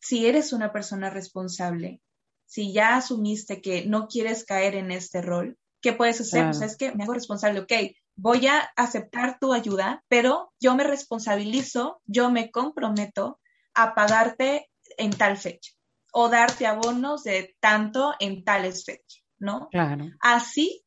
si 0.00 0.26
eres 0.26 0.52
una 0.52 0.72
persona 0.72 1.10
responsable, 1.10 2.00
si 2.46 2.72
ya 2.72 2.96
asumiste 2.96 3.60
que 3.60 3.86
no 3.86 4.08
quieres 4.08 4.44
caer 4.44 4.74
en 4.74 4.90
este 4.90 5.22
rol, 5.22 5.56
¿qué 5.80 5.92
puedes 5.92 6.20
hacer? 6.20 6.46
Pues 6.46 6.62
es 6.62 6.76
que 6.76 6.92
me 6.92 7.04
hago 7.04 7.14
responsable, 7.14 7.60
ok, 7.60 7.72
voy 8.16 8.46
a 8.46 8.58
aceptar 8.76 9.38
tu 9.38 9.52
ayuda, 9.52 10.04
pero 10.08 10.52
yo 10.60 10.74
me 10.74 10.84
responsabilizo, 10.84 12.02
yo 12.06 12.30
me 12.30 12.50
comprometo 12.50 13.38
a 13.74 13.94
pagarte 13.94 14.68
en 14.98 15.10
tal 15.10 15.36
fecha 15.36 15.72
o 16.12 16.28
darte 16.28 16.66
abonos 16.66 17.22
de 17.22 17.56
tanto 17.60 18.14
en 18.18 18.44
tales 18.44 18.84
fechas, 18.84 19.24
¿no? 19.38 19.68
Claro. 19.70 20.10
Así 20.20 20.84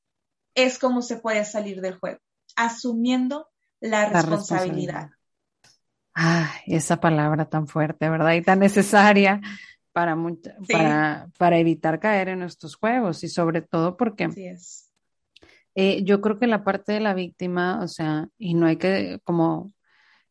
es 0.54 0.78
como 0.78 1.02
se 1.02 1.18
puede 1.18 1.46
salir 1.46 1.82
del 1.82 1.98
juego, 1.98 2.20
asumiendo 2.56 3.48
la, 3.80 4.10
responsabilidad. 4.10 5.10
Ah, 6.16 6.54
esa 6.68 7.00
palabra 7.00 7.46
tan 7.46 7.68
fuerte, 7.68 8.10
¿verdad? 8.10 8.34
Y 8.34 8.42
tan 8.42 8.60
necesaria 8.60 9.42
para, 9.92 10.16
para, 10.72 11.28
para, 11.38 11.58
evitar 11.58 12.00
caer 12.00 12.30
en 12.30 12.44
estos 12.44 12.76
juegos 12.76 13.24
y 13.24 13.30
sobre 13.30 13.62
todo 13.62 13.98
porque 13.98 14.30
eh, 15.76 16.04
yo 16.04 16.22
creo 16.22 16.40
que 16.40 16.48
la 16.48 16.64
parte 16.64 16.94
de 16.94 17.00
la 17.00 17.14
víctima, 17.14 17.80
o 17.82 17.88
sea, 17.88 18.28
y 18.38 18.54
no 18.54 18.68
hay 18.68 18.78
que 18.78 19.20
como 19.24 19.72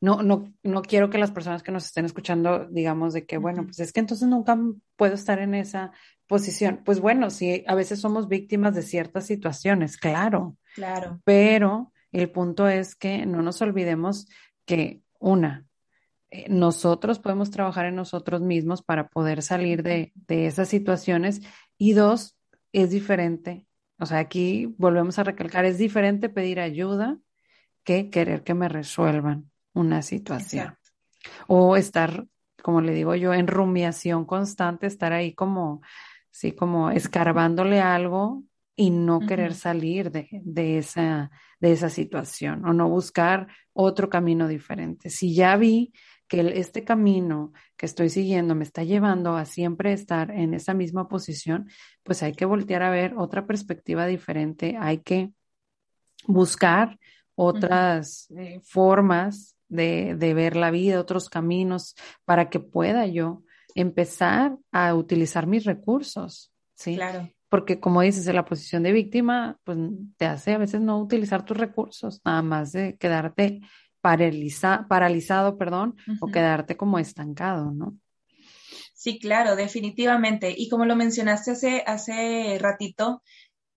no, 0.01 0.21
no, 0.21 0.53
no 0.65 0.83
quiero 0.83 1.11
que 1.11 1.19
las 1.19 1.31
personas 1.31 1.63
que 1.63 1.71
nos 1.71 1.87
estén 1.87 2.05
escuchando 2.05 2.67
digamos 2.69 3.13
de 3.15 3.25
que, 3.25 3.39
bueno, 3.39 3.65
pues 3.65 3.79
es 3.79 3.93
que 3.93 4.01
entonces 4.01 4.29
nunca 4.29 4.59
puedo 4.97 5.15
estar 5.15 5.39
en 5.39 5.55
esa 5.55 5.93
posición. 6.27 6.83
Pues 6.85 6.99
bueno, 6.99 7.31
sí, 7.31 7.65
a 7.69 7.77
veces 7.77 8.01
somos 8.01 8.27
víctimas 8.27 8.75
de 8.75 8.83
ciertas 8.83 9.27
situaciones, 9.27 9.97
claro. 9.97 10.57
Claro. 10.75 11.21
Pero 11.25 11.93
el 12.11 12.31
punto 12.31 12.67
es 12.67 12.97
que 12.97 13.27
no 13.27 13.43
nos 13.43 13.63
olvidemos 13.63 14.29
que, 14.67 15.03
una, 15.21 15.67
nosotros 16.49 17.19
podemos 17.19 17.51
trabajar 17.51 17.87
en 17.87 17.97
nosotros 17.97 18.41
mismos 18.41 18.83
para 18.83 19.09
poder 19.09 19.43
salir 19.43 19.83
de, 19.83 20.13
de 20.15 20.47
esas 20.47 20.69
situaciones 20.69 21.43
y 21.79 21.93
dos, 21.93 22.37
es 22.73 22.91
diferente. 22.91 23.67
O 23.99 24.07
sea, 24.07 24.19
aquí 24.19 24.75
volvemos 24.79 25.19
a 25.19 25.25
recalcar, 25.25 25.65
es 25.65 25.79
diferente 25.79 26.29
pedir 26.29 26.59
ayuda 26.59 27.19
que 27.85 28.11
querer 28.11 28.43
que 28.43 28.55
me 28.55 28.69
resuelvan 28.69 29.51
una 29.75 30.03
situación. 30.03 30.77
O 31.47 31.77
estar, 31.77 32.27
como 32.63 32.81
le 32.81 32.95
digo 32.95 33.15
yo, 33.15 33.35
en 33.35 33.47
rumiación 33.47 34.25
constante, 34.25 34.87
estar 34.87 35.13
ahí 35.13 35.35
como, 35.35 35.83
sí, 36.31 36.53
como 36.53 36.91
escarbándole 36.91 37.81
algo 37.81 38.43
y 38.75 38.91
no 38.91 39.21
querer 39.21 39.55
salir 39.55 40.11
de, 40.11 40.29
de, 40.31 40.79
esa, 40.79 41.31
de 41.61 41.73
esa 41.73 41.91
situación 41.91 42.65
o 42.65 42.73
no 42.73 42.89
buscar 42.89 43.49
otro 43.73 44.09
camino 44.09 44.49
diferente. 44.49 45.11
Si 45.11 45.35
ya 45.35 45.57
vi 45.57 45.93
que 46.33 46.59
este 46.59 46.83
camino 46.83 47.53
que 47.77 47.85
estoy 47.85 48.09
siguiendo 48.09 48.55
me 48.55 48.65
está 48.65 48.85
llevando 48.85 49.37
a 49.37 49.45
siempre 49.45 49.93
estar 49.93 50.31
en 50.31 50.55
esa 50.55 50.73
misma 50.73 51.07
posición, 51.07 51.69
pues 52.03 52.23
hay 52.23 52.33
que 52.33 52.47
voltear 52.47 52.83
a 52.83 52.91
ver 52.91 53.13
otra 53.19 53.47
perspectiva 53.47 54.07
diferente, 54.07 54.79
hay 54.81 55.01
que 55.01 55.31
buscar 56.27 56.99
otras 57.35 58.31
eh, 58.31 58.61
formas 58.65 59.57
de, 59.69 60.15
ver 60.35 60.57
la 60.57 60.71
vida, 60.71 61.01
otros 61.01 61.29
caminos, 61.29 61.97
para 62.25 62.49
que 62.49 62.61
pueda 62.61 63.07
yo 63.07 63.43
empezar 63.75 64.57
a 64.71 64.95
utilizar 64.95 65.47
mis 65.47 65.67
recursos, 65.67 66.51
¿sí? 66.73 66.95
Claro. 66.95 67.29
Porque 67.51 67.79
como 67.79 68.01
dices, 68.01 68.27
en 68.27 68.37
la 68.37 68.47
posición 68.47 68.85
de 68.85 68.93
víctima, 68.93 69.59
pues 69.65 69.77
te 70.17 70.25
hace 70.25 70.55
a 70.55 70.59
veces 70.59 70.81
no 70.81 70.99
utilizar 70.99 71.45
tus 71.45 71.59
recursos, 71.59 72.23
nada 72.25 72.41
más 72.41 72.73
de 72.73 72.97
quedarte 72.97 73.61
paraliza, 74.03 74.87
paralizado, 74.89 75.57
perdón, 75.57 75.97
o 76.21 76.27
quedarte 76.27 76.77
como 76.77 76.99
estancado, 76.99 77.71
¿no? 77.71 77.97
Sí, 78.93 79.19
claro, 79.19 79.57
definitivamente. 79.57 80.55
Y 80.57 80.69
como 80.69 80.85
lo 80.85 80.95
mencionaste 80.95 81.53
hace, 81.53 81.83
hace 81.87 82.59
ratito, 82.61 83.23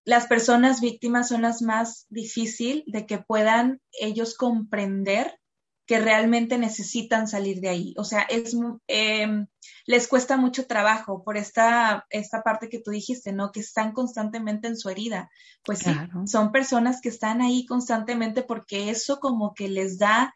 las 0.04 0.28
personas 0.28 0.82
víctimas 0.82 1.30
son 1.30 1.44
las 1.44 1.62
más 1.62 2.06
difícil 2.10 2.84
de 2.88 3.06
que 3.06 3.20
puedan 3.20 3.80
ellos 3.92 4.36
comprender 4.36 5.40
que 5.86 6.00
realmente 6.00 6.58
necesitan 6.58 7.28
salir 7.28 7.62
de 7.62 7.70
ahí. 7.70 7.94
O 7.98 8.04
sea, 8.04 8.22
es, 8.22 8.56
em, 8.88 9.48
les 9.86 10.08
cuesta 10.08 10.36
mucho 10.36 10.66
trabajo 10.66 11.24
por 11.24 11.38
esta, 11.38 12.06
esta 12.10 12.42
parte 12.42 12.70
que 12.70 12.80
tú 12.80 12.92
dijiste, 12.92 13.34
¿no? 13.34 13.52
Que 13.52 13.60
están 13.60 13.94
constantemente 13.94 14.68
en 14.68 14.78
su 14.78 14.90
herida. 14.90 15.30
Pues 15.64 15.80
sí, 15.80 15.92
son 16.26 16.52
personas 16.52 17.02
que 17.02 17.10
están 17.10 17.42
ahí 17.42 17.66
constantemente 17.66 18.42
porque 18.42 18.90
eso 18.90 19.20
como 19.20 19.54
que 19.54 19.68
les 19.68 20.00
da 20.00 20.34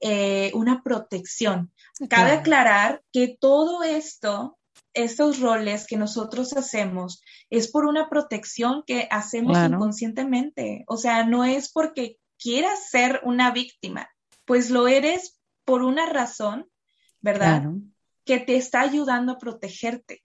eh, 0.00 0.50
una 0.54 0.82
protección. 0.82 1.72
Cabe 2.08 2.32
aclarar 2.32 3.02
que 3.12 3.36
todo 3.40 3.82
esto, 3.82 4.58
estos 4.92 5.40
roles 5.40 5.86
que 5.86 5.96
nosotros 5.96 6.54
hacemos, 6.54 7.22
es 7.48 7.70
por 7.70 7.86
una 7.86 8.08
protección 8.10 8.82
que 8.86 9.08
hacemos 9.10 9.56
inconscientemente. 9.56 10.84
O 10.88 10.98
sea, 10.98 11.24
no 11.24 11.44
es 11.44 11.70
porque 11.70 12.18
quieras 12.38 12.90
ser 12.90 13.20
una 13.24 13.50
víctima 13.50 14.10
pues 14.50 14.68
lo 14.68 14.88
eres 14.88 15.40
por 15.64 15.82
una 15.82 16.06
razón, 16.06 16.68
¿verdad? 17.20 17.70
Que 18.24 18.40
te 18.40 18.56
está 18.56 18.80
ayudando 18.80 19.30
a 19.30 19.38
protegerte. 19.38 20.24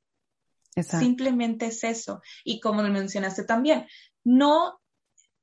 Simplemente 0.81 1.67
es 1.67 1.83
eso. 1.83 2.23
Y 2.43 2.59
como 2.59 2.81
lo 2.81 2.89
mencionaste 2.89 3.43
también, 3.43 3.85
no, 4.23 4.81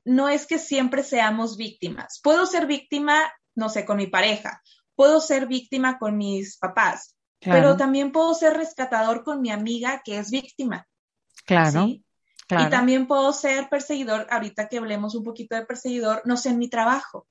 no 0.05 0.29
es 0.29 0.49
que 0.49 0.59
siempre 0.59 1.05
seamos 1.05 1.57
víctimas. 1.57 2.19
Puedo 2.25 2.45
ser 2.45 2.67
víctima, 2.67 3.33
no 3.55 3.69
sé, 3.69 3.85
con 3.85 3.99
mi 3.99 4.09
pareja, 4.09 4.61
puedo 4.97 5.21
ser 5.21 5.47
víctima 5.47 5.97
con 6.01 6.17
mis 6.17 6.59
papás, 6.59 7.17
pero 7.39 7.77
también 7.77 8.11
puedo 8.11 8.35
ser 8.35 8.57
rescatador 8.57 9.23
con 9.23 9.41
mi 9.41 9.53
amiga 9.53 10.03
que 10.05 10.19
es 10.19 10.33
víctima. 10.33 10.89
Claro. 11.47 11.87
Claro. 12.49 12.67
Y 12.67 12.71
también 12.71 13.07
puedo 13.07 13.33
ser 13.33 13.69
perseguidor, 13.69 14.27
ahorita 14.29 14.67
que 14.67 14.79
hablemos 14.79 15.15
un 15.15 15.23
poquito 15.23 15.55
de 15.55 15.67
perseguidor, 15.67 16.23
no 16.25 16.37
sé, 16.37 16.49
en 16.49 16.59
mi 16.59 16.69
trabajo 16.69 17.29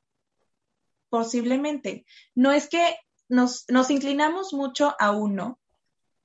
posiblemente. 1.12 2.06
No 2.34 2.52
es 2.52 2.68
que 2.70 2.96
nos, 3.30 3.66
nos 3.68 3.92
inclinamos 3.92 4.54
mucho 4.54 4.96
a 4.98 5.12
uno, 5.12 5.60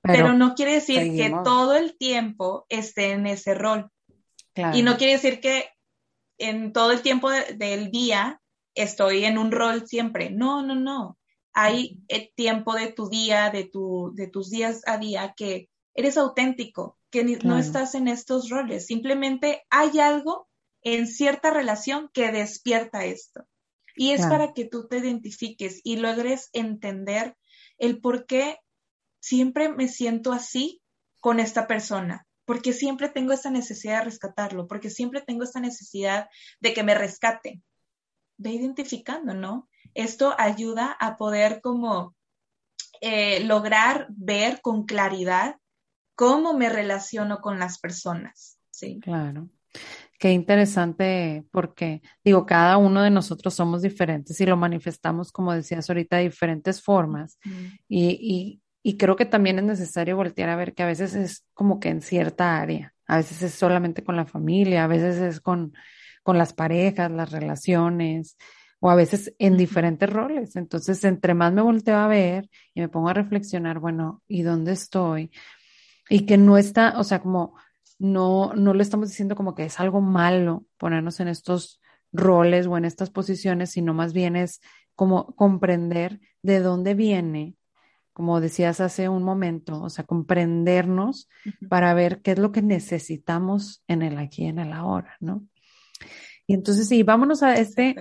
pero, 0.03 0.33
no 0.35 0.55
quiere 0.55 0.75
decir 0.75 1.17
que 1.17 1.35
todo 1.43 1.75
el 1.75 1.99
tiempo 1.99 2.65
esté 2.69 3.11
en 3.11 3.27
ese 3.27 3.55
rol. 3.55 3.91
Y 4.73 4.83
no 4.83 4.97
quiere 4.97 5.15
decir 5.15 5.41
que 5.41 5.69
en 6.39 6.73
todo 6.73 6.93
el 6.93 7.03
tiempo 7.03 7.29
del 7.31 7.91
día 7.91 8.41
estoy 8.75 9.25
en 9.25 9.37
un 9.37 9.51
rol 9.51 9.87
siempre. 9.89 10.31
No, 10.31 10.63
no, 10.63 10.77
no. 10.77 11.19
Hay 11.53 11.99
el 12.07 12.31
tiempo 12.37 12.75
de 12.75 12.93
tu 12.93 13.09
día, 13.09 13.51
de, 13.51 13.65
tu, 13.65 14.13
de 14.15 14.29
tus 14.29 14.49
días 14.51 14.83
a 14.87 14.99
día 14.99 15.35
que 15.37 15.69
eres 15.95 16.17
auténtico, 16.17 16.99
que 17.11 17.25
no 17.25 17.59
estás 17.59 17.97
en 17.97 18.07
estos 18.07 18.49
roles. 18.49 18.87
Simplemente 18.87 19.65
hay 19.71 19.99
algo 19.99 20.49
en 20.83 21.09
cierta 21.09 21.51
relación 21.51 22.11
que 22.13 22.31
despierta 22.31 23.05
esto. 23.05 23.45
Y 23.97 24.13
es 24.13 24.21
para 24.21 24.53
que 24.53 24.67
tú 24.67 24.87
te 24.87 24.99
identifiques 24.99 25.81
y 25.83 25.97
logres 25.97 26.51
entender 26.53 27.37
el 27.79 28.01
por 28.01 28.27
qué 28.27 28.59
siempre 29.21 29.71
me 29.71 29.89
siento 29.89 30.33
así 30.33 30.83
con 31.21 31.41
esta 31.41 31.67
persona, 31.67 32.27
porque 32.45 32.73
siempre 32.73 33.09
tengo 33.09 33.33
esa 33.33 33.51
necesidad 33.51 33.99
de 33.99 34.05
rescatarlo, 34.05 34.69
porque 34.69 34.91
siempre 34.91 35.23
tengo 35.23 35.43
esta 35.43 35.61
necesidad 35.61 36.29
de 36.61 36.75
que 36.75 36.83
me 36.83 36.95
rescate. 36.95 37.63
Ve 38.37 38.51
identificando, 38.51 39.35
¿no? 39.35 39.69
Esto 39.95 40.35
ayuda 40.39 40.93
a 41.01 41.17
poder 41.17 41.61
como 41.63 42.15
eh, 43.01 43.41
lograr 43.45 44.07
ver 44.11 44.61
con 44.61 44.85
claridad 44.85 45.57
cómo 46.15 46.55
me 46.55 46.69
relaciono 46.69 47.41
con 47.41 47.59
las 47.59 47.79
personas. 47.79 48.59
Sí. 48.71 49.01
Claro. 49.01 49.49
Qué 50.19 50.33
interesante 50.33 51.45
porque, 51.51 52.03
digo, 52.25 52.47
cada 52.47 52.77
uno 52.79 53.03
de 53.03 53.11
nosotros 53.11 53.55
somos 53.55 53.83
diferentes 53.83 54.41
y 54.41 54.47
lo 54.47 54.57
manifestamos, 54.57 55.31
como 55.31 55.53
decías 55.53 55.89
ahorita, 55.89 56.17
de 56.17 56.25
diferentes 56.25 56.83
formas. 56.83 57.39
y, 57.89 58.61
y, 58.83 58.97
creo 58.97 59.17
que 59.17 59.27
también 59.27 59.59
es 59.59 59.65
necesario 59.65 60.17
voltear 60.17 60.49
a 60.49 60.57
ver 60.57 60.73
que 60.75 60.83
a 60.85 60.87
veces 60.87 61.15
es 61.15 61.45
como 61.55 61.81
que 61.81 61.89
en 61.89 62.03
cierta 62.03 62.61
área, 62.61 62.95
a 63.07 63.17
veces 63.17 63.43
es 63.43 63.55
solamente 63.55 64.05
con 64.05 64.17
la 64.17 64.27
familia, 64.27 64.85
a 64.85 64.87
veces 64.87 65.17
es 65.17 65.41
con, 65.41 65.75
con 66.23 66.39
las 66.39 66.53
parejas, 66.53 67.11
las 67.11 67.33
relaciones, 67.33 68.37
o 68.81 68.91
a 68.91 68.95
veces 68.95 69.35
en 69.39 69.57
diferentes 69.57 70.09
roles. 70.09 70.57
Entonces, 70.57 71.03
entre 71.05 71.35
más 71.35 71.53
me 71.53 71.63
volteo 71.63 71.97
a 71.97 72.07
ver 72.09 72.49
y 72.75 72.81
me 72.81 72.89
pongo 72.89 73.09
a 73.09 73.15
reflexionar, 73.15 73.81
bueno, 73.81 74.23
¿y 74.29 74.43
dónde 74.43 74.73
estoy? 74.73 75.31
Y 76.09 76.27
que 76.27 76.37
no 76.37 76.57
está, 76.57 76.99
o 76.99 77.05
sea, 77.05 77.21
como 77.21 77.57
no, 77.99 78.55
no 78.55 78.75
le 78.75 78.83
estamos 78.83 79.09
diciendo 79.09 79.37
como 79.37 79.55
que 79.55 79.65
es 79.65 79.81
algo 79.81 80.01
malo 80.01 80.65
ponernos 80.77 81.21
en 81.21 81.29
estos 81.29 81.81
roles 82.13 82.67
o 82.67 82.77
en 82.77 82.85
estas 82.85 83.11
posiciones, 83.11 83.71
sino 83.71 83.95
más 83.95 84.13
bien 84.13 84.37
es 84.37 84.61
como 84.95 85.35
comprender 85.35 86.21
de 86.43 86.61
dónde 86.61 86.95
viene 86.95 87.57
como 88.17 88.41
decías 88.41 88.81
hace 88.81 89.11
un 89.11 89.23
momento, 89.23 89.83
o 89.83 89.91
sea, 89.91 90.07
comprendernos 90.07 91.29
para 91.69 91.93
ver 91.93 92.23
qué 92.23 92.31
es 92.31 92.39
lo 92.39 92.51
que 92.51 92.63
necesitamos 92.63 93.85
en 93.89 94.01
el 94.01 94.17
aquí 94.17 94.47
en 94.47 94.59
el 94.59 94.73
ahora, 94.73 95.19
¿no? 95.21 95.47
Y 96.47 96.55
entonces 96.55 96.89
sí, 96.89 97.03
vámonos 97.03 97.43
a 97.43 97.57
este 97.57 97.95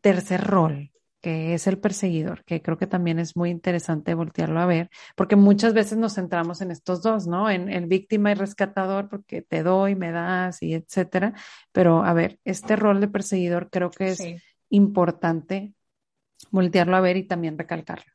tercer 0.00 0.44
rol, 0.44 0.92
que 1.22 1.54
es 1.54 1.66
el 1.68 1.78
perseguidor, 1.78 2.44
que 2.44 2.60
creo 2.60 2.76
que 2.76 2.88
también 2.88 3.18
es 3.20 3.36
muy 3.36 3.48
interesante 3.50 4.12
voltearlo 4.12 4.60
a 4.60 4.66
ver, 4.66 4.90
porque 5.16 5.36
muchas 5.36 5.72
veces 5.72 5.96
nos 5.96 6.16
centramos 6.16 6.60
en 6.60 6.72
estos 6.72 7.00
dos, 7.00 7.26
¿no? 7.28 7.48
En 7.48 7.68
el 7.68 7.86
víctima 7.86 8.32
y 8.32 8.34
rescatador, 8.34 9.08
porque 9.08 9.40
te 9.40 9.62
doy, 9.62 9.94
me 9.94 10.10
das 10.10 10.62
y 10.62 10.74
etcétera. 10.74 11.32
Pero 11.70 12.04
a 12.04 12.12
ver, 12.12 12.40
este 12.44 12.76
rol 12.76 13.00
de 13.00 13.08
perseguidor 13.08 13.70
creo 13.70 13.90
que 13.90 14.08
es 14.08 14.22
importante 14.68 15.72
voltearlo 16.50 16.96
a 16.96 17.00
ver 17.00 17.16
y 17.16 17.22
también 17.22 17.56
recalcarlo. 17.56 18.12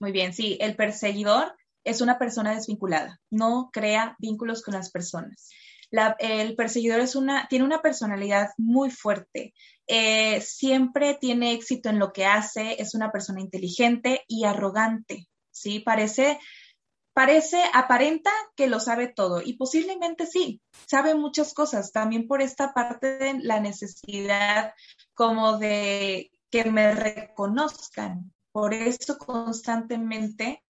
Muy 0.00 0.10
bien, 0.12 0.34
sí, 0.34 0.58
el 0.60 0.74
perseguidor 0.74 1.54
es 1.84 2.00
una 2.00 2.18
persona 2.18 2.54
desvinculada, 2.54 3.20
no 3.30 3.70
crea 3.72 4.16
vínculos 4.18 4.62
con 4.62 4.74
las 4.74 4.90
personas. 4.90 5.50
El 5.90 6.56
perseguidor 6.56 7.00
es 7.00 7.16
una, 7.16 7.46
tiene 7.48 7.64
una 7.64 7.82
personalidad 7.82 8.50
muy 8.56 8.90
fuerte, 8.90 9.54
eh, 9.86 10.40
siempre 10.40 11.14
tiene 11.14 11.52
éxito 11.52 11.88
en 11.88 11.98
lo 11.98 12.12
que 12.12 12.26
hace, 12.26 12.80
es 12.80 12.94
una 12.94 13.12
persona 13.12 13.40
inteligente 13.40 14.24
y 14.26 14.44
arrogante, 14.44 15.28
¿sí? 15.50 15.80
Parece, 15.80 16.38
parece, 17.12 17.62
aparenta 17.72 18.30
que 18.56 18.66
lo 18.66 18.80
sabe 18.80 19.08
todo 19.08 19.40
y 19.42 19.54
posiblemente 19.54 20.26
sí, 20.26 20.60
sabe 20.86 21.14
muchas 21.14 21.54
cosas, 21.54 21.92
también 21.92 22.26
por 22.26 22.42
esta 22.42 22.72
parte 22.74 23.18
de 23.18 23.38
la 23.40 23.60
necesidad 23.60 24.74
como 25.14 25.58
de 25.58 26.30
que 26.50 26.64
me 26.64 26.92
reconozcan, 26.92 28.32
por 28.50 28.74
eso 28.74 29.18
constantemente 29.18 30.64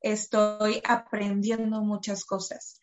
estoy 0.00 0.80
aprendiendo 0.84 1.82
muchas 1.82 2.24
cosas. 2.24 2.77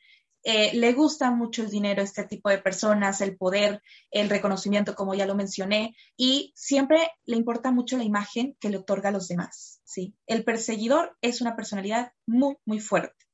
Eh, 0.45 0.71
le 0.75 0.93
gusta 0.93 1.31
mucho 1.31 1.63
el 1.63 1.69
dinero 1.69 2.01
a 2.01 2.05
este 2.05 2.23
tipo 2.23 2.49
de 2.49 2.59
personas, 2.59 3.19
el 3.19 3.35
poder, 3.35 3.81
el 4.11 4.29
reconocimiento, 4.29 4.95
como 4.95 5.13
ya 5.13 5.25
lo 5.25 5.35
mencioné, 5.35 5.95
y 6.15 6.53
siempre 6.55 7.11
le 7.25 7.35
importa 7.35 7.71
mucho 7.71 7.97
la 7.97 8.03
imagen 8.03 8.55
que 8.59 8.69
le 8.69 8.77
otorga 8.77 9.09
a 9.09 9.11
los 9.11 9.27
demás. 9.27 9.81
¿sí? 9.83 10.15
El 10.27 10.43
perseguidor 10.43 11.17
es 11.21 11.41
una 11.41 11.55
personalidad 11.55 12.13
muy, 12.25 12.55
muy 12.63 12.79
fuerte. 12.79 13.25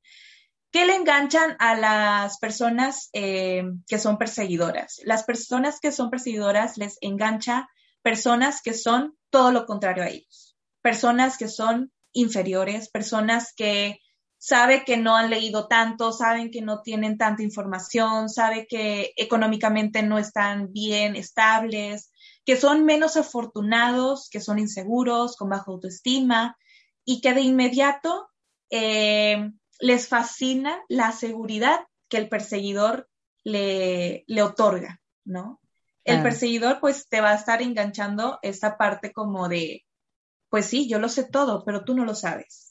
¿Qué 0.71 0.85
le 0.85 0.95
enganchan 0.95 1.57
a 1.59 1.75
las 1.75 2.39
personas 2.39 3.09
eh, 3.13 3.63
que 3.87 3.99
son 3.99 4.17
perseguidoras? 4.17 5.01
Las 5.03 5.23
personas 5.25 5.79
que 5.81 5.91
son 5.91 6.09
perseguidoras 6.09 6.77
les 6.77 6.97
engancha 7.01 7.69
personas 8.01 8.61
que 8.61 8.73
son 8.73 9.17
todo 9.29 9.51
lo 9.51 9.65
contrario 9.65 10.03
a 10.03 10.07
ellos 10.07 10.51
personas 10.81 11.37
que 11.37 11.47
son 11.47 11.91
inferiores, 12.13 12.89
personas 12.89 13.53
que 13.55 13.99
sabe 14.41 14.83
que 14.83 14.97
no 14.97 15.15
han 15.15 15.29
leído 15.29 15.67
tanto, 15.67 16.11
saben 16.11 16.49
que 16.49 16.63
no 16.63 16.81
tienen 16.81 17.19
tanta 17.19 17.43
información, 17.43 18.27
sabe 18.27 18.65
que 18.65 19.13
económicamente 19.15 20.01
no 20.01 20.17
están 20.17 20.73
bien 20.73 21.15
estables, 21.15 22.11
que 22.43 22.57
son 22.57 22.83
menos 22.83 23.17
afortunados, 23.17 24.29
que 24.31 24.41
son 24.41 24.57
inseguros, 24.57 25.35
con 25.37 25.49
baja 25.49 25.65
autoestima 25.67 26.57
y 27.05 27.21
que 27.21 27.35
de 27.35 27.41
inmediato 27.41 28.29
eh, 28.71 29.51
les 29.79 30.07
fascina 30.07 30.81
la 30.89 31.11
seguridad 31.11 31.81
que 32.09 32.17
el 32.17 32.27
perseguidor 32.27 33.07
le, 33.43 34.23
le 34.25 34.41
otorga, 34.41 35.01
¿no? 35.23 35.61
El 36.03 36.23
perseguidor 36.23 36.79
pues 36.79 37.07
te 37.09 37.21
va 37.21 37.29
a 37.29 37.35
estar 37.35 37.61
enganchando 37.61 38.39
esta 38.41 38.75
parte 38.75 39.13
como 39.13 39.47
de, 39.47 39.85
pues 40.49 40.65
sí, 40.65 40.89
yo 40.89 40.97
lo 40.97 41.09
sé 41.09 41.25
todo, 41.25 41.63
pero 41.63 41.85
tú 41.85 41.93
no 41.93 42.05
lo 42.05 42.15
sabes. 42.15 42.70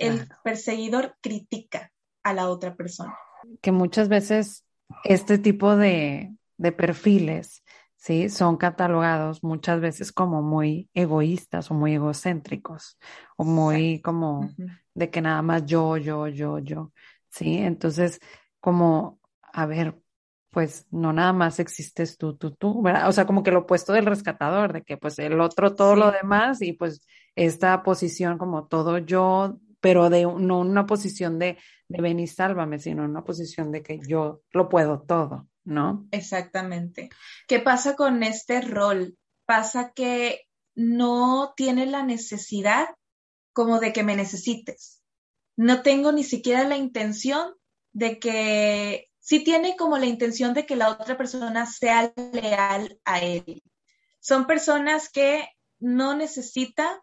El 0.00 0.28
perseguidor 0.42 1.16
critica 1.20 1.92
a 2.22 2.32
la 2.32 2.48
otra 2.48 2.74
persona. 2.74 3.16
Que 3.60 3.72
muchas 3.72 4.08
veces 4.08 4.64
este 5.04 5.38
tipo 5.38 5.76
de, 5.76 6.34
perfiles, 6.76 7.62
¿sí? 7.96 8.28
Son 8.28 8.56
catalogados 8.56 9.42
muchas 9.42 9.80
veces 9.80 10.12
como 10.12 10.42
muy 10.42 10.90
egoístas 10.94 11.70
o 11.70 11.74
muy 11.74 11.94
egocéntricos 11.94 12.98
o 13.36 13.44
muy 13.44 14.00
como 14.02 14.50
de 14.94 15.10
que 15.10 15.22
nada 15.22 15.42
más 15.42 15.64
yo, 15.64 15.96
yo, 15.96 16.28
yo, 16.28 16.58
yo, 16.58 16.92
¿sí? 17.30 17.58
Entonces, 17.58 18.20
como, 18.60 19.20
a 19.40 19.64
ver, 19.66 19.98
pues 20.50 20.86
no 20.90 21.12
nada 21.12 21.32
más 21.32 21.60
existes 21.60 22.18
tú, 22.18 22.36
tú, 22.36 22.50
tú, 22.52 22.82
¿verdad? 22.82 23.08
O 23.08 23.12
sea, 23.12 23.24
como 23.24 23.42
que 23.42 23.52
lo 23.52 23.60
opuesto 23.60 23.92
del 23.92 24.06
rescatador, 24.06 24.72
de 24.72 24.82
que 24.82 24.96
pues 24.96 25.18
el 25.18 25.40
otro 25.40 25.74
todo 25.74 25.94
lo 25.96 26.10
demás 26.10 26.60
y 26.60 26.72
pues 26.72 27.00
esta 27.36 27.82
posición 27.82 28.36
como 28.36 28.66
todo 28.66 28.98
yo, 28.98 29.58
pero 29.80 30.10
de 30.10 30.22
no 30.22 30.60
una 30.60 30.86
posición 30.86 31.38
de, 31.38 31.58
de 31.88 32.02
ven 32.02 32.20
y 32.20 32.26
sálvame, 32.26 32.78
sino 32.78 33.04
una 33.04 33.24
posición 33.24 33.72
de 33.72 33.82
que 33.82 33.98
yo 34.06 34.42
lo 34.52 34.68
puedo 34.68 35.00
todo, 35.02 35.48
¿no? 35.64 36.06
Exactamente. 36.10 37.10
¿Qué 37.48 37.60
pasa 37.60 37.96
con 37.96 38.22
este 38.22 38.60
rol? 38.60 39.16
Pasa 39.46 39.92
que 39.94 40.42
no 40.74 41.54
tiene 41.56 41.86
la 41.86 42.02
necesidad 42.02 42.88
como 43.52 43.80
de 43.80 43.92
que 43.92 44.02
me 44.02 44.16
necesites. 44.16 45.02
No 45.56 45.82
tengo 45.82 46.12
ni 46.12 46.24
siquiera 46.24 46.64
la 46.64 46.76
intención 46.76 47.54
de 47.92 48.18
que 48.18 49.10
sí 49.18 49.42
tiene 49.42 49.76
como 49.76 49.98
la 49.98 50.06
intención 50.06 50.54
de 50.54 50.66
que 50.66 50.76
la 50.76 50.90
otra 50.90 51.16
persona 51.16 51.66
sea 51.66 52.12
leal 52.32 52.98
a 53.04 53.20
él. 53.20 53.62
Son 54.20 54.46
personas 54.46 55.08
que 55.08 55.48
no 55.78 56.14
necesita 56.14 57.02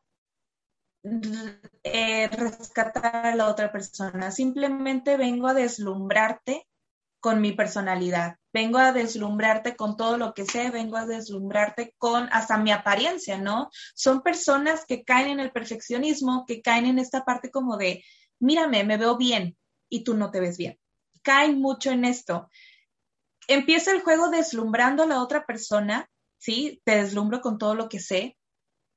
eh, 1.84 2.28
rescatar 2.28 3.26
a 3.26 3.36
la 3.36 3.48
otra 3.48 3.72
persona, 3.72 4.32
simplemente 4.32 5.18
vengo 5.18 5.48
a 5.48 5.54
deslumbrarte 5.54 6.68
con 7.20 7.42
mi 7.42 7.52
personalidad, 7.52 8.38
vengo 8.54 8.78
a 8.78 8.92
deslumbrarte 8.92 9.76
con 9.76 9.98
todo 9.98 10.18
lo 10.18 10.34
que 10.34 10.46
sé, 10.46 10.70
vengo 10.70 10.98
a 10.98 11.06
deslumbrarte 11.06 11.94
con 11.98 12.30
hasta 12.32 12.58
mi 12.58 12.72
apariencia, 12.72 13.38
¿no? 13.38 13.70
Son 13.96 14.22
personas 14.22 14.86
que 14.86 15.04
caen 15.04 15.30
en 15.30 15.40
el 15.40 15.52
perfeccionismo, 15.52 16.46
que 16.46 16.62
caen 16.62 16.86
en 16.86 17.00
esta 17.00 17.26
parte 17.26 17.50
como 17.50 17.78
de, 17.78 18.04
mírame, 18.40 18.84
me 18.84 18.98
veo 18.98 19.18
bien 19.18 19.58
y 19.90 20.04
tú 20.04 20.16
no 20.16 20.32
te 20.32 20.40
ves 20.40 20.58
bien 20.58 20.78
caen 21.28 21.60
mucho 21.60 21.92
en 21.92 22.06
esto. 22.06 22.50
Empieza 23.50 23.92
el 23.92 24.02
juego 24.02 24.30
deslumbrando 24.30 25.04
a 25.04 25.08
la 25.08 25.22
otra 25.22 25.46
persona, 25.46 26.10
¿sí? 26.38 26.82
Te 26.86 26.96
deslumbro 26.96 27.42
con 27.42 27.58
todo 27.58 27.76
lo 27.76 27.90
que 27.90 28.00
sé. 28.00 28.38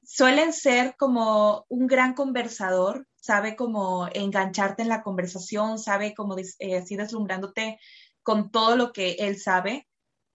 Suelen 0.02 0.52
ser 0.52 0.96
como 0.96 1.66
un 1.68 1.86
gran 1.86 2.14
conversador, 2.14 3.06
sabe 3.16 3.54
cómo 3.54 4.08
engancharte 4.12 4.82
en 4.82 4.88
la 4.88 5.02
conversación, 5.02 5.78
sabe 5.78 6.14
cómo 6.14 6.36
eh, 6.38 6.76
así 6.76 6.96
deslumbrándote 6.96 7.78
con 8.22 8.50
todo 8.50 8.76
lo 8.76 8.92
que 8.92 9.12
él 9.20 9.38
sabe, 9.38 9.88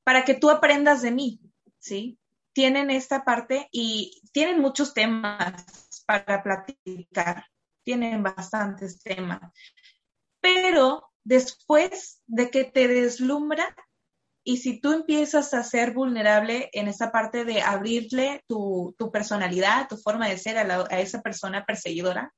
para 0.04 0.24
que 0.24 0.36
tú 0.36 0.50
aprendas 0.50 1.02
de 1.02 1.12
mí, 1.12 1.42
¿sí? 1.80 2.20
Tienen 2.54 2.90
esta 2.90 3.26
parte 3.26 3.68
y 3.72 4.22
tienen 4.32 4.62
muchos 4.62 4.94
temas 4.94 5.66
para 6.06 6.42
platicar, 6.42 7.46
tienen 7.84 8.24
bastantes 8.24 9.02
temas, 9.02 9.52
pero 10.40 11.12
después 11.24 12.22
de 12.28 12.50
que 12.50 12.64
te 12.64 12.88
deslumbra 12.88 13.76
y 14.48 14.58
si 14.58 14.80
tú 14.80 14.94
empiezas 14.94 15.56
a 15.56 15.64
ser 15.64 15.92
vulnerable 15.92 16.70
en 16.72 16.88
esa 16.88 17.12
parte 17.12 17.46
de 17.46 17.62
abrirle 17.62 18.44
tu, 18.48 18.96
personalidad, 19.12 19.88
tu 19.90 19.98
forma 19.98 20.30
de 20.30 20.38
ser 20.38 20.58
a, 20.60 21.00
esa 21.00 21.22
persona 21.24 21.66
perseguidora, 21.66 22.32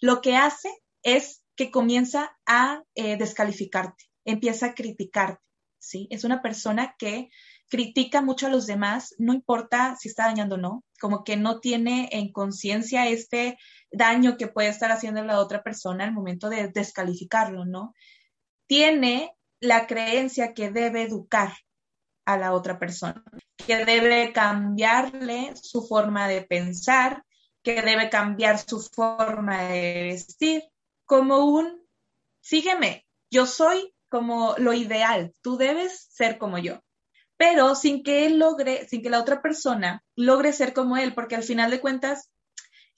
lo 0.00 0.22
que 0.22 0.36
hace 0.36 0.70
es 1.02 1.42
que 1.56 1.70
comienza 1.70 2.34
a 2.46 2.82
eh, 2.94 3.18
descalificarte, 3.18 4.06
empieza 4.24 4.66
a 4.66 4.74
criticarte, 4.74 5.44
¿sí? 5.78 6.08
Es 6.10 6.24
una 6.24 6.40
persona 6.40 6.96
que 6.98 7.28
critica 7.68 8.22
mucho 8.22 8.46
a 8.46 8.50
los 8.50 8.66
demás, 8.66 9.14
no 9.18 9.34
importa 9.34 9.96
si 10.00 10.08
está 10.08 10.24
dañando 10.24 10.54
o 10.54 10.58
no, 10.58 10.84
como 10.98 11.24
que 11.24 11.36
no 11.36 11.60
tiene 11.60 12.08
en 12.12 12.32
conciencia 12.32 13.06
este 13.06 13.58
daño 13.92 14.38
que 14.38 14.48
puede 14.48 14.68
estar 14.68 14.90
haciendo 14.90 15.22
la 15.24 15.38
otra 15.38 15.62
persona 15.62 16.04
al 16.04 16.14
momento 16.14 16.48
de 16.48 16.68
descalificarlo, 16.68 17.66
¿no? 17.66 17.94
tiene 18.70 19.34
la 19.60 19.86
creencia 19.86 20.54
que 20.54 20.70
debe 20.70 21.02
educar 21.02 21.52
a 22.24 22.36
la 22.36 22.52
otra 22.52 22.78
persona, 22.78 23.22
que 23.56 23.84
debe 23.84 24.32
cambiarle 24.32 25.54
su 25.56 25.86
forma 25.86 26.28
de 26.28 26.42
pensar, 26.42 27.24
que 27.62 27.82
debe 27.82 28.08
cambiar 28.08 28.58
su 28.58 28.80
forma 28.80 29.64
de 29.64 30.02
vestir, 30.04 30.62
como 31.04 31.44
un, 31.44 31.86
sígueme, 32.40 33.06
yo 33.30 33.46
soy 33.46 33.92
como 34.08 34.54
lo 34.58 34.72
ideal, 34.72 35.34
tú 35.42 35.56
debes 35.56 36.08
ser 36.10 36.38
como 36.38 36.58
yo, 36.58 36.80
pero 37.36 37.74
sin 37.74 38.02
que 38.02 38.26
él 38.26 38.38
logre, 38.38 38.88
sin 38.88 39.02
que 39.02 39.10
la 39.10 39.20
otra 39.20 39.42
persona 39.42 40.02
logre 40.14 40.52
ser 40.52 40.72
como 40.72 40.96
él, 40.96 41.14
porque 41.14 41.36
al 41.36 41.42
final 41.42 41.70
de 41.70 41.80
cuentas 41.80 42.30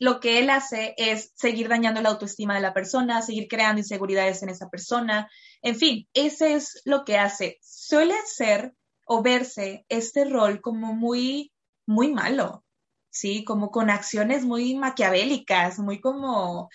lo 0.02 0.18
que 0.18 0.40
él 0.40 0.50
hace 0.50 0.94
es 0.96 1.30
seguir 1.36 1.68
dañando 1.68 2.00
la 2.00 2.08
autoestima 2.08 2.56
de 2.56 2.60
la 2.60 2.74
persona, 2.74 3.22
seguir 3.22 3.46
creando 3.46 3.78
inseguridades 3.78 4.42
en 4.42 4.48
esa 4.48 4.68
persona. 4.68 5.30
En 5.62 5.76
fin, 5.76 6.08
ese 6.12 6.54
es 6.54 6.82
lo 6.84 7.04
que 7.04 7.18
hace. 7.18 7.60
Suele 7.62 8.16
ser 8.26 8.74
o 9.06 9.22
verse 9.22 9.86
este 9.88 10.24
rol 10.24 10.60
como 10.60 10.92
muy, 10.92 11.52
muy 11.86 12.12
malo, 12.12 12.64
¿sí? 13.10 13.44
Como 13.44 13.70
con 13.70 13.90
acciones 13.90 14.44
muy 14.44 14.74
maquiavélicas, 14.74 15.78
muy 15.78 16.00
como... 16.00 16.68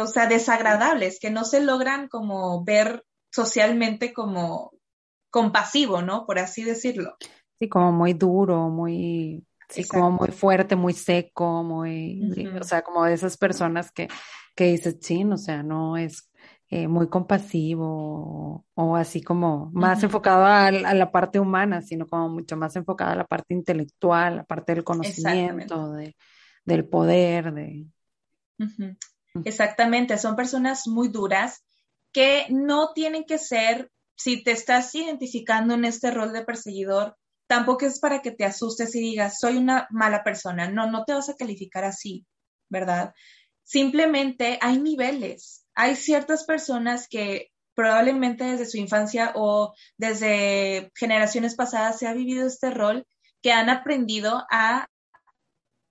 o 0.00 0.06
sea, 0.06 0.26
desagradables, 0.28 1.20
que 1.20 1.28
no 1.28 1.44
se 1.44 1.60
logran 1.60 2.08
como 2.08 2.64
ver 2.64 3.04
socialmente 3.30 4.14
como 4.14 4.72
compasivo, 5.28 6.00
¿no? 6.00 6.24
Por 6.24 6.38
así 6.38 6.64
decirlo. 6.64 7.18
Sí, 7.58 7.68
como 7.68 7.92
muy 7.92 8.14
duro, 8.14 8.70
muy, 8.70 9.44
sí, 9.68 9.86
como 9.86 10.10
muy 10.10 10.28
fuerte, 10.28 10.76
muy 10.76 10.94
seco, 10.94 11.62
muy, 11.62 12.20
o 12.60 12.64
sea, 12.64 12.82
como 12.82 13.04
de 13.04 13.14
esas 13.14 13.36
personas 13.36 13.90
que, 13.90 14.08
que 14.54 14.64
dices, 14.64 14.96
sí, 15.00 15.24
o 15.24 15.36
sea, 15.36 15.62
no 15.62 15.96
es 15.96 16.30
eh, 16.70 16.86
muy 16.86 17.08
compasivo 17.08 18.66
o, 18.74 18.96
así 18.96 19.22
como 19.22 19.70
más 19.72 20.02
enfocado 20.02 20.44
a, 20.44 20.70
la 20.70 21.10
parte 21.10 21.40
humana, 21.40 21.80
sino 21.80 22.06
como 22.06 22.28
mucho 22.28 22.56
más 22.56 22.76
enfocado 22.76 23.12
a 23.12 23.16
la 23.16 23.26
parte 23.26 23.54
intelectual, 23.54 24.36
la 24.36 24.44
parte 24.44 24.74
del 24.74 24.84
conocimiento, 24.84 25.92
de, 25.92 26.14
del 26.64 26.86
poder, 26.86 27.54
de... 27.54 27.86
Mm. 28.58 29.44
Exactamente, 29.44 30.18
son 30.18 30.36
personas 30.36 30.86
muy 30.86 31.08
duras 31.08 31.64
que 32.12 32.46
no 32.50 32.92
tienen 32.92 33.24
que 33.24 33.38
ser, 33.38 33.90
si 34.16 34.42
te 34.42 34.50
estás 34.50 34.94
identificando 34.94 35.74
en 35.74 35.84
este 35.84 36.10
rol 36.10 36.32
de 36.32 36.44
perseguidor, 36.44 37.16
tampoco 37.48 37.86
es 37.86 37.98
para 37.98 38.22
que 38.22 38.30
te 38.30 38.44
asustes 38.44 38.94
y 38.94 39.00
digas, 39.00 39.38
soy 39.40 39.56
una 39.56 39.88
mala 39.90 40.22
persona. 40.22 40.70
No, 40.70 40.88
no 40.88 41.04
te 41.04 41.14
vas 41.14 41.28
a 41.28 41.34
calificar 41.34 41.84
así, 41.84 42.24
¿verdad? 42.68 43.12
Simplemente 43.64 44.58
hay 44.62 44.78
niveles. 44.78 45.66
Hay 45.74 45.96
ciertas 45.96 46.44
personas 46.44 47.08
que 47.08 47.50
probablemente 47.74 48.44
desde 48.44 48.66
su 48.66 48.76
infancia 48.76 49.32
o 49.34 49.72
desde 49.96 50.90
generaciones 50.94 51.54
pasadas 51.54 51.98
se 51.98 52.06
ha 52.06 52.12
vivido 52.12 52.46
este 52.46 52.70
rol 52.70 53.06
que 53.42 53.52
han 53.52 53.70
aprendido 53.70 54.44
a, 54.50 54.86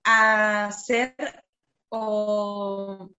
a 0.04 0.66
hacer 0.66 1.14
o 1.88 3.10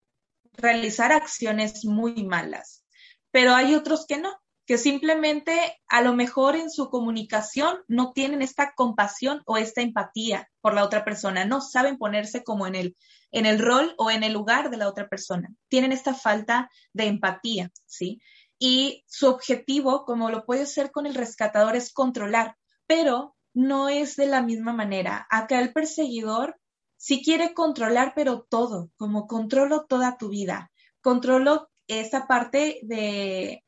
realizar 0.54 1.12
acciones 1.12 1.84
muy 1.84 2.24
malas, 2.24 2.86
pero 3.32 3.56
hay 3.56 3.74
otros 3.74 4.06
que 4.06 4.18
no, 4.18 4.32
que 4.70 4.78
simplemente 4.78 5.82
a 5.88 6.04
lo 6.04 6.14
mejor 6.14 6.56
en 6.56 6.70
su 6.70 6.92
comunicación 6.92 7.80
no 7.88 8.12
tienen 8.14 8.44
esta 8.44 8.74
compasión 8.76 9.42
o 9.48 9.58
esta 9.58 9.82
empatía 9.82 10.48
por 10.62 10.76
la 10.76 10.84
otra 10.84 11.04
persona, 11.04 11.44
no 11.44 11.60
saben 11.60 11.98
ponerse 11.98 12.44
como 12.44 12.68
en 12.68 12.76
el, 12.76 12.96
en 13.32 13.48
el 13.48 13.58
rol 13.58 13.96
o 13.98 14.12
en 14.12 14.22
el 14.22 14.32
lugar 14.32 14.70
de 14.70 14.78
la 14.78 14.88
otra 14.88 15.10
persona, 15.10 15.50
tienen 15.70 15.92
esta 15.92 16.14
falta 16.14 16.70
de 16.94 17.08
empatía, 17.08 17.72
¿sí? 17.88 18.22
Y 18.60 19.04
su 19.08 19.28
objetivo, 19.28 20.06
como 20.06 20.30
lo 20.30 20.46
puede 20.46 20.68
ser 20.68 20.92
con 20.92 21.08
el 21.08 21.16
rescatador, 21.16 21.76
es 21.76 21.92
controlar, 21.92 22.56
pero 22.86 23.36
no 23.56 23.90
es 23.90 24.18
de 24.18 24.28
la 24.28 24.44
misma 24.44 24.72
manera. 24.72 25.26
Acá 25.32 25.62
el 25.62 25.74
perseguidor 25.74 26.60
si 26.96 27.24
quiere 27.24 27.56
controlar, 27.56 28.14
pero 28.16 28.46
todo, 28.48 28.92
como 28.98 29.26
controlo 29.26 29.88
toda 29.88 30.16
tu 30.20 30.30
vida, 30.30 30.72
controlo 31.02 31.72
esa 31.88 32.28
parte 32.28 32.82
de 32.84 33.64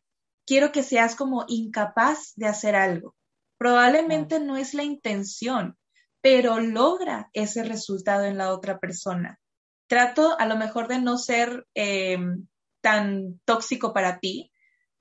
quiero 0.51 0.73
que 0.73 0.83
seas 0.83 1.15
como 1.15 1.45
incapaz 1.47 2.33
de 2.35 2.45
hacer 2.45 2.75
algo. 2.75 3.15
Probablemente 3.57 4.41
no 4.41 4.57
es 4.57 4.73
la 4.73 4.83
intención, 4.83 5.77
pero 6.19 6.59
logra 6.59 7.29
ese 7.31 7.63
resultado 7.63 8.25
en 8.25 8.37
la 8.37 8.51
otra 8.51 8.77
persona. 8.77 9.39
Trato 9.87 10.37
a 10.37 10.45
lo 10.47 10.57
mejor 10.57 10.89
de 10.89 10.99
no 10.99 11.17
ser 11.17 11.67
em, 11.73 12.47
tan 12.81 13.39
tóxico 13.45 13.93
para 13.93 14.19
ti, 14.19 14.51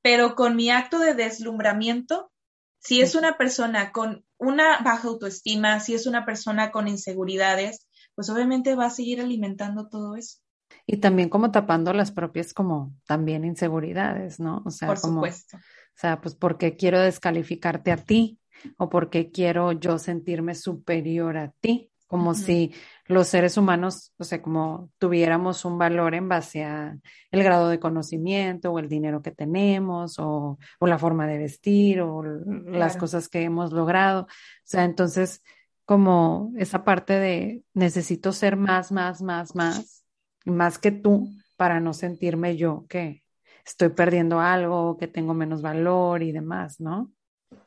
pero 0.02 0.36
con 0.36 0.54
mi 0.54 0.70
acto 0.70 1.00
de 1.00 1.14
deslumbramiento, 1.14 2.30
si 2.78 3.00
es 3.00 3.16
una 3.16 3.36
persona 3.36 3.90
con 3.90 4.24
una 4.38 4.78
baja 4.84 5.08
autoestima, 5.08 5.80
si 5.80 5.94
es 5.94 6.06
una 6.06 6.24
persona 6.24 6.70
con 6.70 6.86
inseguridades, 6.86 7.88
pues 8.14 8.30
obviamente 8.30 8.76
va 8.76 8.86
a 8.86 8.90
seguir 8.90 9.20
alimentando 9.20 9.88
todo 9.88 10.14
eso. 10.14 10.38
Y 10.86 10.98
también 10.98 11.28
como 11.28 11.50
tapando 11.50 11.92
las 11.92 12.12
propias 12.12 12.52
como 12.52 12.94
también 13.06 13.44
inseguridades, 13.44 14.40
¿no? 14.40 14.62
O 14.64 14.70
sea, 14.70 14.88
Por 14.88 15.00
como, 15.00 15.14
supuesto. 15.16 15.56
O 15.56 16.00
sea, 16.00 16.20
pues 16.20 16.34
porque 16.34 16.76
quiero 16.76 17.00
descalificarte 17.00 17.92
a 17.92 17.96
ti 17.96 18.38
o 18.76 18.88
porque 18.88 19.30
quiero 19.30 19.72
yo 19.72 19.98
sentirme 19.98 20.54
superior 20.54 21.36
a 21.36 21.52
ti, 21.60 21.90
como 22.06 22.34
si 22.34 22.74
los 23.06 23.28
seres 23.28 23.56
humanos, 23.56 24.12
o 24.18 24.24
sea, 24.24 24.42
como 24.42 24.90
tuviéramos 24.98 25.64
un 25.64 25.78
valor 25.78 26.14
en 26.14 26.28
base 26.28 26.64
a 26.64 26.98
el 27.30 27.42
grado 27.44 27.68
de 27.68 27.78
conocimiento 27.78 28.72
o 28.72 28.78
el 28.78 28.88
dinero 28.88 29.22
que 29.22 29.30
tenemos 29.30 30.18
o, 30.18 30.58
o 30.78 30.86
la 30.86 30.98
forma 30.98 31.26
de 31.26 31.38
vestir 31.38 32.00
o 32.00 32.22
las 32.22 32.96
cosas 32.96 33.28
que 33.28 33.42
hemos 33.42 33.72
logrado. 33.72 34.22
O 34.22 34.26
sea, 34.64 34.84
entonces 34.84 35.42
como 35.90 36.52
esa 36.56 36.84
parte 36.84 37.14
de 37.14 37.64
necesito 37.74 38.30
ser 38.30 38.56
más, 38.56 38.92
más, 38.92 39.22
más, 39.22 39.56
más, 39.56 39.99
más 40.44 40.78
que 40.78 40.90
tú 40.90 41.28
para 41.56 41.80
no 41.80 41.92
sentirme 41.92 42.56
yo 42.56 42.86
que 42.88 43.22
estoy 43.64 43.90
perdiendo 43.90 44.40
algo, 44.40 44.96
que 44.96 45.08
tengo 45.08 45.34
menos 45.34 45.62
valor 45.62 46.22
y 46.22 46.32
demás, 46.32 46.80
¿no? 46.80 47.12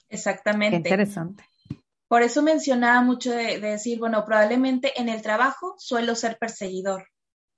Exactamente. 0.09 0.82
Qué 0.82 0.89
interesante. 0.89 1.43
Por 2.07 2.21
eso 2.21 2.41
mencionaba 2.41 3.01
mucho 3.01 3.32
de, 3.32 3.59
decir, 3.59 3.99
bueno, 3.99 4.24
probablemente 4.26 4.99
en 4.99 5.09
el 5.09 5.21
trabajo 5.21 5.76
suelo 5.78 6.15
ser 6.15 6.38
perseguidor. 6.38 7.07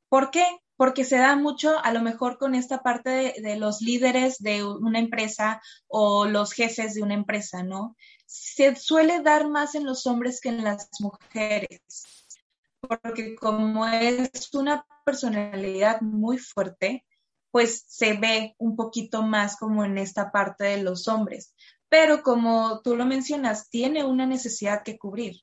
¿Por 0.09 0.32
qué? 0.32 0.45
Porque 0.78 1.03
se 1.03 1.18
da 1.18 1.36
mucho 1.36 1.78
a 1.84 1.91
lo 1.91 2.01
mejor 2.01 2.38
con 2.38 2.55
esta 2.55 2.82
parte 2.82 3.09
de, 3.09 3.36
de 3.41 3.55
los 3.57 3.82
líderes 3.82 4.38
de 4.39 4.63
una 4.63 4.99
empresa 4.99 5.61
o 5.88 6.26
los 6.26 6.53
jefes 6.53 6.93
de 6.93 7.01
una 7.01 7.16
empresa, 7.16 7.63
¿no? 7.63 7.95
se 8.26 8.76
suele 8.76 9.22
dar 9.22 9.47
más 9.47 9.76
en 9.76 9.86
los 9.86 10.05
hombres 10.07 10.41
que 10.41 10.49
en 10.49 10.63
las 10.63 10.89
mujeres, 10.99 11.80
porque 12.88 13.36
como 13.36 13.86
es 13.88 14.53
una 14.53 14.86
personalidad 15.05 16.01
muy 16.01 16.38
fuerte, 16.38 17.05
pues 17.51 17.86
se 17.88 18.13
ve 18.13 18.55
un 18.57 18.75
poquito 18.75 19.23
más 19.23 19.57
como 19.57 19.86
en 19.86 19.97
esta 19.97 20.31
parte 20.31 20.65
de 20.65 20.83
los 20.83 21.07
hombres. 21.07 21.53
Pero 21.89 22.23
como 22.23 22.81
tú 22.81 22.95
lo 22.95 23.05
mencionas, 23.05 23.69
tiene 23.69 24.03
una 24.03 24.25
necesidad 24.25 24.83
que 24.83 24.97
cubrir. 24.97 25.41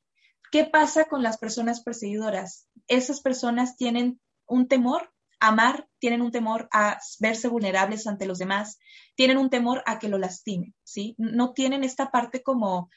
¿Qué 0.50 0.64
pasa 0.64 1.06
con 1.06 1.22
las 1.22 1.38
personas 1.38 1.82
perseguidoras? 1.82 2.68
Esas 2.86 3.20
personas 3.22 3.76
tienen 3.76 4.20
un 4.46 4.68
temor 4.68 5.12
amar, 5.42 5.88
tienen 5.98 6.22
un 6.22 6.30
temor 6.30 6.68
a 6.72 6.98
verse 7.18 7.48
vulnerables 7.48 8.06
ante 8.06 8.26
los 8.26 8.38
demás, 8.38 8.78
tienen 9.16 9.38
un 9.38 9.50
temor 9.50 9.82
a 9.86 9.98
que 9.98 10.08
lo 10.08 10.16
lastimen, 10.16 10.72
¿sí? 10.84 11.16
No 11.18 11.52
tienen 11.52 11.82
esta 11.82 12.12
parte 12.12 12.44
como 12.44 12.90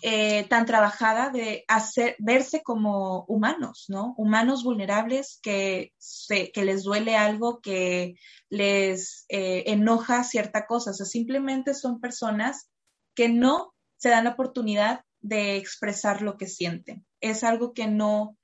eh, 0.00 0.44
tan 0.48 0.66
trabajada 0.66 1.30
de 1.30 1.64
hacer, 1.68 2.16
verse 2.18 2.62
como 2.62 3.24
humanos, 3.26 3.86
¿no? 3.88 4.14
Humanos 4.16 4.64
vulnerables 4.64 5.38
que, 5.42 5.92
que 6.28 6.64
les 6.64 6.82
duele 6.82 7.16
algo, 7.16 7.60
que 7.60 8.14
les 8.48 9.26
eh, 9.28 9.64
enoja 9.66 10.24
cierta 10.24 10.66
cosa, 10.66 10.90
o 10.90 10.94
sea, 10.94 11.06
simplemente 11.06 11.74
son 11.74 12.00
personas 12.00 12.70
que 13.14 13.28
no 13.28 13.74
se 13.96 14.08
dan 14.08 14.24
la 14.24 14.30
oportunidad 14.30 15.04
de 15.20 15.56
expresar 15.56 16.22
lo 16.22 16.36
que 16.36 16.46
sienten. 16.46 17.06
Es 17.20 17.44
algo 17.44 17.72
que 17.72 17.86
no, 17.86 18.36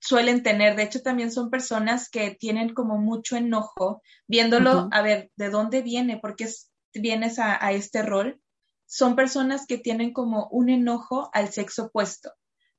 suelen 0.00 0.42
tener. 0.42 0.76
De 0.76 0.84
hecho, 0.84 1.02
también 1.02 1.32
son 1.32 1.50
personas 1.50 2.08
que 2.08 2.34
tienen 2.34 2.74
como 2.74 2.98
mucho 2.98 3.36
enojo 3.36 4.02
viéndolo, 4.26 4.88
a 4.90 5.02
ver, 5.02 5.30
¿de 5.36 5.50
dónde 5.50 5.82
viene? 5.82 6.18
¿Por 6.18 6.36
qué 6.36 6.48
vienes 6.94 7.38
a, 7.38 7.72
este 7.72 8.02
rol? 8.02 8.40
Son 8.88 9.14
personas 9.14 9.66
que 9.66 9.78
tienen 9.78 10.12
como 10.12 10.48
un 10.48 10.68
enojo 10.68 11.30
al 11.32 11.52
sexo 11.52 11.84
opuesto. 11.84 12.32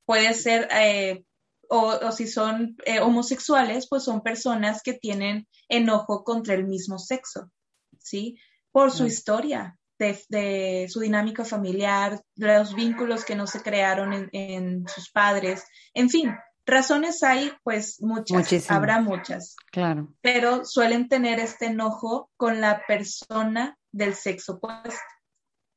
Puede 0.06 0.34
ser, 0.34 0.68
eh, 0.72 1.24
o, 1.70 2.12
si 2.12 2.28
son 2.28 2.76
eh, 2.86 3.00
homosexuales, 3.00 3.88
pues 3.88 4.04
son 4.04 4.22
personas 4.22 4.82
que 4.84 4.94
tienen 4.94 5.48
enojo 5.70 6.24
contra 6.24 6.56
el 6.56 6.68
mismo 6.68 7.00
sexo, 7.00 7.52
¿sí? 8.00 8.38
Por 8.72 8.92
su 8.92 9.06
historia, 9.06 9.78
de, 9.98 10.88
su 10.90 11.00
dinámica 11.00 11.46
familiar, 11.46 12.22
los 12.36 12.74
vínculos 12.74 13.24
que 13.24 13.36
no 13.36 13.48
se 13.48 13.62
crearon 13.62 14.30
en 14.32 14.88
sus 14.88 15.12
padres, 15.12 15.64
en 15.94 16.10
fin, 16.10 16.34
Razones 16.70 17.24
hay, 17.24 17.52
pues 17.64 18.02
muchas, 18.02 18.70
habrá 18.70 19.02
muchas. 19.02 19.56
Claro. 19.72 20.14
Pero 20.22 20.66
suelen 20.66 21.10
tener 21.10 21.40
este 21.40 21.68
enojo 21.68 22.30
con 22.38 22.62
la 22.62 22.84
persona 22.88 23.78
del 23.92 24.14
sexo 24.14 24.54
opuesto. 24.54 25.00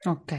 Ok. 0.07 0.33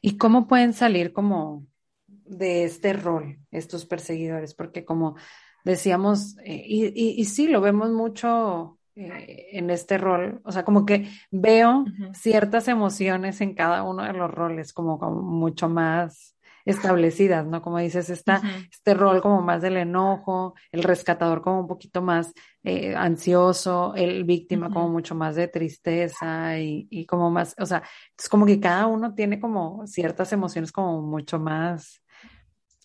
¿Y 0.00 0.16
cómo 0.16 0.46
pueden 0.46 0.72
salir 0.72 1.12
como 1.12 1.66
de 2.06 2.64
este 2.64 2.92
rol 2.92 3.38
estos 3.50 3.86
perseguidores? 3.86 4.54
Porque 4.54 4.84
como 4.84 5.16
decíamos, 5.64 6.36
eh, 6.44 6.62
y, 6.66 7.20
y, 7.20 7.24
sí, 7.24 7.48
lo 7.48 7.60
vemos 7.60 7.90
mucho 7.90 8.78
eh, 8.96 9.48
en 9.52 9.70
este 9.70 9.98
rol, 9.98 10.40
o 10.44 10.52
sea, 10.52 10.64
como 10.64 10.86
que 10.86 11.08
veo 11.30 11.84
ciertas 12.14 12.68
emociones 12.68 13.40
en 13.40 13.54
cada 13.54 13.82
uno 13.82 14.04
de 14.04 14.12
los 14.12 14.30
roles, 14.30 14.72
como, 14.72 14.98
como 14.98 15.22
mucho 15.22 15.68
más 15.68 16.36
establecidas, 16.64 17.46
¿no? 17.46 17.62
Como 17.62 17.78
dices, 17.78 18.10
está 18.10 18.42
este 18.70 18.94
rol 18.94 19.20
como 19.20 19.42
más 19.42 19.62
del 19.62 19.76
enojo, 19.76 20.54
el 20.72 20.82
rescatador 20.82 21.42
como 21.42 21.60
un 21.60 21.66
poquito 21.66 22.02
más 22.02 22.32
eh, 22.62 22.94
ansioso, 22.94 23.94
el 23.96 24.24
víctima 24.24 24.70
como 24.70 24.88
mucho 24.88 25.14
más 25.14 25.36
de 25.36 25.48
tristeza 25.48 26.58
y, 26.58 26.86
y, 26.90 27.06
como 27.06 27.30
más, 27.30 27.54
o 27.58 27.66
sea, 27.66 27.82
es 28.18 28.28
como 28.28 28.46
que 28.46 28.60
cada 28.60 28.86
uno 28.86 29.14
tiene 29.14 29.40
como 29.40 29.86
ciertas 29.86 30.32
emociones 30.32 30.72
como 30.72 31.02
mucho 31.02 31.38
más, 31.38 32.02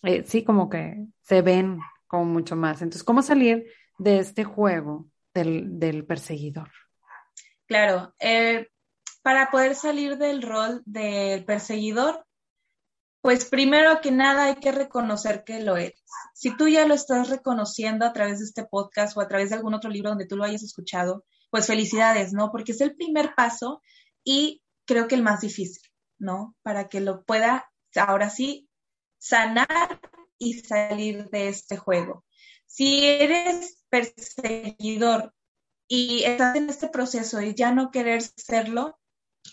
eh, 0.02 0.24
sí, 0.26 0.44
como 0.44 0.68
que 0.68 1.06
se 1.22 1.42
ven 1.42 1.78
como 2.06 2.24
mucho 2.24 2.56
más. 2.56 2.82
Entonces, 2.82 3.04
¿cómo 3.04 3.22
salir 3.22 3.66
de 3.98 4.18
este 4.18 4.44
juego 4.44 5.06
del, 5.34 6.04
perseguidor? 6.06 6.70
Claro, 7.66 8.14
eh, 8.18 8.68
para 9.22 9.50
poder 9.50 9.74
salir 9.74 10.16
del 10.18 10.42
rol 10.42 10.82
del 10.86 11.44
perseguidor, 11.44 12.25
pues 13.20 13.46
primero 13.46 14.00
que 14.00 14.10
nada 14.10 14.44
hay 14.44 14.56
que 14.56 14.72
reconocer 14.72 15.44
que 15.44 15.60
lo 15.60 15.76
eres. 15.76 16.02
Si 16.34 16.56
tú 16.56 16.68
ya 16.68 16.86
lo 16.86 16.94
estás 16.94 17.28
reconociendo 17.28 18.04
a 18.04 18.12
través 18.12 18.38
de 18.38 18.44
este 18.44 18.64
podcast 18.64 19.16
o 19.16 19.20
a 19.20 19.28
través 19.28 19.50
de 19.50 19.56
algún 19.56 19.74
otro 19.74 19.90
libro 19.90 20.10
donde 20.10 20.26
tú 20.26 20.36
lo 20.36 20.44
hayas 20.44 20.62
escuchado, 20.62 21.24
pues 21.50 21.66
felicidades, 21.66 22.32
¿no? 22.32 22.50
Porque 22.50 22.72
es 22.72 22.80
el 22.80 22.94
primer 22.94 23.34
paso 23.34 23.82
y 24.22 24.62
creo 24.84 25.08
que 25.08 25.14
el 25.14 25.22
más 25.22 25.40
difícil, 25.40 25.82
¿no? 26.18 26.54
Para 26.62 26.88
que 26.88 27.00
lo 27.00 27.24
pueda, 27.24 27.70
ahora 27.96 28.30
sí, 28.30 28.68
sanar 29.18 30.00
y 30.38 30.60
salir 30.60 31.28
de 31.30 31.48
este 31.48 31.76
juego. 31.76 32.24
Si 32.66 33.04
eres 33.04 33.82
perseguidor 33.88 35.32
y 35.88 36.24
estás 36.24 36.56
en 36.56 36.68
este 36.68 36.88
proceso 36.88 37.40
y 37.40 37.54
ya 37.54 37.72
no 37.72 37.90
querer 37.90 38.22
serlo, 38.22 38.98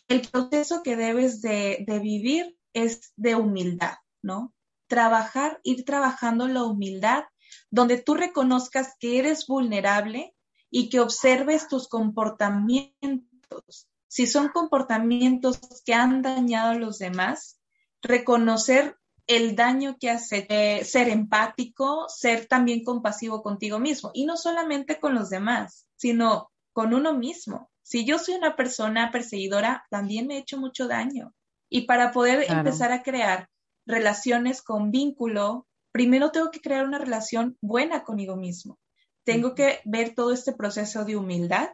el 0.08 0.22
proceso 0.22 0.82
que 0.84 0.96
debes 0.96 1.42
de, 1.42 1.84
de 1.88 2.00
vivir 2.00 2.58
es 2.74 3.14
de 3.16 3.36
humildad, 3.36 3.96
¿no? 4.22 4.54
Trabajar, 4.88 5.60
ir 5.64 5.86
trabajando 5.86 6.48
la 6.48 6.64
humildad, 6.64 7.24
donde 7.70 8.02
tú 8.02 8.16
reconozcas 8.16 8.96
que 9.00 9.20
eres 9.20 9.48
vulnerable 9.48 10.36
y 10.70 10.90
que 10.90 11.00
observes 11.00 11.68
tus 11.68 11.88
comportamientos. 11.88 13.88
Si 14.08 14.28
son 14.28 14.50
comportamientos 14.50 15.60
que 15.86 15.94
han 15.94 16.22
dañado 16.22 16.72
a 16.72 16.76
los 16.76 17.00
demás, 17.00 17.60
reconocer 18.02 18.98
el 19.28 19.56
daño 19.56 19.98
que 20.00 20.10
hace, 20.10 20.46
eh, 20.50 20.84
ser 20.84 21.10
empático, 21.10 22.08
ser 22.10 22.48
también 22.48 22.84
compasivo 22.84 23.42
contigo 23.42 23.80
mismo 23.80 24.12
y 24.14 24.26
no 24.26 24.36
solamente 24.36 25.00
con 25.00 25.16
los 25.16 25.30
demás, 25.30 25.88
sino 25.96 26.52
con 26.74 26.94
uno 26.94 27.14
mismo. 27.14 27.72
Si 27.82 28.06
yo 28.06 28.20
soy 28.20 28.36
una 28.36 28.56
persona 28.56 29.12
perseguidora, 29.12 29.86
también 29.90 30.28
me 30.28 30.36
he 30.36 30.40
hecho 30.40 30.58
mucho 30.58 30.88
daño. 30.88 31.34
Y 31.74 31.88
para 31.88 32.12
poder 32.12 32.46
empezar 32.52 32.92
a 32.92 33.02
crear 33.02 33.50
relaciones 33.88 34.62
con 34.62 34.92
vínculo, 34.92 35.66
primero 35.92 36.30
tengo 36.30 36.52
que 36.52 36.62
crear 36.62 36.86
una 36.86 37.00
relación 37.00 37.58
buena 37.62 38.04
conmigo 38.04 38.36
mismo. 38.36 38.78
Tengo 39.24 39.56
que 39.56 39.82
ver 39.84 40.14
todo 40.14 40.34
este 40.34 40.54
proceso 40.54 41.04
de 41.04 41.18
humildad. 41.18 41.70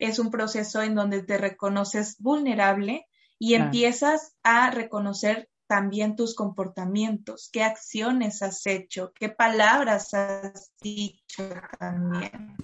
Es 0.00 0.18
un 0.18 0.32
proceso 0.32 0.82
en 0.82 0.96
donde 0.96 1.22
te 1.22 1.38
reconoces 1.38 2.16
vulnerable 2.18 3.06
y 3.38 3.54
empiezas 3.54 4.34
a 4.42 4.72
reconocer 4.72 5.48
también 5.68 6.16
tus 6.16 6.34
comportamientos, 6.34 7.48
qué 7.52 7.62
acciones 7.62 8.42
has 8.42 8.66
hecho, 8.66 9.12
qué 9.14 9.28
palabras 9.28 10.12
has 10.12 10.72
dicho 10.80 11.48
también, 11.78 12.56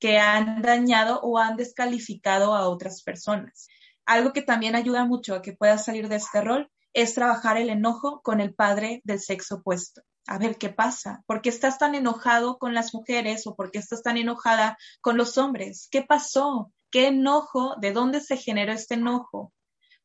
que 0.00 0.18
han 0.18 0.60
dañado 0.60 1.20
o 1.20 1.38
han 1.38 1.56
descalificado 1.56 2.56
a 2.56 2.68
otras 2.68 3.04
personas. 3.04 3.68
Algo 4.10 4.32
que 4.32 4.42
también 4.42 4.74
ayuda 4.74 5.04
mucho 5.04 5.36
a 5.36 5.40
que 5.40 5.52
puedas 5.52 5.84
salir 5.84 6.08
de 6.08 6.16
este 6.16 6.40
rol 6.40 6.68
es 6.92 7.14
trabajar 7.14 7.56
el 7.58 7.70
enojo 7.70 8.22
con 8.22 8.40
el 8.40 8.52
padre 8.52 9.02
del 9.04 9.20
sexo 9.20 9.58
opuesto. 9.58 10.02
A 10.26 10.36
ver 10.36 10.58
qué 10.58 10.68
pasa. 10.68 11.22
¿Por 11.28 11.42
qué 11.42 11.48
estás 11.48 11.78
tan 11.78 11.94
enojado 11.94 12.58
con 12.58 12.74
las 12.74 12.92
mujeres 12.92 13.46
o 13.46 13.54
por 13.54 13.70
qué 13.70 13.78
estás 13.78 14.02
tan 14.02 14.16
enojada 14.16 14.76
con 15.00 15.16
los 15.16 15.38
hombres? 15.38 15.86
¿Qué 15.92 16.02
pasó? 16.02 16.72
¿Qué 16.90 17.06
enojo? 17.06 17.76
¿De 17.80 17.92
dónde 17.92 18.20
se 18.20 18.36
generó 18.36 18.72
este 18.72 18.94
enojo? 18.94 19.52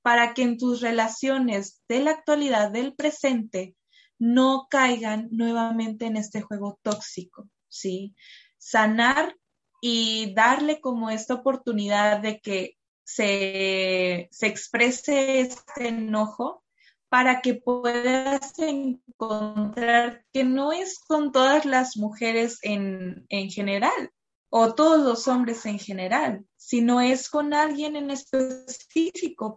Para 0.03 0.35
que 0.35 0.43
en 0.43 0.59
tus 0.59 0.81
relaciones 0.81 1.81
de 1.89 2.01
la 2.01 2.11
actualidad, 2.11 2.69
del 2.69 2.93
presente, 2.93 3.75
no 4.19 4.67
caigan 4.69 5.29
nuevamente 5.31 6.05
en 6.05 6.17
este 6.17 6.41
juego 6.41 6.77
tóxico, 6.83 7.49
¿sí? 7.69 8.13
Sanar 8.59 9.35
y 9.81 10.31
darle 10.35 10.79
como 10.79 11.09
esta 11.09 11.33
oportunidad 11.33 12.19
de 12.19 12.39
que 12.39 12.77
se, 13.05 14.29
exprese 14.41 15.39
este 15.39 15.87
enojo 15.87 16.63
para 17.07 17.41
que 17.41 17.53
puedas 17.53 18.53
encontrar 18.57 20.25
que 20.33 20.43
no 20.43 20.73
es 20.73 20.99
con 20.99 21.31
todas 21.31 21.65
las 21.65 21.95
mujeres 21.95 22.59
en, 22.63 23.25
en, 23.29 23.49
general 23.49 24.11
o 24.49 24.73
todos 24.73 25.03
los 25.03 25.27
hombres 25.27 25.65
en 25.65 25.79
general, 25.79 26.45
sino 26.57 26.99
es 26.99 27.29
con 27.29 27.53
alguien 27.53 27.95
en 27.95 28.09
específico, 28.09 29.55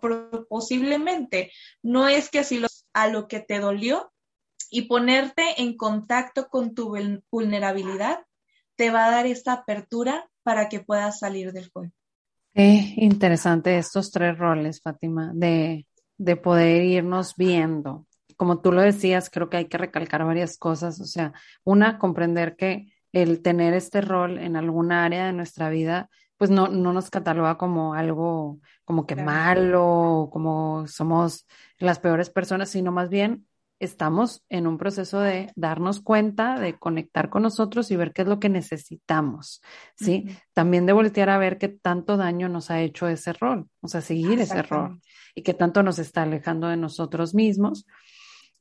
posiblemente. 0.48 1.50
No 1.82 2.06
es 2.06 2.30
que 2.30 2.40
así 2.40 2.62
a 2.92 3.08
lo 3.08 3.26
que 3.26 3.40
te 3.40 3.58
dolió 3.60 4.12
y 4.70 4.82
ponerte 4.82 5.62
en 5.62 5.76
contacto 5.76 6.48
con 6.48 6.74
tu 6.74 6.94
vulnerabilidad 7.30 8.24
te 8.76 8.90
va 8.90 9.06
a 9.06 9.10
dar 9.10 9.26
esta 9.26 9.54
apertura 9.54 10.30
para 10.42 10.68
que 10.68 10.80
puedas 10.80 11.18
salir 11.18 11.52
del 11.52 11.70
juego. 11.70 11.92
Qué 12.54 12.94
interesante 12.96 13.78
estos 13.78 14.10
tres 14.10 14.36
roles, 14.36 14.80
Fátima, 14.82 15.30
de, 15.34 15.86
de 16.16 16.36
poder 16.36 16.82
irnos 16.84 17.34
viendo. 17.36 18.06
Como 18.36 18.60
tú 18.60 18.72
lo 18.72 18.82
decías, 18.82 19.30
creo 19.30 19.48
que 19.48 19.58
hay 19.58 19.66
que 19.66 19.78
recalcar 19.78 20.24
varias 20.24 20.58
cosas. 20.58 21.00
O 21.00 21.04
sea, 21.04 21.32
una, 21.64 21.98
comprender 21.98 22.56
que 22.56 22.92
el 23.12 23.42
tener 23.42 23.74
este 23.74 24.00
rol 24.00 24.38
en 24.38 24.56
alguna 24.56 25.04
área 25.04 25.26
de 25.26 25.32
nuestra 25.32 25.70
vida, 25.70 26.10
pues 26.36 26.50
no, 26.50 26.68
no 26.68 26.92
nos 26.92 27.10
cataloga 27.10 27.56
como 27.58 27.94
algo 27.94 28.60
como 28.84 29.06
que 29.06 29.16
malo, 29.16 30.28
como 30.32 30.86
somos 30.86 31.46
las 31.78 31.98
peores 31.98 32.30
personas, 32.30 32.70
sino 32.70 32.92
más 32.92 33.08
bien 33.08 33.47
estamos 33.80 34.44
en 34.48 34.66
un 34.66 34.78
proceso 34.78 35.20
de 35.20 35.52
darnos 35.54 36.00
cuenta, 36.00 36.58
de 36.58 36.78
conectar 36.78 37.30
con 37.30 37.42
nosotros 37.42 37.90
y 37.90 37.96
ver 37.96 38.12
qué 38.12 38.22
es 38.22 38.28
lo 38.28 38.40
que 38.40 38.48
necesitamos, 38.48 39.62
¿sí? 39.96 40.26
También 40.52 40.86
de 40.86 40.92
voltear 40.92 41.30
a 41.30 41.38
ver 41.38 41.58
qué 41.58 41.68
tanto 41.68 42.16
daño 42.16 42.48
nos 42.48 42.70
ha 42.70 42.80
hecho 42.80 43.08
ese 43.08 43.32
rol, 43.32 43.68
o 43.80 43.88
sea, 43.88 44.00
seguir 44.00 44.40
ese 44.40 44.62
rol 44.62 45.00
y 45.34 45.42
qué 45.42 45.54
tanto 45.54 45.82
nos 45.82 45.98
está 45.98 46.22
alejando 46.22 46.68
de 46.68 46.76
nosotros 46.76 47.34
mismos. 47.34 47.86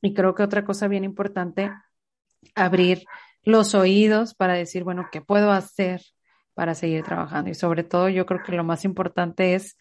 Y 0.00 0.14
creo 0.14 0.34
que 0.34 0.44
otra 0.44 0.64
cosa 0.64 0.86
bien 0.86 1.04
importante, 1.04 1.72
abrir 2.54 3.04
los 3.42 3.74
oídos 3.74 4.34
para 4.34 4.54
decir, 4.54 4.84
bueno, 4.84 5.08
¿qué 5.10 5.20
puedo 5.20 5.50
hacer 5.50 6.02
para 6.54 6.74
seguir 6.74 7.02
trabajando? 7.02 7.50
Y 7.50 7.54
sobre 7.54 7.82
todo, 7.82 8.08
yo 8.08 8.26
creo 8.26 8.42
que 8.44 8.52
lo 8.52 8.62
más 8.62 8.84
importante 8.84 9.54
es 9.54 9.76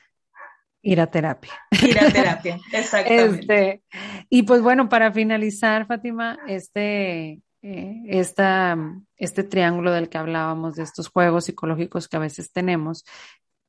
ir 0.87 1.01
a 1.01 1.07
terapia. 1.07 1.53
Ir 1.83 1.99
a 1.99 2.09
terapia, 2.11 2.59
exactamente. 2.71 3.39
Este, 3.39 3.83
y 4.29 4.43
pues 4.43 4.61
bueno, 4.61 4.87
para 4.87 5.11
finalizar, 5.11 5.85
Fátima, 5.85 6.39
este, 6.47 7.41
eh, 7.61 8.01
esta, 8.07 8.77
este 9.17 9.43
triángulo 9.43 9.91
del 9.91 10.07
que 10.07 10.17
hablábamos, 10.17 10.75
de 10.75 10.83
estos 10.83 11.09
juegos 11.09 11.45
psicológicos 11.45 12.07
que 12.07 12.15
a 12.15 12.21
veces 12.21 12.51
tenemos, 12.53 13.03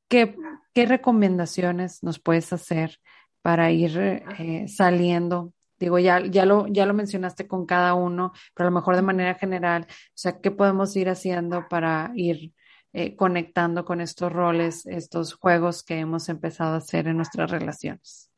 ¿qué, 0.07 0.35
qué 0.73 0.85
recomendaciones 0.85 2.03
nos 2.03 2.19
puedes 2.19 2.53
hacer 2.53 2.99
para 3.41 3.69
ir 3.71 4.23
eh, 4.37 4.65
saliendo? 4.69 5.53
Digo, 5.77 5.99
ya, 5.99 6.25
ya, 6.25 6.45
lo, 6.45 6.67
ya 6.67 6.85
lo 6.85 6.93
mencionaste 6.93 7.47
con 7.47 7.65
cada 7.65 7.95
uno, 7.95 8.31
pero 8.53 8.67
a 8.67 8.71
lo 8.71 8.75
mejor 8.75 8.95
de 8.95 9.01
manera 9.01 9.35
general, 9.35 9.87
o 9.89 10.11
sea, 10.13 10.39
¿qué 10.39 10.51
podemos 10.51 10.95
ir 10.95 11.09
haciendo 11.09 11.67
para 11.69 12.11
ir 12.15 12.53
eh, 12.91 13.15
conectando 13.15 13.85
con 13.85 14.01
estos 14.01 14.31
roles, 14.31 14.85
estos 14.87 15.33
juegos 15.33 15.83
que 15.83 15.99
hemos 15.99 16.27
empezado 16.27 16.73
a 16.73 16.77
hacer 16.77 17.07
en 17.07 17.17
nuestras 17.17 17.51
relaciones. 17.51 18.31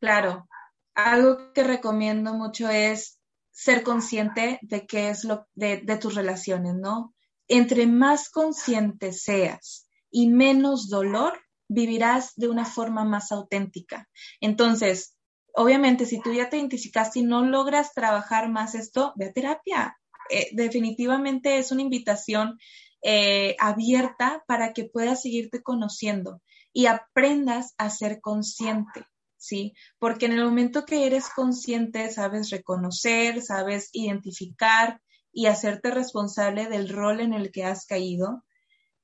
Claro, 0.00 0.48
algo 0.94 1.52
que 1.52 1.64
recomiendo 1.64 2.34
mucho 2.34 2.68
es 2.68 3.18
ser 3.50 3.82
consciente 3.82 4.58
de 4.62 4.86
qué 4.86 5.10
es 5.10 5.24
lo 5.24 5.46
de, 5.54 5.78
tus 6.00 6.14
relaciones, 6.14 6.74
¿no? 6.74 7.14
Entre 7.48 7.86
más 7.86 8.28
consciente 8.28 9.12
seas 9.12 9.86
y 10.10 10.28
menos 10.28 10.88
dolor, 10.88 11.40
vivirás 11.68 12.34
de 12.36 12.48
una 12.48 12.64
forma 12.64 13.04
más 13.04 13.32
auténtica. 13.32 14.08
Entonces, 14.40 15.16
obviamente, 15.54 16.06
si 16.06 16.20
tú 16.20 16.32
ya 16.32 16.48
te 16.48 16.56
identificaste 16.56 17.20
y 17.20 17.22
no 17.22 17.44
logras 17.44 17.92
trabajar 17.92 18.50
más 18.50 18.74
esto, 18.74 19.12
ve 19.16 19.26
a 19.26 19.32
terapia. 19.32 19.96
Eh, 20.30 20.48
definitivamente 20.52 21.58
es 21.58 21.72
una 21.72 21.82
invitación 21.82 22.58
eh, 23.02 23.56
abierta 23.58 24.44
para 24.46 24.72
que 24.72 24.84
puedas 24.84 25.22
seguirte 25.22 25.62
conociendo 25.62 26.40
y 26.72 26.86
aprendas 26.86 27.74
a 27.78 27.90
ser 27.90 28.20
consciente, 28.20 29.06
¿sí? 29.36 29.72
Porque 29.98 30.26
en 30.26 30.32
el 30.32 30.44
momento 30.44 30.84
que 30.84 31.06
eres 31.06 31.28
consciente, 31.30 32.10
sabes 32.10 32.50
reconocer, 32.50 33.42
sabes 33.42 33.90
identificar 33.92 35.00
y 35.32 35.46
hacerte 35.46 35.90
responsable 35.90 36.68
del 36.68 36.88
rol 36.88 37.20
en 37.20 37.34
el 37.34 37.50
que 37.50 37.64
has 37.64 37.86
caído, 37.86 38.44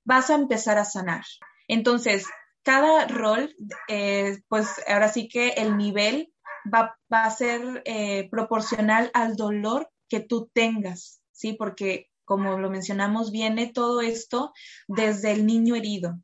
vas 0.05 0.31
a 0.31 0.35
empezar 0.35 0.79
a 0.79 0.85
sanar. 0.85 1.25
Entonces, 1.69 2.27
cada 2.63 3.07
rol, 3.07 3.55
eh, 3.89 4.39
pues 4.49 4.69
ahora 4.89 5.09
sí 5.09 5.29
que 5.29 5.51
el 5.51 5.77
nivel 5.77 6.33
va, 6.73 6.97
a 7.11 7.31
ser 7.31 7.83
eh, 7.85 8.29
proporcional 8.31 9.11
al 9.15 9.37
dolor 9.37 9.89
que 10.09 10.21
tú 10.21 10.51
tengas, 10.53 11.21
¿sí? 11.33 11.53
Porque 11.55 12.09
como 12.27 12.59
lo 12.59 12.69
mencionamos, 12.69 13.31
viene 13.31 13.73
todo 13.73 14.03
esto 14.03 14.53
desde 14.89 15.33
el 15.33 15.47
niño 15.47 15.75
herido. 15.75 16.19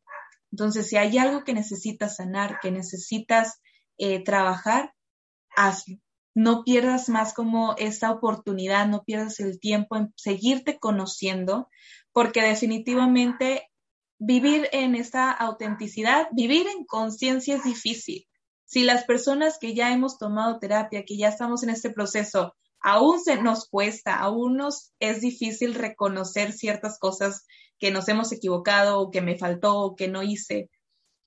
Entonces, 0.51 0.89
si 0.89 0.97
hay 0.99 1.17
algo 1.17 1.45
que 1.45 1.55
necesitas 1.55 2.17
sanar, 2.17 2.59
que 2.61 2.71
necesitas 2.71 3.63
eh, 3.97 4.23
trabajar, 4.23 4.93
hazlo. 5.57 5.97
No 6.35 6.65
pierdas 6.65 7.09
más 7.09 7.33
como 7.33 7.75
esta 7.79 8.11
oportunidad, 8.11 8.87
no 8.87 9.05
pierdas 9.05 9.41
el 9.41 9.61
tiempo 9.61 9.97
en 9.97 10.13
seguirte 10.17 10.79
conociendo, 10.79 11.69
porque 12.13 12.43
definitivamente 12.43 13.71
vivir 14.19 14.69
en 14.73 14.95
esta 14.95 15.31
autenticidad, 15.31 16.29
vivir 16.33 16.67
en 16.67 16.85
conciencia 16.85 17.57
es 17.57 17.65
difícil. 17.65 18.27
Si 18.65 18.85
las 18.85 19.05
personas 19.05 19.59
que 19.59 19.75
ya 19.75 19.93
hemos 19.93 20.19
tomado 20.19 20.59
terapia, 20.59 21.05
que 21.05 21.17
ya 21.17 21.29
estamos 21.29 21.63
en 21.63 21.71
este 21.71 21.91
proceso, 21.91 22.55
aún 22.83 23.21
se 23.21 23.41
nos 23.41 23.69
cuesta, 23.69 24.19
aún 24.19 24.57
nos 24.57 24.93
es 24.99 25.21
difícil 25.21 25.75
reconocer 25.75 26.53
ciertas 26.53 26.99
cosas 26.99 27.47
que 27.79 27.91
nos 27.91 28.09
hemos 28.09 28.33
equivocado 28.33 29.01
o 29.01 29.11
que 29.11 29.23
me 29.23 29.37
faltó 29.37 29.79
o 29.79 29.97
que 29.97 30.09
no 30.09 30.23
hice, 30.23 30.71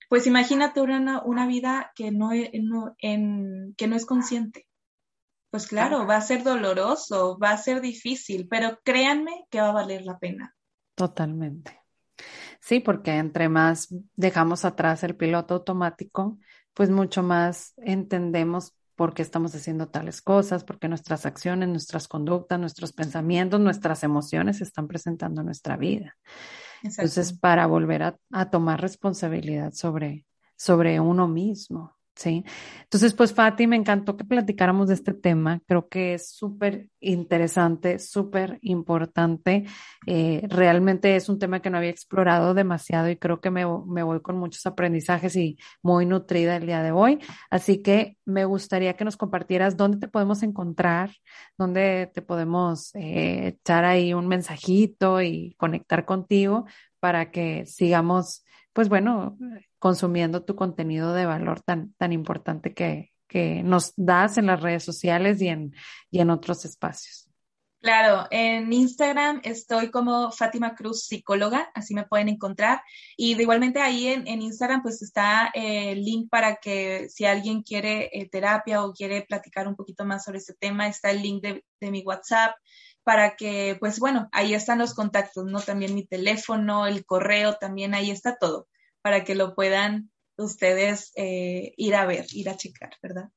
pues 0.10 0.28
imagínate 0.28 0.82
una, 0.82 1.24
una 1.24 1.48
vida 1.48 1.92
que 1.96 2.12
no, 2.12 2.30
en, 2.34 3.74
que 3.76 3.88
no 3.88 3.96
es 3.96 4.06
consciente. 4.06 4.68
Pues 5.50 5.68
claro, 5.68 6.06
va 6.06 6.18
a 6.18 6.22
ser 6.22 6.44
doloroso, 6.44 7.38
va 7.42 7.52
a 7.52 7.58
ser 7.58 7.82
difícil, 7.82 8.48
pero 8.50 8.80
créanme 8.84 9.46
que 9.50 9.62
va 9.62 9.70
a 9.70 9.74
valer 9.74 10.04
la 10.04 10.20
pena. 10.20 10.56
Totalmente. 10.96 11.82
Sí, 12.60 12.80
porque 12.80 13.12
entre 13.12 13.50
más 13.50 13.94
dejamos 14.16 14.66
atrás 14.66 15.04
el 15.04 15.16
piloto 15.16 15.56
automático, 15.56 16.40
pues 16.74 16.90
mucho 16.90 17.24
más 17.24 17.74
entendemos 17.78 18.74
por 18.96 19.14
qué 19.14 19.22
estamos 19.22 19.54
haciendo 19.54 19.88
tales 19.88 20.22
cosas, 20.22 20.64
porque 20.64 20.88
nuestras 20.88 21.26
acciones, 21.26 21.70
nuestras 21.70 22.08
conductas, 22.08 22.60
nuestros 22.60 22.94
pensamientos, 22.94 23.60
nuestras 23.60 24.04
emociones 24.04 24.58
se 24.58 24.64
están 24.64 24.88
presentando 24.88 25.42
en 25.42 25.46
nuestra 25.46 25.78
vida. 25.78 26.18
Entonces, 26.82 27.34
para 27.34 27.66
volver 27.68 28.04
a, 28.04 28.18
a, 28.32 28.50
tomar 28.50 28.82
responsabilidad 28.82 29.74
sobre, 29.74 30.26
sobre 30.56 31.00
uno 31.00 31.28
mismo. 31.28 31.96
Sí. 32.16 32.46
Entonces, 32.84 33.14
pues 33.14 33.34
Fati, 33.34 33.68
me 33.68 33.76
encantó 33.76 34.16
que 34.16 34.24
platicáramos 34.24 34.88
de 34.88 34.94
este 34.94 35.14
tema. 35.14 35.60
Creo 35.68 35.90
que 35.90 36.14
es 36.14 36.30
súper 36.30 36.88
interesante, 37.02 38.00
súper 38.00 38.58
importante. 38.62 39.66
Eh, 40.08 40.46
realmente 40.48 41.18
es 41.18 41.28
un 41.28 41.38
tema 41.38 41.62
que 41.62 41.70
no 41.70 41.78
había 41.78 41.90
explorado 41.90 42.54
demasiado 42.54 43.10
y 43.10 43.18
creo 43.18 43.42
que 43.42 43.52
me, 43.52 43.66
me, 43.86 44.02
voy 44.02 44.22
con 44.22 44.38
muchos 44.38 44.66
aprendizajes 44.66 45.36
y 45.36 45.58
muy 45.82 46.06
nutrida 46.06 46.56
el 46.56 46.66
día 46.68 46.82
de 46.84 46.92
hoy. 46.94 47.20
Así 47.50 47.82
que 47.82 48.18
me 48.24 48.46
gustaría 48.46 48.94
que 48.96 49.04
nos 49.04 49.18
compartieras 49.18 49.76
dónde 49.76 49.98
te 49.98 50.08
podemos 50.08 50.42
encontrar, 50.42 51.12
dónde 51.58 52.10
te 52.14 52.22
podemos 52.22 52.96
eh, 52.96 53.48
echar 53.60 53.84
ahí 53.84 54.14
un 54.14 54.28
mensajito 54.30 55.22
y 55.22 55.54
conectar 55.58 56.06
contigo 56.06 56.66
para 57.02 57.30
que 57.30 57.66
sigamos, 57.66 58.46
pues 58.72 58.88
bueno, 58.88 59.38
consumiendo 59.86 60.44
tu 60.44 60.56
contenido 60.56 61.14
de 61.14 61.28
valor 61.28 61.62
tan, 61.62 61.94
tan 61.94 62.12
importante 62.12 62.74
que, 62.74 63.14
que 63.28 63.62
nos 63.62 63.94
das 63.96 64.40
en 64.40 64.48
las 64.48 64.60
redes 64.60 64.84
sociales 64.84 65.40
y 65.44 65.48
en, 65.48 65.76
y 66.10 66.22
en 66.22 66.32
otros 66.32 66.66
espacios. 66.66 67.30
Claro, 67.82 68.26
en 68.32 68.74
Instagram 68.74 69.42
estoy 69.44 69.92
como 69.92 70.32
Fátima 70.32 70.74
Cruz 70.74 71.06
Psicóloga, 71.06 71.70
así 71.76 71.94
me 71.94 72.08
pueden 72.08 72.30
encontrar. 72.30 72.82
Y 73.16 73.40
igualmente 73.40 73.80
ahí 73.80 74.08
en, 74.08 74.28
en 74.28 74.42
Instagram 74.42 74.82
pues 74.82 75.04
está 75.04 75.52
eh, 75.54 75.92
el 75.92 76.04
link 76.04 76.32
para 76.32 76.56
que 76.56 77.08
si 77.10 77.26
alguien 77.26 77.62
quiere 77.62 78.10
eh, 78.12 78.28
terapia 78.28 78.84
o 78.84 78.92
quiere 78.92 79.22
platicar 79.22 79.68
un 79.68 79.76
poquito 79.76 80.04
más 80.04 80.24
sobre 80.24 80.40
este 80.40 80.56
tema, 80.56 80.88
está 80.88 81.12
el 81.12 81.22
link 81.22 81.44
de, 81.44 81.64
de 81.80 81.92
mi 81.92 82.02
WhatsApp 82.02 82.56
para 83.04 83.36
que 83.36 83.78
pues 83.80 84.00
bueno, 84.00 84.30
ahí 84.32 84.56
están 84.56 84.80
los 84.80 84.96
contactos, 84.96 85.46
¿no? 85.46 85.62
También 85.62 85.94
mi 85.94 86.08
teléfono, 86.08 86.88
el 86.88 87.06
correo, 87.06 87.54
también 87.54 87.94
ahí 87.94 88.10
está 88.10 88.36
todo 88.36 88.66
para 89.06 89.24
que 89.24 89.36
lo 89.36 89.54
puedan 89.54 90.10
ustedes 90.36 91.14
eh, 91.16 91.76
ir 91.78 91.94
a 91.94 92.08
ver, 92.08 92.26
ir 92.34 92.50
a 92.50 92.58
checar, 92.58 92.90
¿verdad? 93.04 93.30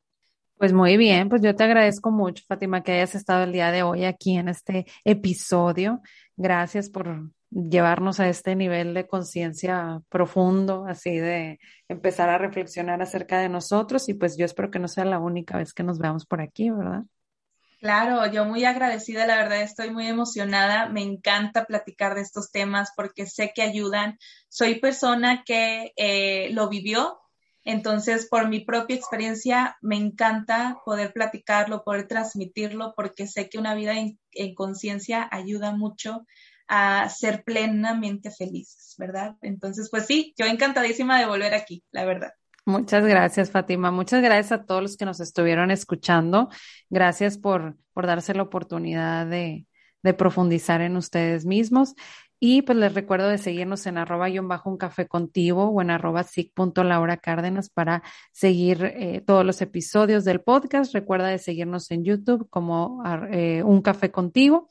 Pues 0.56 0.72
muy 0.72 0.96
bien, 0.96 1.28
pues 1.28 1.42
yo 1.42 1.54
te 1.54 1.62
agradezco 1.62 2.10
mucho, 2.10 2.42
Fátima, 2.48 2.82
que 2.82 2.92
hayas 2.92 3.14
estado 3.14 3.44
el 3.44 3.52
día 3.52 3.70
de 3.70 3.82
hoy 3.82 4.06
aquí 4.06 4.38
en 4.38 4.48
este 4.48 4.86
episodio. 5.04 6.00
Gracias 6.38 6.88
por 6.88 7.32
llevarnos 7.50 8.18
a 8.18 8.30
este 8.30 8.56
nivel 8.56 8.94
de 8.94 9.06
conciencia 9.06 10.00
profundo, 10.08 10.86
así 10.86 11.18
de 11.18 11.58
empezar 11.86 12.30
a 12.30 12.38
reflexionar 12.38 13.02
acerca 13.02 13.38
de 13.38 13.50
nosotros 13.50 14.08
y 14.08 14.14
pues 14.14 14.38
yo 14.38 14.46
espero 14.46 14.70
que 14.70 14.78
no 14.78 14.88
sea 14.88 15.04
la 15.04 15.18
única 15.18 15.58
vez 15.58 15.74
que 15.74 15.82
nos 15.82 15.98
veamos 15.98 16.24
por 16.24 16.40
aquí, 16.40 16.70
¿verdad? 16.70 17.02
Claro, 17.80 18.26
yo 18.32 18.44
muy 18.44 18.64
agradecida, 18.64 19.24
la 19.26 19.36
verdad 19.36 19.62
estoy 19.62 19.90
muy 19.90 20.08
emocionada, 20.08 20.88
me 20.88 21.02
encanta 21.02 21.64
platicar 21.64 22.16
de 22.16 22.22
estos 22.22 22.50
temas 22.50 22.90
porque 22.96 23.26
sé 23.26 23.52
que 23.54 23.62
ayudan. 23.62 24.18
Soy 24.48 24.80
persona 24.80 25.44
que 25.46 25.92
eh, 25.96 26.48
lo 26.52 26.68
vivió, 26.68 27.20
entonces 27.64 28.26
por 28.28 28.48
mi 28.48 28.60
propia 28.64 28.96
experiencia 28.96 29.76
me 29.80 29.94
encanta 29.96 30.78
poder 30.84 31.12
platicarlo, 31.12 31.84
poder 31.84 32.08
transmitirlo 32.08 32.94
porque 32.96 33.28
sé 33.28 33.48
que 33.48 33.58
una 33.58 33.74
vida 33.76 33.92
en, 33.96 34.18
en 34.32 34.54
conciencia 34.56 35.28
ayuda 35.30 35.70
mucho 35.76 36.26
a 36.66 37.08
ser 37.08 37.44
plenamente 37.44 38.32
felices, 38.32 38.94
¿verdad? 38.98 39.36
Entonces, 39.40 39.88
pues 39.88 40.04
sí, 40.06 40.34
yo 40.36 40.46
encantadísima 40.46 41.18
de 41.20 41.26
volver 41.26 41.54
aquí, 41.54 41.84
la 41.92 42.04
verdad. 42.04 42.32
Muchas 42.68 43.02
gracias, 43.06 43.50
Fátima. 43.50 43.90
Muchas 43.90 44.22
gracias 44.22 44.52
a 44.52 44.66
todos 44.66 44.82
los 44.82 44.98
que 44.98 45.06
nos 45.06 45.20
estuvieron 45.20 45.70
escuchando. 45.70 46.50
Gracias 46.90 47.38
por, 47.38 47.78
por 47.94 48.06
darse 48.06 48.34
la 48.34 48.42
oportunidad 48.42 49.26
de, 49.26 49.66
profundizar 50.18 50.82
en 50.82 50.98
ustedes 50.98 51.46
mismos. 51.46 51.94
Y 52.38 52.60
pues 52.60 52.76
les 52.76 52.92
recuerdo 52.92 53.30
de 53.30 53.38
seguirnos 53.38 53.86
en 53.86 53.96
arroba 53.96 54.28
y 54.28 54.38
bajo 54.40 54.68
un 54.68 54.76
café 54.76 55.08
contigo 55.08 55.70
o 55.70 55.80
en 55.80 55.88
arroba 55.88 56.26
Laura 56.84 57.16
Cárdenas 57.16 57.70
para 57.70 58.02
seguir 58.32 58.84
eh, 58.84 59.22
todos 59.26 59.46
los 59.46 59.62
episodios 59.62 60.26
del 60.26 60.42
podcast. 60.42 60.92
Recuerda 60.92 61.28
de 61.28 61.38
seguirnos 61.38 61.90
en 61.90 62.04
YouTube 62.04 62.50
como 62.50 63.02
eh, 63.30 63.62
un 63.62 63.80
café 63.80 64.10
contigo. 64.10 64.68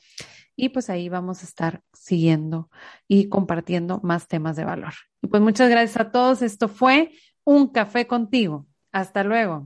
Y 0.55 0.69
pues 0.69 0.91
ahí 0.91 1.09
vamos 1.09 1.41
a 1.41 1.45
estar 1.45 1.81
siguiendo 1.93 2.69
y 3.07 3.27
compartiendo 3.27 3.99
más 4.03 4.27
temas 4.27 4.55
de 4.55 4.65
valor. 4.65 4.93
Y 5.23 5.27
pues 5.27 5.41
muchas 5.41 5.69
gracias 5.69 5.99
a 5.99 6.11
todos. 6.11 6.43
Esto 6.43 6.67
fue 6.67 7.11
un 7.47 7.67
café 7.69 8.07
contigo. 8.07 8.67
Hasta 8.91 9.23
luego. 9.23 9.65